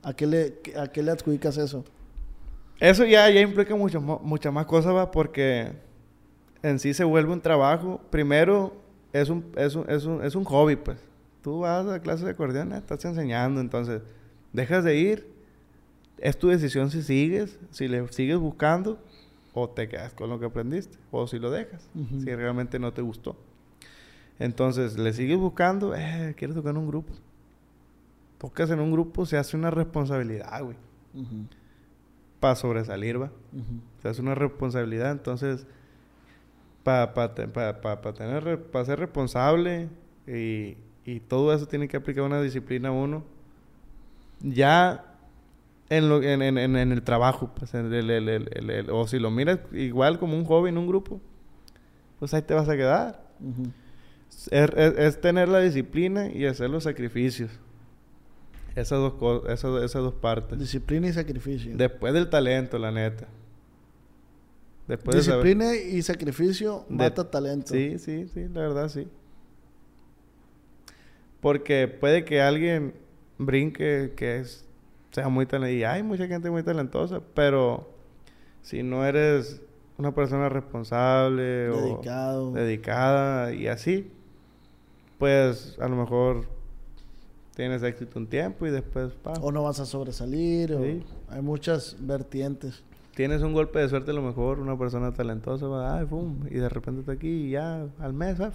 [0.02, 1.85] ¿A qué le, a qué le adjudicas eso?
[2.81, 5.70] Eso ya, ya implica mucho, muchas más cosas, va, porque
[6.65, 8.01] en sí se vuelve un trabajo.
[8.11, 8.74] Primero,
[9.12, 10.99] es un, es un, es un, es un hobby, pues.
[11.43, 14.01] Tú vas a clase de acordeón, estás enseñando, entonces
[14.55, 15.28] dejas de ir.
[16.16, 18.99] Es tu decisión si sigues, si le sigues buscando
[19.53, 21.86] o te quedas con lo que aprendiste o si lo dejas,
[22.19, 23.36] si realmente no te gustó.
[24.39, 27.12] Entonces, le sigues buscando, eh, quieres tocar en un grupo.
[28.39, 30.77] Tocas en un grupo, se hace una responsabilidad, güey.
[32.41, 33.31] Para sobresalir, va.
[34.01, 35.66] Se hace una responsabilidad, entonces
[36.85, 37.35] para pa,
[38.02, 39.89] pa, tener para ser responsable
[40.27, 43.24] y, y, todo eso tiene que aplicar una disciplina a uno.
[44.40, 45.16] Ya
[45.89, 50.19] en, lo, en, en, en el trabajo pues, el, el, o si lo miras igual
[50.19, 51.20] como un joven en un grupo
[52.19, 53.24] pues ahí te vas a quedar.
[54.51, 57.51] Es, es, tener la disciplina y hacer los sacrificios.
[58.74, 60.59] Esas dos cosas esas, esas dos partes.
[60.59, 61.77] Disciplina y sacrificio.
[61.77, 63.27] Después del talento la neta
[64.86, 67.73] Disciplina y sacrificio mata talento.
[67.73, 69.09] Sí, sí, sí, la verdad sí.
[71.40, 72.94] Porque puede que alguien
[73.39, 74.65] brinque que es,
[75.11, 75.78] sea muy talentoso.
[75.78, 77.90] Y hay mucha gente muy talentosa, pero
[78.62, 79.62] si no eres
[79.97, 82.51] una persona responsable Dedicado.
[82.51, 84.11] o dedicada y así,
[85.19, 86.47] pues a lo mejor
[87.55, 89.12] tienes éxito un tiempo y después...
[89.40, 92.82] O no vas a sobresalir, hay muchas vertientes
[93.15, 96.55] tienes un golpe de suerte a lo mejor, una persona talentosa va, ay, pum, y
[96.55, 98.53] de repente está aquí y ya al mes, ah,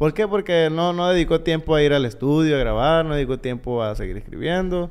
[0.00, 0.26] ¿Por qué?
[0.26, 3.94] Porque no, no dedicó tiempo a ir al estudio, a grabar, no dedicó tiempo a
[3.94, 4.90] seguir escribiendo.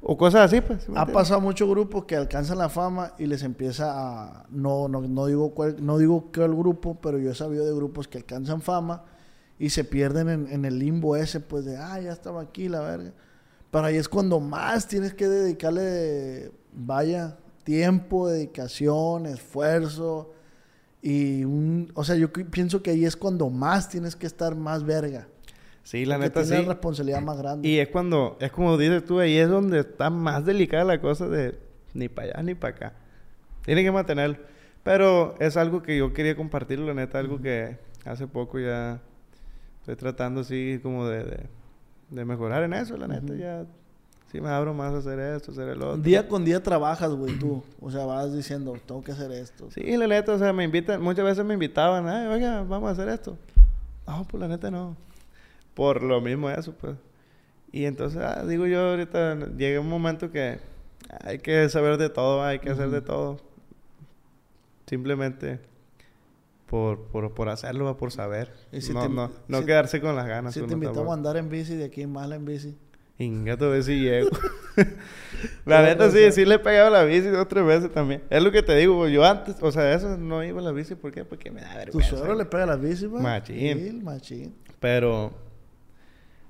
[0.00, 0.86] O cosas así, pues.
[0.94, 4.46] Ha pasado muchos grupos que alcanzan la fama y les empieza a...
[4.50, 8.06] No, no, no digo cuál, no digo el grupo, pero yo he sabido de grupos
[8.06, 9.02] que alcanzan fama
[9.58, 12.82] y se pierden en, en el limbo ese, pues de, ah, ya estaba aquí, la
[12.82, 13.14] verga.
[13.72, 17.36] Pero ahí es cuando más tienes que dedicarle, vaya,
[17.66, 20.32] tiempo, dedicación, esfuerzo.
[21.02, 24.84] Y un, o sea, yo pienso que ahí es cuando más tienes que estar más
[24.84, 25.26] verga.
[25.82, 26.50] Sí, la neta sí.
[26.50, 27.68] Tienes responsabilidad más grande.
[27.68, 31.28] Y es cuando, es como dices tú, ahí es donde está más delicada la cosa
[31.28, 31.58] de
[31.92, 32.92] ni para allá ni para acá.
[33.64, 34.38] Tiene que mantenerlo.
[34.84, 39.00] Pero es algo que yo quería compartir, la neta, algo que hace poco ya
[39.80, 41.48] estoy tratando así como de,
[42.10, 43.66] de, mejorar en eso, la neta, ya
[44.30, 45.96] sí me abro más a hacer esto, hacer el otro.
[45.98, 47.62] Día con día trabajas, güey, tú.
[47.80, 49.70] O sea, vas diciendo, tengo que hacer esto.
[49.70, 52.92] Sí, la neta, o sea, me invitan, muchas veces me invitaban, ay, oiga, vamos a
[52.92, 53.36] hacer esto.
[54.06, 54.96] No, pues la neta no.
[55.74, 56.96] Por lo mismo eso, pues.
[57.72, 60.58] Y entonces, ah, digo yo, ahorita llega un momento que
[61.24, 63.38] hay que saber de todo, hay que hacer de todo.
[64.86, 65.60] Simplemente
[66.66, 68.52] por, por, por hacerlo, por saber.
[68.92, 70.54] no, no, no quedarse con las ganas.
[70.54, 72.76] Si te invitamos a andar en bici de aquí en Mala en bici.
[73.18, 74.28] Ingato, ver si llego.
[75.64, 78.22] la neta, sí, sí le he pegado la bici dos tres veces también.
[78.28, 80.94] Es lo que te digo, yo antes, o sea, eso no iba a la bici,
[80.94, 81.24] ¿por qué?
[81.24, 82.10] Porque me da vergüenza.
[82.10, 83.22] ¿Tu suegro le pega la bici, güey?
[83.22, 84.04] Machín.
[84.04, 84.54] machín.
[84.80, 85.32] Pero,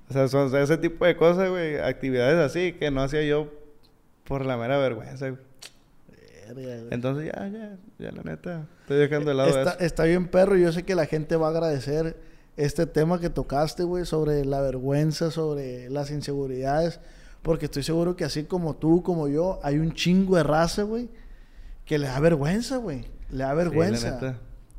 [0.08, 3.48] o sea, son ese tipo de cosas, güey, actividades así que no hacía yo
[4.24, 5.46] por la mera vergüenza, güey.
[6.90, 9.80] Entonces ya, ya, ya la neta, estoy dejando de lado está, eso.
[9.80, 12.16] Está bien, perro, yo sé que la gente va a agradecer
[12.56, 17.00] este tema que tocaste, güey, sobre la vergüenza, sobre las inseguridades.
[17.42, 21.08] Porque estoy seguro que así como tú, como yo, hay un chingo de raza, güey,
[21.84, 23.04] que le da vergüenza, güey.
[23.30, 24.18] Le da vergüenza.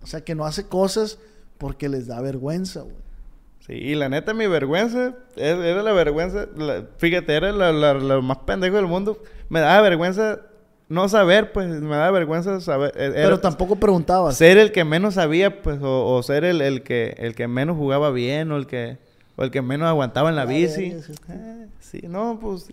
[0.04, 1.18] o sea, que no hace cosas
[1.58, 2.96] porque les da vergüenza, güey.
[3.66, 8.22] Sí, y la neta, mi vergüenza, era la vergüenza, la- fíjate, era la, la- lo
[8.22, 9.22] más pendejo del mundo.
[9.50, 10.40] Me daba vergüenza
[10.90, 12.94] no saber, pues, me daba vergüenza saber.
[12.96, 14.38] era- Pero tampoco preguntabas.
[14.38, 17.76] ser el que menos sabía, pues, o, o ser el, el que el que menos
[17.78, 18.98] jugaba bien, o el que
[19.36, 21.00] o el que menos aguantaba en la La bici.
[21.02, 21.12] sí.
[21.30, 22.68] Eh, sí, no, pues,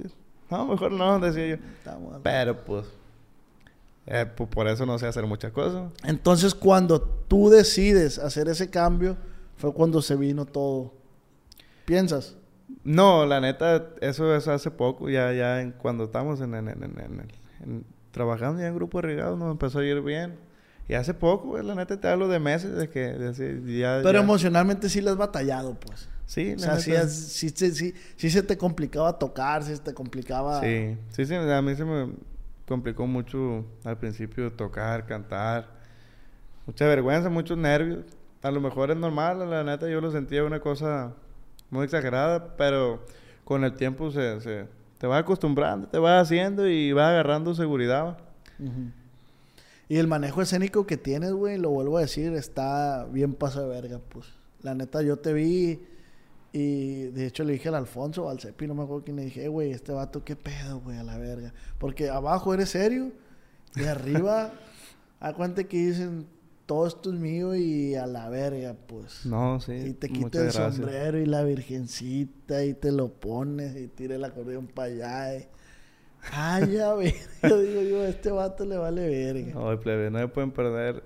[0.50, 1.54] no, mejor no, decía yo.
[1.78, 2.86] Estamos- Pero, pues,
[4.06, 5.90] eh, pues, por eso no sé hacer muchas cosas.
[6.04, 9.16] Entonces, cuando tú decides hacer ese cambio,
[9.56, 10.92] fue cuando se vino todo.
[11.84, 12.36] ¿Piensas?
[12.82, 17.84] No, la neta, eso es hace poco, ya, ya en- cuando estamos en- en- en-
[18.14, 20.36] trabajando ya en grupo de regado, nos empezó a ir bien.
[20.88, 24.00] Y hace poco, güey, la neta, te hablo de meses, de que de ya...
[24.02, 26.08] Pero ya- emocionalmente sí le has batallado, pues.
[26.26, 29.82] Sí, O sea, sí, has- sí, sí, sí, sí se te complicaba tocar, sí se
[29.82, 30.60] te complicaba...
[30.60, 32.12] Sí, sí, sí, a mí se me
[32.68, 35.68] complicó mucho al principio tocar, cantar.
[36.66, 38.04] Mucha vergüenza, muchos nervios.
[38.42, 41.14] A lo mejor es normal, la neta yo lo sentía una cosa
[41.70, 43.04] muy exagerada, pero
[43.44, 44.66] con el tiempo se, se
[45.04, 48.16] te vas acostumbrando, te vas haciendo y vas agarrando seguridad.
[49.86, 53.68] Y el manejo escénico que tienes, güey, lo vuelvo a decir, está bien paso de
[53.68, 54.24] verga, pues.
[54.62, 55.78] La neta, yo te vi
[56.54, 59.44] y de hecho le dije al Alfonso al Cepi, no me acuerdo quién le dije,
[59.44, 61.52] "Eh, güey, este vato, qué pedo, güey, a la verga.
[61.76, 63.12] Porque abajo eres serio
[63.76, 64.52] y arriba,
[65.20, 66.26] a cuenta que dicen,
[66.66, 69.26] todo esto es mío y a la verga, pues.
[69.26, 69.72] No, sí.
[69.72, 70.76] y te quita el gracias.
[70.76, 75.36] sombrero y la virgencita y te lo pones y tira el acordeón para allá.
[75.38, 75.48] y-
[76.32, 79.52] Ay, ya verga, digo yo, a este vato le vale verga.
[79.52, 81.02] No, plebe, no me pueden perder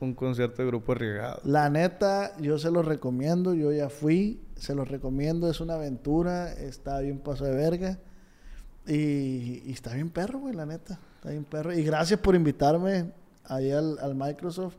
[0.00, 1.40] un concierto de grupo arriesgado.
[1.44, 6.52] La neta, yo se los recomiendo, yo ya fui, se los recomiendo, es una aventura,
[6.54, 7.98] está bien paso de verga.
[8.86, 11.72] Y, y está bien perro, güey, la neta, está bien perro.
[11.72, 13.12] Y gracias por invitarme
[13.44, 14.74] ahí al, al Microsoft,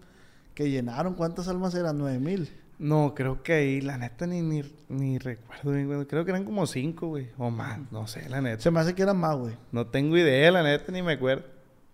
[0.54, 1.98] que llenaron, ¿cuántas almas eran?
[1.98, 2.50] Nueve mil.
[2.80, 6.06] No, creo que ahí, la neta, ni, ni, ni recuerdo bien.
[6.06, 7.30] Creo que eran como cinco, güey.
[7.38, 8.62] O más, no sé, la neta.
[8.62, 9.56] Se me hace que eran más, güey.
[9.72, 11.46] No tengo idea, la neta, ni me acuerdo.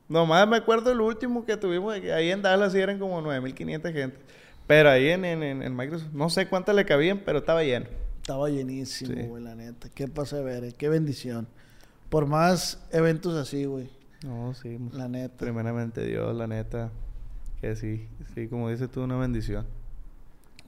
[0.08, 4.18] Nomás me acuerdo el último que tuvimos, ahí en Dallas sí eran como 9.500 gente.
[4.66, 7.86] Pero ahí en, en, en, Microsoft, no sé cuántas le cabían, pero estaba lleno.
[8.22, 9.22] Estaba llenísimo, Sí.
[9.28, 9.90] güey, la neta.
[9.90, 11.48] Qué paso de verga, qué bendición.
[12.10, 13.90] Por más eventos así, güey,
[14.24, 14.78] No, sí.
[14.94, 15.38] la neta.
[15.38, 16.90] Primeramente Dios, la neta.
[17.62, 19.66] Que sí, sí, como dices tú, una bendición.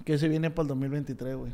[0.06, 1.52] ¿Qué se viene para el 2023, güey?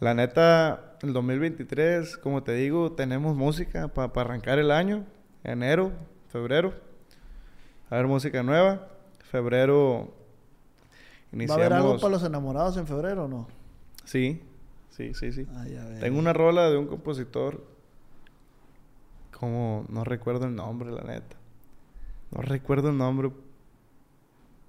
[0.00, 5.04] La neta, el 2023, como te digo, tenemos música para arrancar el año.
[5.42, 5.92] Enero,
[6.28, 6.74] febrero.
[7.88, 8.88] A ver, música nueva.
[9.30, 10.12] Febrero
[11.32, 13.46] ¿Va a haber algo para los enamorados en febrero o no?
[14.04, 14.42] Sí,
[14.90, 15.46] sí, sí, sí.
[15.56, 16.00] Ay, a ver.
[16.00, 17.64] Tengo una rola de un compositor.
[19.38, 21.36] Como no recuerdo el nombre, la neta.
[22.30, 23.30] No recuerdo el nombre.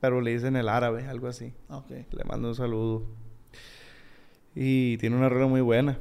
[0.07, 1.53] Pero le dicen el árabe, algo así.
[1.69, 1.89] Ok.
[1.89, 3.03] Le mando un saludo.
[4.55, 5.97] Y tiene una rola muy buena.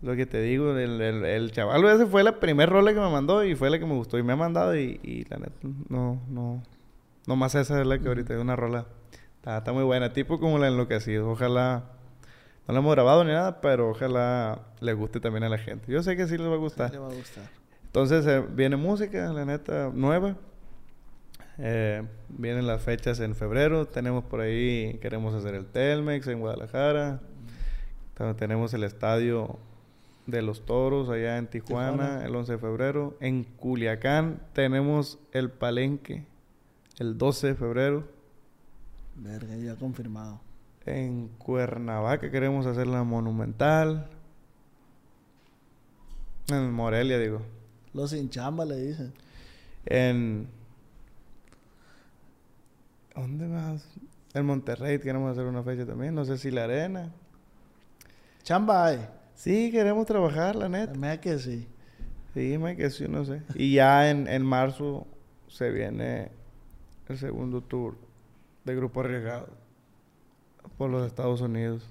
[0.00, 3.10] Lo que te digo, el, el, el chaval ese fue la primera rola que me
[3.10, 4.16] mandó y fue la que me gustó.
[4.16, 5.58] Y me ha mandado y, y la neta,
[5.88, 6.62] no, no.
[7.26, 8.86] No más esa es la que ahorita es una rola.
[9.38, 10.12] Está, está muy buena.
[10.12, 11.28] Tipo como la enloquecido.
[11.28, 11.82] Ojalá.
[12.68, 15.90] No la hemos grabado ni nada, pero ojalá le guste también a la gente.
[15.90, 16.92] Yo sé que sí les va a gustar.
[16.92, 17.50] Le va a gustar.
[17.86, 20.36] Entonces eh, viene música, la neta, nueva.
[21.58, 23.86] Eh, vienen las fechas en febrero.
[23.86, 27.20] Tenemos por ahí, queremos hacer el Telmex en Guadalajara.
[28.36, 29.58] Tenemos el estadio
[30.26, 32.24] de los Toros allá en Tijuana, Tijuana.
[32.24, 33.16] el 11 de febrero.
[33.20, 36.24] En Culiacán tenemos el Palenque
[36.98, 38.08] el 12 de febrero.
[39.16, 40.40] Verga, ya confirmado.
[40.84, 44.08] En Cuernavaca queremos hacer la Monumental.
[46.48, 47.42] En Morelia, digo.
[47.92, 49.12] Los sin chamba le dicen.
[49.84, 50.48] En.
[53.16, 53.88] ¿Dónde más?
[54.34, 56.14] En Monterrey queremos hacer una fecha también.
[56.14, 57.10] No sé si la arena.
[58.42, 59.08] Chamba hay.
[59.34, 60.94] Sí, queremos trabajar, la neta.
[60.94, 61.66] Me que sí.
[62.34, 63.42] Sí, me que sí, no sé.
[63.54, 65.06] Y ya en, en marzo
[65.48, 66.30] se viene
[67.08, 67.96] el segundo tour
[68.64, 69.48] de Grupo Arriesgado
[70.76, 71.82] por los Estados Unidos.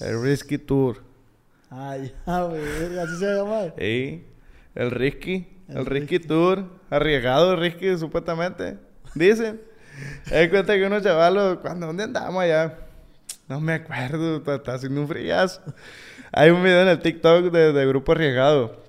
[0.00, 1.02] El Risky Tour.
[1.70, 3.74] Ay, ya, verga, así se llama.
[3.78, 4.24] Sí,
[4.74, 5.46] el Risky.
[5.68, 6.28] El El, Risky, Risky.
[6.28, 6.64] Tour.
[6.90, 8.78] Arriesgado el Risky, supuestamente.
[9.14, 9.67] Dicen.
[10.30, 12.78] Es cuenta que unos chavalos, cuando dónde andamos allá?
[13.48, 15.62] No me acuerdo, está, haciendo un frillazo.
[16.32, 18.82] Hay un video en el TikTok de, de Grupo Arriesgado.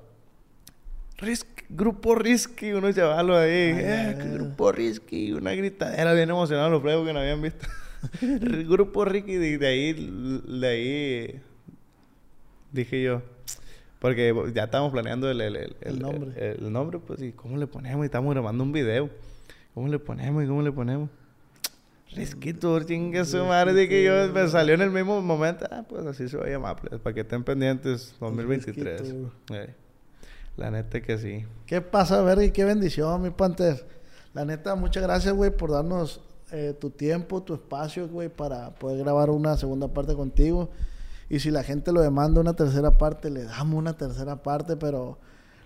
[1.17, 3.71] Risk, grupo Risky, unos chavalos ahí.
[3.75, 7.67] Eh, grupo Risky, una gritadera bien emocionados los fregos que no habían visto.
[8.21, 9.93] El grupo Risky, de, de ahí,
[10.47, 11.41] de ahí
[12.71, 13.21] dije yo.
[13.99, 16.31] Porque ya estábamos planeando el, el, el, El nombre.
[16.35, 19.09] El, el nombre, pues, y cómo le ponemos, y estamos grabando un video.
[19.73, 21.09] ¿Cómo le ponemos y cómo le ponemos?
[22.15, 25.65] Risky Tour, chingue su madre, de que yo me salió en el mismo momento.
[25.69, 29.01] Ah, pues así se va a llamar, pues, para que estén pendientes 2023.
[29.01, 29.31] Risky Tour.
[29.51, 29.75] Eh,
[30.57, 31.45] la neta que sí.
[31.65, 32.43] ¿Qué pasa, verga?
[32.43, 33.85] Y qué bendición, mi Panther.
[34.33, 36.21] La neta, muchas gracias, güey, por darnos
[36.51, 40.69] eh, tu tiempo, tu espacio, güey, para poder grabar una segunda parte contigo.
[41.29, 45.19] Y si la gente lo demanda una tercera parte, le damos una tercera parte, pero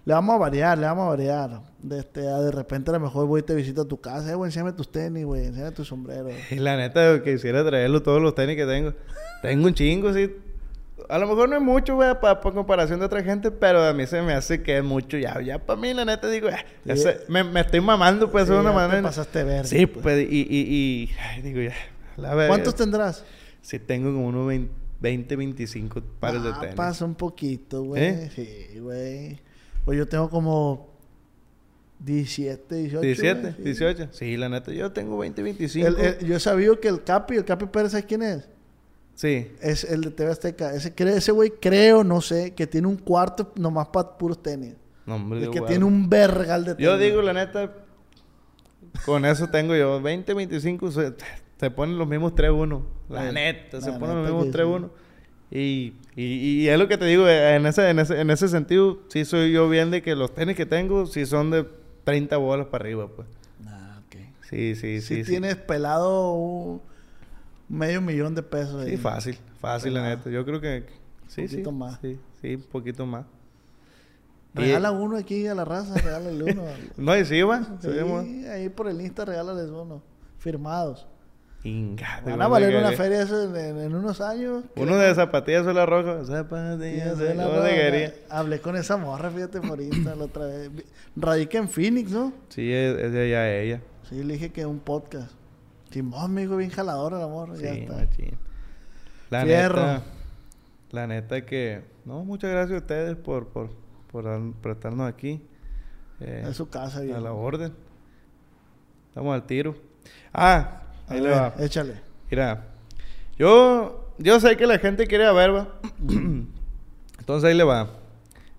[0.05, 1.61] le vamos a variar, le vamos a variar.
[1.81, 4.31] De, este, a de repente a lo mejor voy y te visito a tu casa,
[4.31, 6.29] eh, güey, enséñame tus tenis, güey, enséñame tu sombrero.
[6.51, 8.93] Y la neta, quisiera traerlo todos los tenis que tengo.
[9.41, 10.33] Tengo un chingo, sí.
[11.09, 14.05] A lo mejor no es mucho, güey, para comparación de otra gente, pero a mí
[14.07, 15.17] se me hace que es mucho.
[15.17, 16.55] Ya, ya para mí, la neta, digo, eh,
[16.85, 16.91] Sí.
[16.91, 19.01] ese- me, me estoy mamando, pues, Sí, de una ya te manera.
[19.03, 20.01] pasaste verga, Sí, pues.
[20.03, 21.73] pues, y, y, y ay, digo, ya.
[22.15, 22.47] La verdad.
[22.49, 23.25] ¿Cuántos tendrás?
[23.61, 24.71] Sí, tengo como unos 20,
[25.01, 26.75] 20 25 pares de Ah, tenis.
[26.75, 28.01] pasa un poquito, güey.
[28.03, 28.31] ¿Eh?
[28.33, 29.39] Sí, güey.
[29.85, 30.89] Pues yo tengo como
[31.99, 33.01] 17, 18.
[33.01, 33.61] 17, güey, sí.
[33.63, 34.07] 18.
[34.11, 35.87] Sí, la neta, yo tengo 20, 25.
[35.87, 38.49] El- el- yo he sabido que el Capi, el Capi Pérez, ¿sabes quién es?
[39.15, 39.51] Sí.
[39.61, 40.73] Es el de TV Azteca.
[40.73, 44.73] Ese ese güey, creo, no sé, que tiene un cuarto nomás para puros tenis.
[45.05, 45.65] No, hombre, de que huevo.
[45.67, 46.85] tiene un vergal de tenis.
[46.85, 47.71] Yo digo, la neta,
[49.05, 51.13] con eso tengo yo 20, 25, se,
[51.59, 52.81] se ponen los mismos 3-1.
[53.09, 54.89] La neta, se la ponen los neta mismos que 3-1.
[55.55, 56.23] Y, y,
[56.63, 59.23] y es lo que te digo, eh, en ese, en, ese, en ese sentido, sí
[59.23, 61.67] soy yo bien de que los tenis que tengo, sí son de
[62.05, 63.27] 30 bolas para arriba, pues.
[63.67, 64.15] Ah, ok.
[64.49, 65.23] Sí, sí, Si sí.
[65.23, 65.29] sí.
[65.31, 66.81] tienes pelado un
[67.69, 68.83] medio millón de pesos.
[68.85, 68.97] Sí, ahí.
[68.97, 70.17] fácil, fácil, la Pelado.
[70.17, 70.29] neta.
[70.31, 70.85] Yo creo que
[71.27, 71.57] sí, sí.
[71.57, 71.99] Poquito más.
[72.01, 73.25] Sí, sí, un poquito más.
[74.55, 76.63] Y- Regala uno aquí a la raza, regálale uno.
[76.97, 77.25] No, y sí.
[77.25, 77.41] Sí,
[77.81, 78.53] Sí, va.
[78.53, 80.01] ahí por el Insta regálales uno.
[80.39, 81.05] Firmados.
[81.65, 84.65] Inga, Van a valer una feria eso en, en- en unos años.
[84.75, 86.25] Uno de zapatillas la roja.
[86.25, 88.13] Zapatillas de de la la roja.
[88.29, 90.69] Hablé con esa morra, fíjate, por Insta la otra vez.
[91.15, 92.33] Radica en Phoenix, ¿no?
[92.49, 93.81] Sí, es, es de allá ella.
[94.09, 95.31] Sí, le dije que un podcast.
[95.91, 97.55] Simón, amigo, bien jalador el amor.
[97.57, 97.93] ya está.
[97.95, 98.37] machín.
[99.29, 99.81] La Fierro.
[99.81, 100.01] neta.
[100.91, 101.81] La neta que.
[102.03, 103.69] No, muchas gracias a ustedes por, por,
[104.11, 105.41] por, dar- por estarnos aquí.
[106.19, 107.21] Eh, Es su casa, a viejo.
[107.21, 107.73] la orden.
[109.09, 109.75] Estamos al tiro.
[110.33, 111.53] Ah, A ahí le va.
[111.59, 112.01] Échale.
[112.29, 112.65] Mira,
[113.37, 115.67] yo, yo sé que la gente quiere a verba.
[117.19, 117.89] Entonces ahí le va.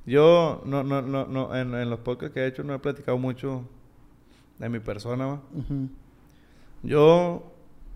[0.07, 3.17] Yo, no, no, no, no, en, en los podcasts que he hecho no he platicado
[3.19, 3.65] mucho
[4.59, 5.43] de mi persona, ¿va?
[6.83, 7.43] Yo,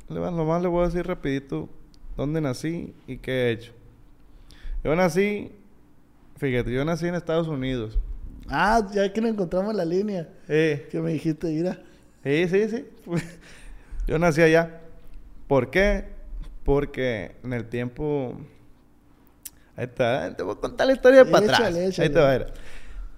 [0.08, 1.68] le va, nomás le voy a decir rapidito
[2.16, 3.72] dónde nací y qué he hecho.
[4.82, 5.52] Yo nací,
[6.38, 7.98] fíjate, yo nací en Estados Unidos.
[8.48, 10.28] Ah, ya que nos encontramos en la línea.
[10.48, 11.78] Eh, Que me dijiste, mira.
[12.24, 12.84] Sí, sí, sí.
[14.08, 14.80] Yo nací allá.
[15.46, 16.06] ¿Por qué?
[16.64, 18.34] Porque en el tiempo...
[19.76, 21.98] Ahí está, te voy a contar la historia para Échale, atrás.
[22.00, 22.52] Ahí te va a ver.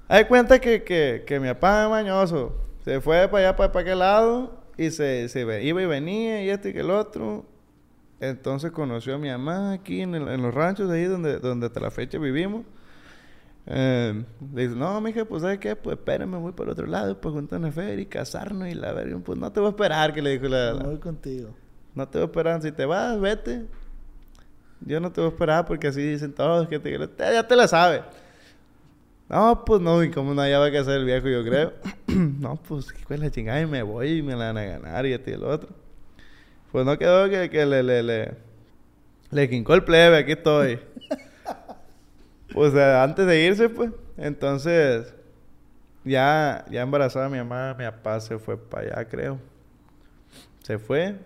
[0.08, 2.54] Hay cuenta que, que, que mi papá mañoso
[2.84, 6.42] se fue para allá, para, para aquel lado, y se, se ve- iba y venía,
[6.42, 7.46] y este y que el otro.
[8.18, 11.66] Entonces conoció a mi mamá aquí en, el- en los ranchos de ahí donde, donde
[11.66, 12.66] hasta la fecha vivimos.
[13.66, 14.24] Eh,
[14.54, 15.76] le dice, no, mija, pues ¿sabes qué?
[15.76, 18.92] Pues espérame, voy para el otro lado, pues juntar una feria y casarnos y la
[18.92, 19.18] verga.
[19.18, 20.72] Pues no te voy a esperar, que le dijo la...
[20.72, 21.54] La- voy contigo.
[21.94, 22.62] no te voy a esperar.
[22.62, 23.66] Si te vas, vete.
[24.80, 27.68] Yo no te voy a esperar porque así dicen todos que te, ya te la
[27.68, 28.00] sabes.
[29.28, 31.72] No, pues no, y como no hallaba que hacer el viejo, yo creo.
[32.08, 33.60] no, pues, ¿qué la chingada?
[33.60, 35.68] Y me voy y me la van a ganar y este y el otro.
[36.72, 38.34] Pues no quedó que, que le, le, le,
[39.30, 40.80] le quincó el plebe, aquí estoy.
[42.52, 43.90] pues eh, antes de irse, pues.
[44.16, 45.14] Entonces,
[46.04, 49.38] ya, ya embarazada mi mamá, mi papá se fue para allá, creo.
[50.62, 51.16] Se fue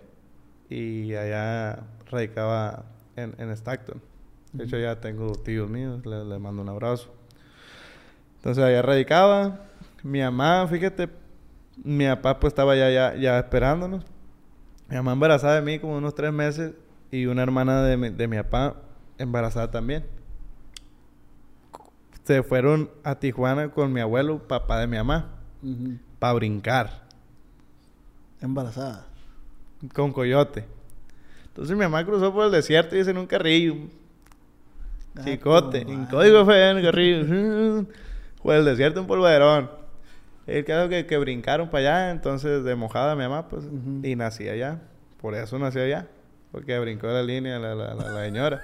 [0.71, 1.81] y allá
[2.11, 2.85] radicaba
[3.17, 4.01] en, en Stockton.
[4.53, 7.13] De hecho, ya tengo tíos míos, le- les mando un abrazo.
[8.37, 9.61] Entonces allá radicaba.
[10.03, 11.09] Mi mamá, fíjate,
[11.83, 14.05] mi papá pues estaba ya, ya, ya esperándonos.
[14.89, 16.75] Mi mamá embarazada de mí como unos tres meses
[17.11, 18.77] y una hermana de mi, de mi papá
[19.19, 20.05] embarazada también.
[22.25, 25.31] Se fueron a Tijuana con mi abuelo, papá de mi mamá,
[25.63, 25.99] Ujú.
[26.19, 27.03] para brincar
[28.41, 29.07] Embarazada.
[29.93, 30.65] con coyote.
[31.49, 33.75] Entonces mi mamá cruzó por el desierto y dice en un carrillo,
[35.17, 37.87] Ah, chicote, en código fue en el carrillo,
[38.43, 39.71] por el desierto un polvaderón.
[40.47, 43.65] El caso que, que brincaron para allá, entonces de mojada mi mamá, pues,
[44.03, 44.81] y nací allá.
[45.21, 46.09] Por eso nací allá,
[46.53, 48.63] porque brincó la línea la, la, la, la señora.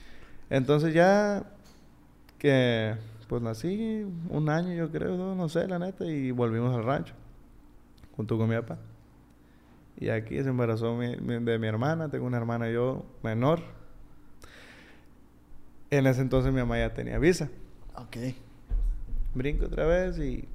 [0.50, 1.44] Entonces ya
[2.42, 2.96] que,
[3.28, 7.14] pues nací un año yo creo, dos, no sé, la neta, y volvimos al rancho,
[8.16, 8.78] junto con mi papá.
[9.96, 13.60] Y aquí se embarazó mi- mi- de mi hermana, tengo una hermana yo menor.
[15.90, 17.48] En ese entonces mi mamá ya tenía visa.
[17.94, 18.16] Ok.
[19.34, 20.48] Brinco otra vez y...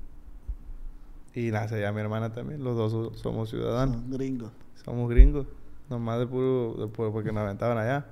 [1.34, 2.64] Y nace ya mi hermana también.
[2.64, 3.96] Los dos so- somos ciudadanos.
[3.96, 4.52] Son gringos.
[4.84, 5.48] Somos gringos.
[5.90, 8.08] Nomás de puro, de puro- porque nos aventaban allá.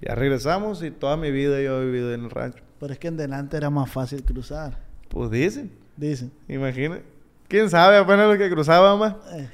[0.00, 2.62] Ya regresamos y toda mi vida yo he vivido en el rancho.
[2.78, 4.78] Pero es que en delante era más fácil cruzar.
[5.08, 6.30] Pues dicen, Dicen.
[6.48, 7.00] imagina.
[7.48, 9.14] ¿Quién sabe apenas lo que cruzaba más?
[9.32, 9.48] Eh,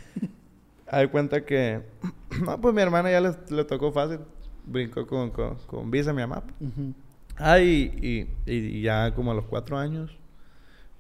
[0.88, 1.82] Hay cuenta que...
[2.44, 4.18] no, pues mi hermana ya le, le tocó fácil.
[4.66, 6.42] Brincó con, con, con visa mi mamá.
[7.36, 10.16] Ah, y, y, y ya como a los cuatro años,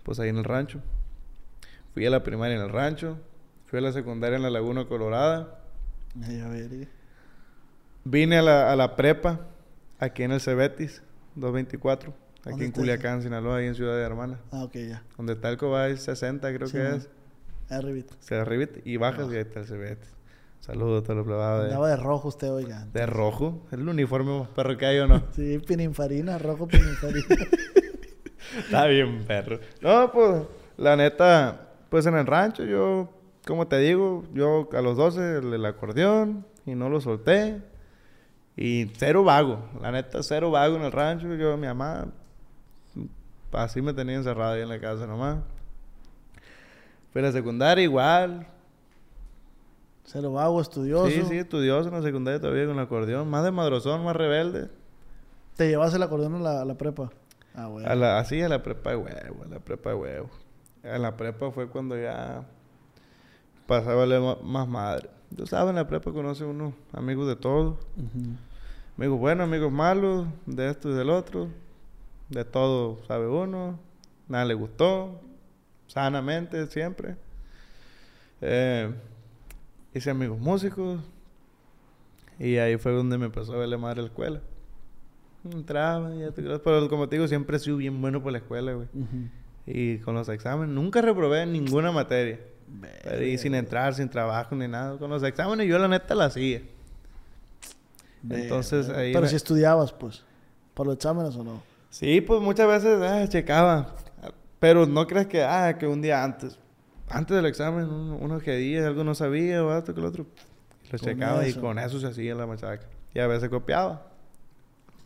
[0.02, 0.80] pues ahí en el rancho.
[1.94, 3.18] Fui a la primaria en el rancho.
[3.66, 5.60] Fui a la secundaria en la Laguna Colorada.
[6.26, 6.88] Ay, a ver, eh.
[8.04, 9.40] Vine a la, a la prepa,
[9.98, 11.02] aquí en el Cebetis,
[11.36, 12.10] 224.
[12.10, 14.40] Aquí ¿Dónde en Culiacán, Sinaloa, ahí en Ciudad de Hermana.
[14.50, 15.02] Ah, ok, ya.
[15.16, 16.94] Donde está el Cobay 60, creo Sí, que man.
[16.96, 17.08] es.
[17.70, 18.14] Arribita.
[18.18, 20.08] Se arribita y bajas y ahí está el Cebetis.
[20.60, 22.86] Saludos a todos los plavados Andaba de, rojo usted, oiga.
[22.92, 23.62] de rojo.
[23.68, 25.22] Es el uniforme más perro que hay o no.
[25.32, 27.26] Sí, pininfarina, rojo pininfarina.
[28.58, 29.58] Está bien, perro.
[29.80, 30.42] No, pues,
[30.76, 33.08] la neta, pues en el rancho, yo,
[33.46, 37.60] como te digo, yo a los 12 el, el acordeón y no lo solté.
[38.56, 41.34] Y cero vago, la neta, cero vago en el rancho.
[41.34, 42.06] Yo, mi mamá,
[43.52, 45.38] así me tenía encerrado ahí en la casa nomás.
[47.12, 48.46] Pero la secundaria igual.
[50.04, 51.08] Cero vago, estudioso.
[51.08, 53.28] Sí, sí, estudioso en la secundaria todavía con el acordeón.
[53.30, 54.68] Más de madrozón, más rebelde.
[55.56, 57.10] ¿Te llevas el acordeón a la, a la prepa?
[57.54, 57.88] Ah, bueno.
[57.88, 60.30] A la, así a la prepa de huevo, a la prepa de huevo.
[60.82, 62.44] A la prepa fue cuando ya
[63.66, 65.10] pasaba a más madre.
[65.36, 67.78] Tú sabes, en la prepa conoce uno amigos de todo.
[68.98, 71.48] Amigos buenos, amigos malos, de esto y del otro.
[72.28, 73.78] De todo sabe uno.
[74.28, 75.20] Nada le gustó.
[75.86, 77.16] Sanamente, siempre.
[78.40, 78.92] Eh,
[79.94, 81.00] hice amigos músicos.
[82.38, 84.40] Y ahí fue donde me empezó a verle madre la escuela.
[85.44, 88.72] Entraba, ya te Pero como te digo, siempre he sido bien bueno por la escuela,
[88.74, 88.88] güey.
[89.66, 92.40] Y con los exámenes, nunca reprobé en ninguna materia.
[93.02, 94.98] Pero y Verga, sin entrar, sin trabajo ni nada.
[94.98, 96.62] Con los exámenes yo la neta la hacía.
[98.28, 100.24] Entonces, ahí Pero me- si estudiabas, pues.
[100.74, 101.62] ¿Por los exámenes o no?
[101.90, 103.94] Sí, pues muchas veces ah, checaba.
[104.58, 106.58] Pero no creas que, ah, que un día antes.
[107.08, 110.26] Antes del examen, uno, que día, algo no sabía, o esto que lo otro.
[110.90, 111.60] Lo checaba y eso.
[111.60, 112.86] con eso se hacía la machaca.
[113.12, 114.06] Y a veces copiaba.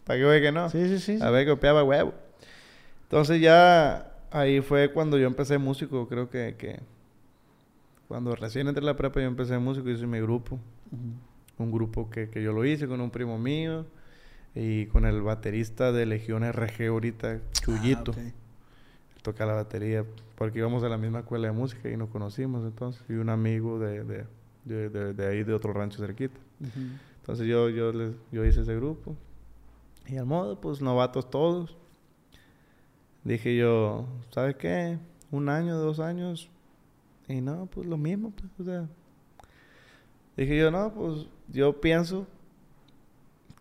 [0.04, 0.70] ¿Para qué güey que no?
[0.70, 1.18] Sí, sí, sí.
[1.20, 2.14] A ver, copiaba huevo.
[3.04, 6.80] Entonces ya ahí fue cuando yo empecé músico, creo que, que
[8.08, 10.56] cuando recién entré a la prepa yo empecé músico, hice mi grupo.
[10.92, 11.62] Ujú.
[11.64, 13.86] Un grupo que, que yo lo hice con un primo mío
[14.54, 18.12] y con el baterista de Legión RG ahorita, Chuyito.
[18.16, 18.32] Ah, ok.
[19.22, 20.04] Toca la batería
[20.36, 23.02] porque íbamos a la misma escuela de música y nos conocimos entonces.
[23.08, 24.24] Y un amigo de, de,
[24.64, 26.38] de, de- de ahí, de otro rancho cerquita.
[26.60, 26.80] Ujú.
[27.20, 29.16] Entonces yo, yo, les- yo hice ese grupo.
[30.06, 31.76] Y al modo, pues novatos todos.
[33.24, 34.98] Dije yo, ¿sabes qué?
[35.32, 36.48] Un año, dos años.
[37.28, 38.30] Y no, pues lo mismo.
[38.30, 38.88] Pues, o sea.
[40.36, 42.26] Dije yo, no, pues yo pienso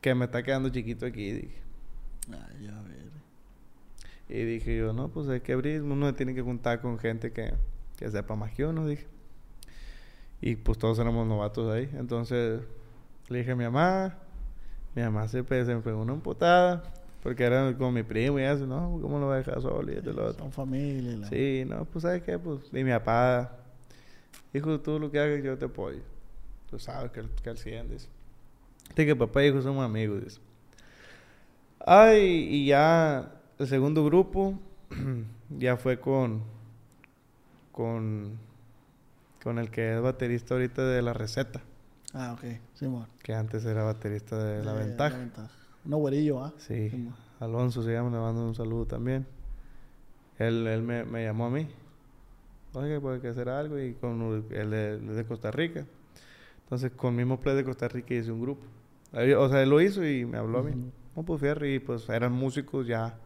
[0.02, 1.32] que me está quedando chiquito aquí.
[1.32, 1.62] Dije.
[2.32, 3.06] Ay, a ver.
[4.28, 5.82] Y dije yo, no, pues hay que abrir.
[5.82, 7.54] Uno tiene que juntar con gente que,
[7.98, 9.08] que sepa más que uno, dije.
[10.42, 11.90] Y pues todos éramos novatos ahí.
[11.94, 12.62] Entonces
[13.30, 14.18] le dije a mi mamá.
[14.96, 16.84] Mi mamá se, pe- se me pegó una emputada.
[17.26, 18.68] Porque era con mi primo y eso.
[18.68, 19.92] No, ¿cómo lo voy a dejar solo?
[19.92, 20.44] Y y lo otro.
[20.44, 21.18] Son familia.
[21.18, 22.38] la- Sí, no, pues ¿sabes qué?
[22.38, 23.58] Pues, y mi papá,
[24.54, 26.02] hijo, tú lo que hagas yo te apoyo.
[26.70, 28.08] Tú sabes que, que al 100, dice.
[28.96, 30.40] Que papá y hijo somos amigos, dice.
[31.80, 34.60] Ay, y ya el segundo grupo
[35.50, 36.44] ya fue con,
[37.72, 38.38] con,
[39.44, 41.62] con el que es baterista ahorita de La Receta,
[42.14, 42.60] Ah, ok.
[42.76, 43.08] Simón.
[43.24, 45.16] que antes era baterista de La Eh, Ventaja.
[45.16, 45.50] La ventaja.
[45.86, 46.54] Un güerillo, ¿ah?
[46.58, 47.10] Sí.
[47.40, 49.26] Alonso se llama, le mando un saludo también.
[50.40, 51.68] Él, él me, me llamó a mí.
[52.74, 55.86] Oye, pues hay que hacer algo y con él de, es de Costa Rica.
[56.64, 58.64] Entonces, con el mismo play de Costa Rica hice un grupo.
[59.14, 60.92] O sea, él lo hizo y me habló a mí.
[61.16, 63.18] No, pues Ferry, pues eran músicos ya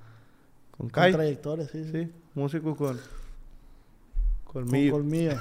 [0.72, 1.12] con Con Kai.
[1.14, 1.92] trayectoria, sí, sí.
[1.92, 2.98] Sí, músicos con
[4.44, 4.92] Con colmillo.
[4.92, 5.32] colmillo.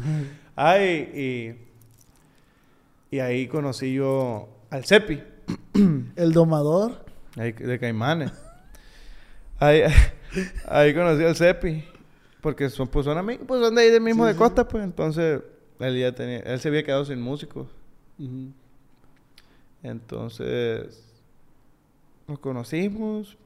[0.56, 1.56] Ay,
[3.10, 5.22] y, y ahí conocí yo al Cepi.
[6.16, 7.04] El domador.
[7.36, 8.32] Ahí, de Caimanes.
[9.58, 9.82] ahí,
[10.68, 11.84] ahí conocí al Cepi.
[12.40, 14.38] Porque son, pues son amigos, pues son de ahí del mismo Sí, de sí.
[14.38, 14.82] Costa, pues.
[14.82, 15.40] Entonces,
[15.78, 17.68] él ya tenía, él se había quedado sin músicos.
[19.82, 21.04] Entonces,
[22.28, 23.36] nos conocimos.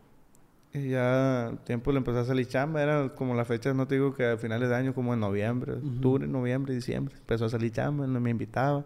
[0.73, 2.83] Y ya el tiempo le empezó a salir chamba.
[2.83, 5.75] Era como las fechas, no te digo que a finales de año, como en noviembre,
[5.75, 5.87] Ujú.
[5.89, 7.15] octubre, noviembre, diciembre.
[7.19, 8.85] Empezó a salir chamba, él me invitaba.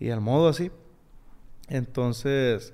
[0.00, 0.70] Y al modo así.
[1.68, 2.72] Entonces,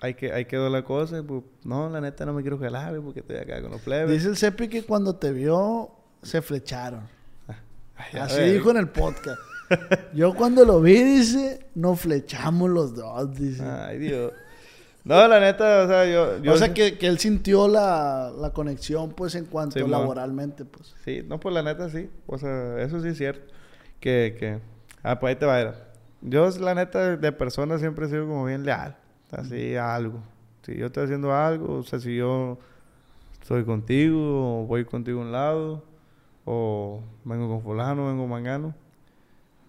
[0.00, 1.18] ahí, que, ahí quedó la cosa.
[1.18, 4.10] y, pues, no, la neta no me quiero jalar, porque estoy acá con los plebes.
[4.10, 5.90] Dice el Cepi que cuando te vio,
[6.22, 7.08] se flecharon.
[7.96, 8.52] Ay, a Así ver.
[8.52, 9.38] dijo en el podcast.
[10.14, 13.62] Yo cuando lo vi, dice, nos flechamos los dos, dice.
[13.64, 14.32] Ay, Dios.
[15.04, 16.42] No, la neta, o sea, yo...
[16.42, 20.64] yo o sea, que, que él sintió la, la conexión, pues, en cuanto Sí, laboralmente,
[20.64, 20.94] pues.
[21.04, 22.08] Sí, no, pues la neta sí.
[22.26, 23.52] O sea, eso sí es cierto.
[24.00, 24.60] Que, que...
[25.02, 25.60] Ah, pues ahí te va.
[25.60, 25.92] era.
[26.26, 28.96] Yo, la neta, de persona siempre he sido como bien leal.
[29.30, 30.20] Así, a algo.
[30.62, 32.58] Si yo estoy haciendo algo, o sea, si yo
[33.40, 35.84] estoy contigo, o voy contigo a un lado,
[36.46, 38.74] o vengo con fulano, vengo con mangano.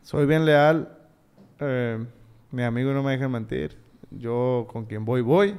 [0.02, 0.88] Soy bien leal.
[1.60, 2.06] Eh,
[2.52, 3.78] mi amigo no me deja mentir.
[4.12, 5.56] Yo con quien voy, voy.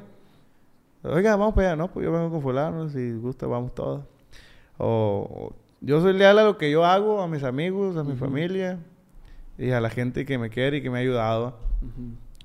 [1.02, 1.76] Oiga, vamos para allá.
[1.76, 2.88] No, pues yo vengo con fulano.
[2.88, 4.02] Si gusta, vamos todos.
[4.78, 8.16] O, o- yo soy leal a lo que yo hago, a mis amigos, a mi
[8.16, 8.78] familia
[9.58, 11.58] y a la gente que me quiere y que me ha ayudado.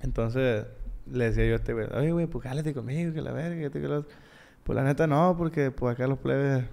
[0.01, 0.65] Entonces
[1.11, 3.65] le decía yo a este güey, oye, güey, pues cálate conmigo, que la verga, que
[3.65, 4.11] esto y que lo otro".
[4.63, 6.63] Pues la neta no, porque pues acá los plebes,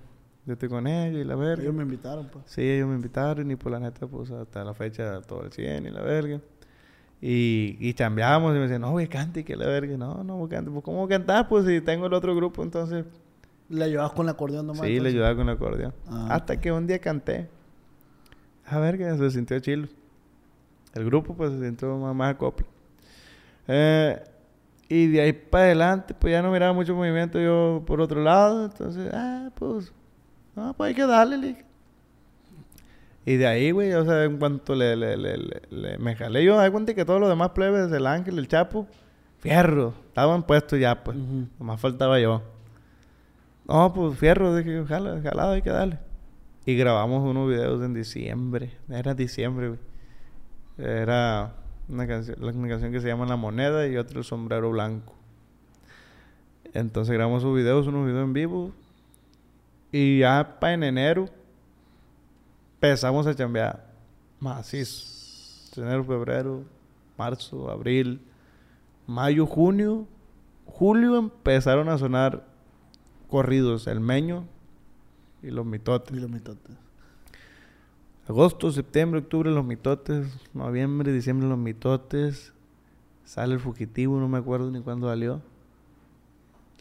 [0.47, 1.63] yo estoy con ellos y la verga.
[1.63, 2.45] Ellos me invitaron, pues.
[2.47, 5.87] Sí, ellos me invitaron y por la neta, pues hasta la fecha todo el 100
[5.87, 6.41] y la verga.
[7.21, 9.97] Y, y chambeamos y me decían, no, güey, cante, que la verga.
[9.97, 10.71] No, no, cante.
[10.71, 11.49] Pues, ¿cómo cantar?
[11.49, 13.05] Pues si tengo el otro grupo, entonces.
[13.71, 14.83] Le ayudabas con el acordeón nomás.
[14.83, 15.15] sí, le entonces?
[15.15, 15.95] ayudaba con el acordeón.
[16.07, 17.49] Ah, hasta que un día canté.
[18.67, 19.89] A ver, que se sintió chilo.
[20.95, 22.67] El grupo, pues se sintió más, más acople.
[23.67, 24.19] Eh,
[24.89, 28.65] y de ahí para adelante, pues ya no miraba mucho movimiento yo por otro lado.
[28.67, 29.93] Entonces, ah, pues,
[30.57, 31.65] no, pues hay que darle, le dije.
[33.27, 35.37] Y de ahí, güey, o sea, en cuanto le, le, le,
[35.71, 38.87] le- me jalé yo, hay cuenta que todos los demás plebes, el Ángel, el Chapo,
[39.39, 41.17] fierro, estaban puestos ya, pues.
[41.19, 41.47] Ujú.
[41.59, 42.43] Nomás faltaba yo.
[43.69, 45.99] No, pues fierro, dije, jala, jalado, hay que darle.
[46.65, 48.73] Y grabamos unos videos en diciembre.
[48.89, 49.81] Era diciembre, güey.
[50.79, 51.55] Era
[51.89, 55.15] una canción, una canción que se llama La Moneda y otro El Sombrero Blanco.
[56.73, 58.73] Entonces grabamos sus videos, unos videos en vivo.
[59.91, 61.29] Y ya para en enero
[62.75, 63.87] empezamos a chambear
[64.39, 65.19] macizo.
[65.77, 66.65] Enero, febrero,
[67.17, 68.21] marzo, abril,
[69.07, 70.07] mayo, junio.
[70.67, 72.45] Julio empezaron a sonar
[73.29, 74.45] corridos, el meño
[75.67, 76.17] y.
[76.17, 76.88] Y los mitotes.
[78.29, 82.53] Agosto, septiembre, octubre los mitotes, noviembre, diciembre los mitotes.
[83.25, 85.41] Sale el fugitivo, no me acuerdo ni cuándo salió.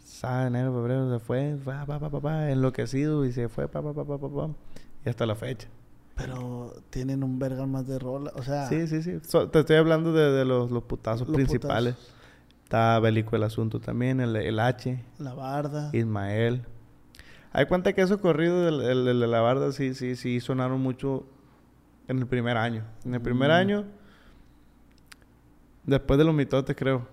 [0.03, 3.93] Sale enero, febrero, se fue, pa, pa, pa, pa, enloquecido y se fue, pa, pa,
[3.93, 4.49] pa, pa, pa, pa,
[5.05, 5.69] y hasta la fecha.
[6.15, 8.33] Pero tienen un verga más de rola.
[8.35, 9.17] O sea, Sí, sí, sí.
[9.49, 11.95] Te estoy hablando de, los, los putazos Los principales.
[12.65, 15.91] Está bélico el asunto también, el, el H, la barda.
[15.93, 16.65] Ismael.
[17.53, 21.25] Hay cuenta que esos corridos de la barda sí, sí, sí sonaron mucho
[22.07, 22.83] en el primer año.
[23.05, 23.53] En el primer Mm.
[23.53, 23.85] año,
[25.85, 27.07] después de los mitotes, creo.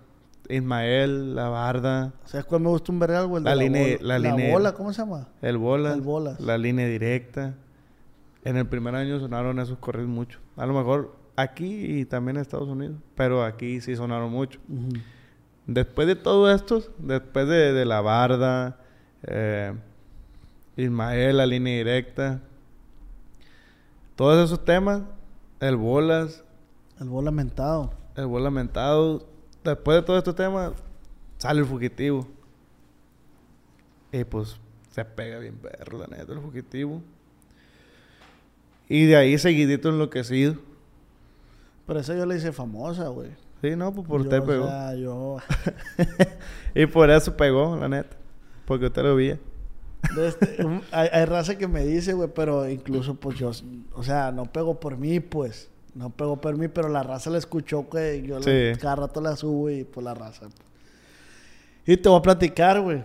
[0.49, 3.43] Ismael, la barda, ¿Sabes cuál me gusta un verga, güey?
[3.43, 4.19] La la, línea- bola.
[4.19, 5.29] la línea- bola, ¿cómo se llama?
[5.41, 6.39] el bolas.
[6.41, 7.55] la línea directa.
[8.45, 10.39] En el primer año sonaron esos corridos mucho.
[10.57, 14.61] A lo mejor aquí y también en Estados Unidos, pero aquí sí sonaron mucho.
[15.66, 18.81] Después de todo esto, después de, de la barda,
[19.23, 19.73] eh,
[20.77, 22.43] Ismael, la línea directa,
[24.16, 25.03] todos esos temas,
[25.61, 26.45] el bolas,
[27.01, 27.93] El bola mentado.
[28.16, 29.27] el bolas mentado,
[29.65, 30.73] después de todos estos temas,
[31.39, 32.27] sale el fugitivo.
[34.12, 34.57] Y pues
[34.91, 37.03] se pega bien perro, la neta, el fugitivo.
[38.89, 40.57] Y de ahí seguidito enloquecido.
[41.86, 43.31] Pero esa yo la hice famosa, güey.
[43.61, 44.66] Sí, no, pues por Yo, usted o pegó.
[44.66, 45.36] sea, yo...
[46.74, 48.16] y por eso pegó, la neta.
[48.66, 49.39] Porque usted lo veía.
[50.27, 53.51] Este, un- hay, hay raza que me dice, güey, pero incluso, pues yo...
[53.95, 55.69] O sea, no pego por mí, pues.
[55.95, 58.79] No pego por mí, pero la raza la escuchó, que yo la- Sí.
[58.81, 60.47] cada rato la subo y pues la raza.
[61.87, 63.05] Y te voy a platicar, güey.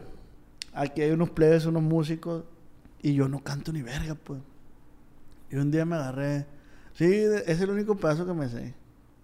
[0.74, 2.44] Aquí hay unos plebes, unos músicos,
[3.02, 4.40] y yo no canto ni verga, pues.
[5.52, 6.46] Y un día me agarré...
[6.94, 7.06] Sí,
[7.46, 8.74] es el único pedazo que me sé.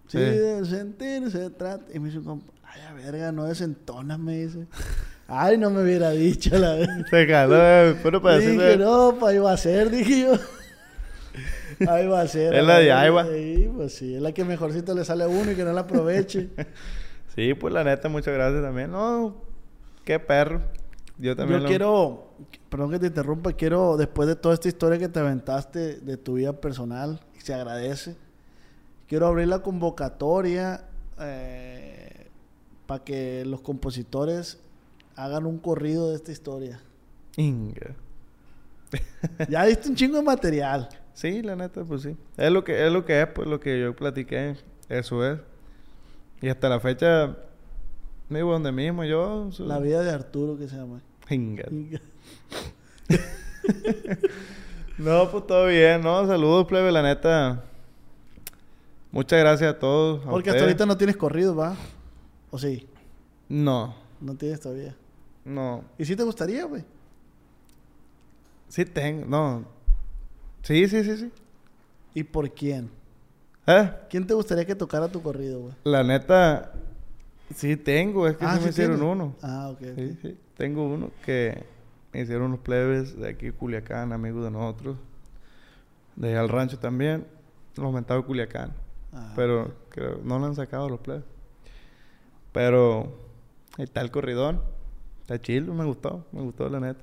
[0.08, 0.20] Sí, Sí.
[0.20, 1.86] de sentir se trata.
[1.94, 2.22] Y me dice
[2.64, 4.68] ay, verga, no desentonas, me dice.
[5.28, 6.90] Ay, no me hubiera dicho la vez.
[7.10, 10.34] Se caló, eh, pero para Dije, decirle- no, pues ahí va a ser, dije yo.
[11.90, 12.54] Ahí va a ser.
[12.56, 13.26] Es la de Iowa.
[13.26, 15.82] Sí, pues sí, es la que mejorcito le sale a uno y que no la
[15.82, 16.50] aproveche.
[17.36, 18.92] Sí, pues la neta, muchas gracias también.
[18.92, 19.36] No,
[20.06, 20.62] qué perro.
[21.18, 22.30] Yo también Yo lo- quiero,
[22.70, 26.36] perdón que te interrumpa, quiero, después de toda esta historia que te aventaste de tu
[26.36, 28.16] vida personal, y se agradece,
[29.10, 30.86] quiero abrir la convocatoria
[32.86, 34.60] para que los compositores
[35.16, 36.82] hagan un corrido de esta historia.
[37.38, 37.96] Inga.
[39.50, 40.88] Ya diste un chingo de material.
[41.14, 42.16] Sí, la neta, pues sí.
[42.38, 44.56] Es lo que es, lo que es pues lo que yo platiqué.
[44.90, 45.40] Eso es.
[46.42, 47.36] Y hasta la fecha,
[48.30, 49.52] vivo donde mismo, yo...
[49.52, 51.02] su- La vida de Arturo, que se llama.
[51.30, 51.66] Inga.
[54.98, 56.26] No, pues todo bien, ¿no?
[56.26, 57.64] Saludos, plebe, la neta.
[59.12, 60.26] Muchas gracias a todos.
[60.26, 61.76] a Porque hasta ahorita no tienes corrido, ¿va?
[62.50, 62.88] ¿O sí?
[63.50, 64.96] No, No tienes todavía.
[65.46, 65.84] No.
[65.98, 66.84] ¿Y si te gustaría, güey?
[68.68, 69.66] Sí tengo, no.
[70.64, 71.32] Sí, sí, sí, sí.
[72.14, 72.90] ¿Y por quién?
[73.68, 73.92] ¿Eh?
[74.10, 75.74] ¿Quién te gustaría que tocara tu corrido, güey?
[75.84, 76.72] La neta,
[77.56, 79.14] sí tengo, es que Ah, sí me ¿sí hicieron tienes?
[79.16, 79.36] uno.
[79.42, 79.80] Ah, ok.
[79.96, 80.38] Sí, sí.
[80.58, 81.64] Tengo uno que
[82.14, 84.98] me hicieron unos plebes de aquí, Culiacán, amigos de nosotros.
[86.16, 87.26] De allá al rancho también.
[87.76, 88.74] Los mentados de Culiacán.
[89.14, 91.24] Ah, Pero creo, no lo han sacado los plebes.
[92.52, 93.14] Pero
[93.78, 94.62] ahí está el corridón.
[95.26, 96.26] Está chill, me gustó.
[96.32, 97.00] Me gustó la neta.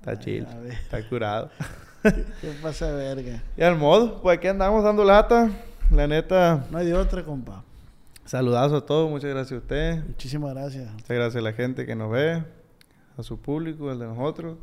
[0.00, 0.46] Está Ay, chill.
[0.70, 1.50] Está curado.
[2.02, 3.42] ¿Qué pasa, verga?
[3.56, 5.50] y al modo, pues aquí andamos dando lata.
[5.90, 7.62] La neta, No hay de otra, compa.
[8.24, 9.10] saludazo a todos.
[9.10, 10.06] Muchas gracias a ustedes.
[10.06, 10.90] Muchísimas gracias.
[10.90, 12.42] Muchas gracias a la gente que nos ve,
[13.18, 14.56] a su público, el de nosotros.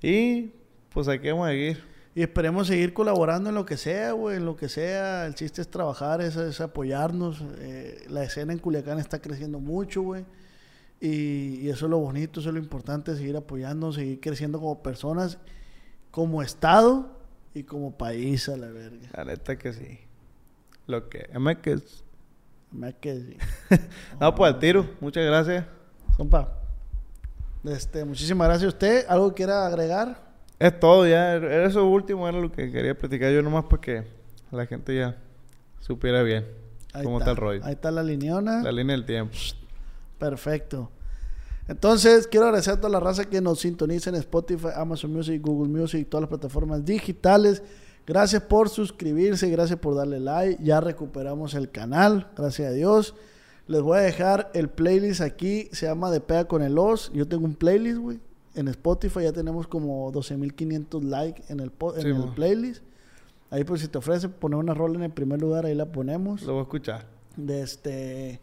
[0.00, 0.52] Y
[0.92, 1.82] pues aquí vamos a seguir.
[2.14, 5.26] Y esperemos seguir colaborando en lo que sea, güey, en lo que sea.
[5.26, 7.42] El chiste es trabajar, es, es apoyarnos.
[7.58, 10.24] Eh, la escena en Culiacán está creciendo mucho, güey.
[11.04, 14.82] Y, y eso es lo bonito, eso es lo importante, seguir apoyando, seguir creciendo como
[14.82, 15.36] personas,
[16.10, 17.10] como Estado
[17.52, 19.10] y como país, a la verga.
[19.14, 19.98] La neta que sí.
[20.86, 22.04] Lo que es que es.
[22.70, 23.36] Me que sí.
[24.18, 24.88] No, pues al tiro.
[24.98, 25.66] Muchas gracias.
[26.16, 26.56] Compa,
[27.64, 29.04] este, muchísimas gracias a usted.
[29.06, 30.22] ¿Algo quiera agregar?
[30.58, 31.34] Es todo ya.
[31.34, 34.04] Era Eso último era lo que quería platicar yo nomás para que
[34.50, 35.18] la gente ya
[35.80, 36.46] supiera bien
[37.02, 37.32] cómo está.
[37.32, 37.60] el rollo.
[37.62, 38.62] Ahí está la lineona.
[38.62, 39.36] La línea del tiempo.
[40.18, 40.90] Perfecto.
[41.66, 45.68] Entonces, quiero agradecer a toda la raza que nos sintoniza en Spotify, Amazon Music, Google
[45.68, 47.62] Music y todas las plataformas digitales.
[48.06, 50.62] Gracias por suscribirse, gracias por darle like.
[50.62, 53.14] Ya recuperamos el canal, gracias a Dios.
[53.66, 57.10] Les voy a dejar el playlist aquí, se llama De Pega con el Os.
[57.14, 58.20] Yo tengo un playlist, güey.
[58.54, 62.82] En Spotify ya tenemos como 12.500 likes en el, en Sí, el playlist.
[63.50, 66.42] Ahí por si te ofrece poner una rola en el primer lugar, ahí la ponemos.
[66.42, 67.06] Lo voy a escuchar.
[67.36, 68.40] De este.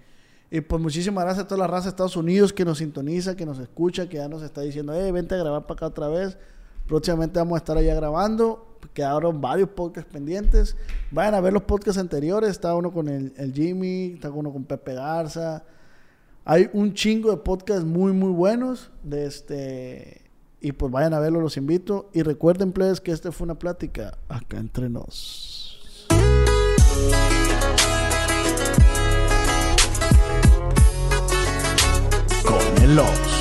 [0.53, 3.45] Y pues muchísimas gracias a toda la raza de Estados Unidos que nos sintoniza, que
[3.45, 6.37] nos escucha, que ya nos está diciendo, eh, vente a grabar para acá otra vez.
[6.87, 8.77] Próximamente vamos a estar allá grabando.
[8.93, 10.75] Quedaron varios podcasts pendientes.
[11.09, 12.49] Vayan a ver los podcasts anteriores.
[12.49, 15.63] Está uno con el, Jimmy, está uno con Pepe Garza.
[16.43, 18.91] Hay un chingo de podcasts muy, muy buenos.
[19.03, 20.29] De este.
[20.59, 22.09] Y pues vayan a verlo, los invito.
[22.11, 26.09] Y recuerden, plebes, que esta fue una plática acá entre nos.
[32.43, 33.40] Con el.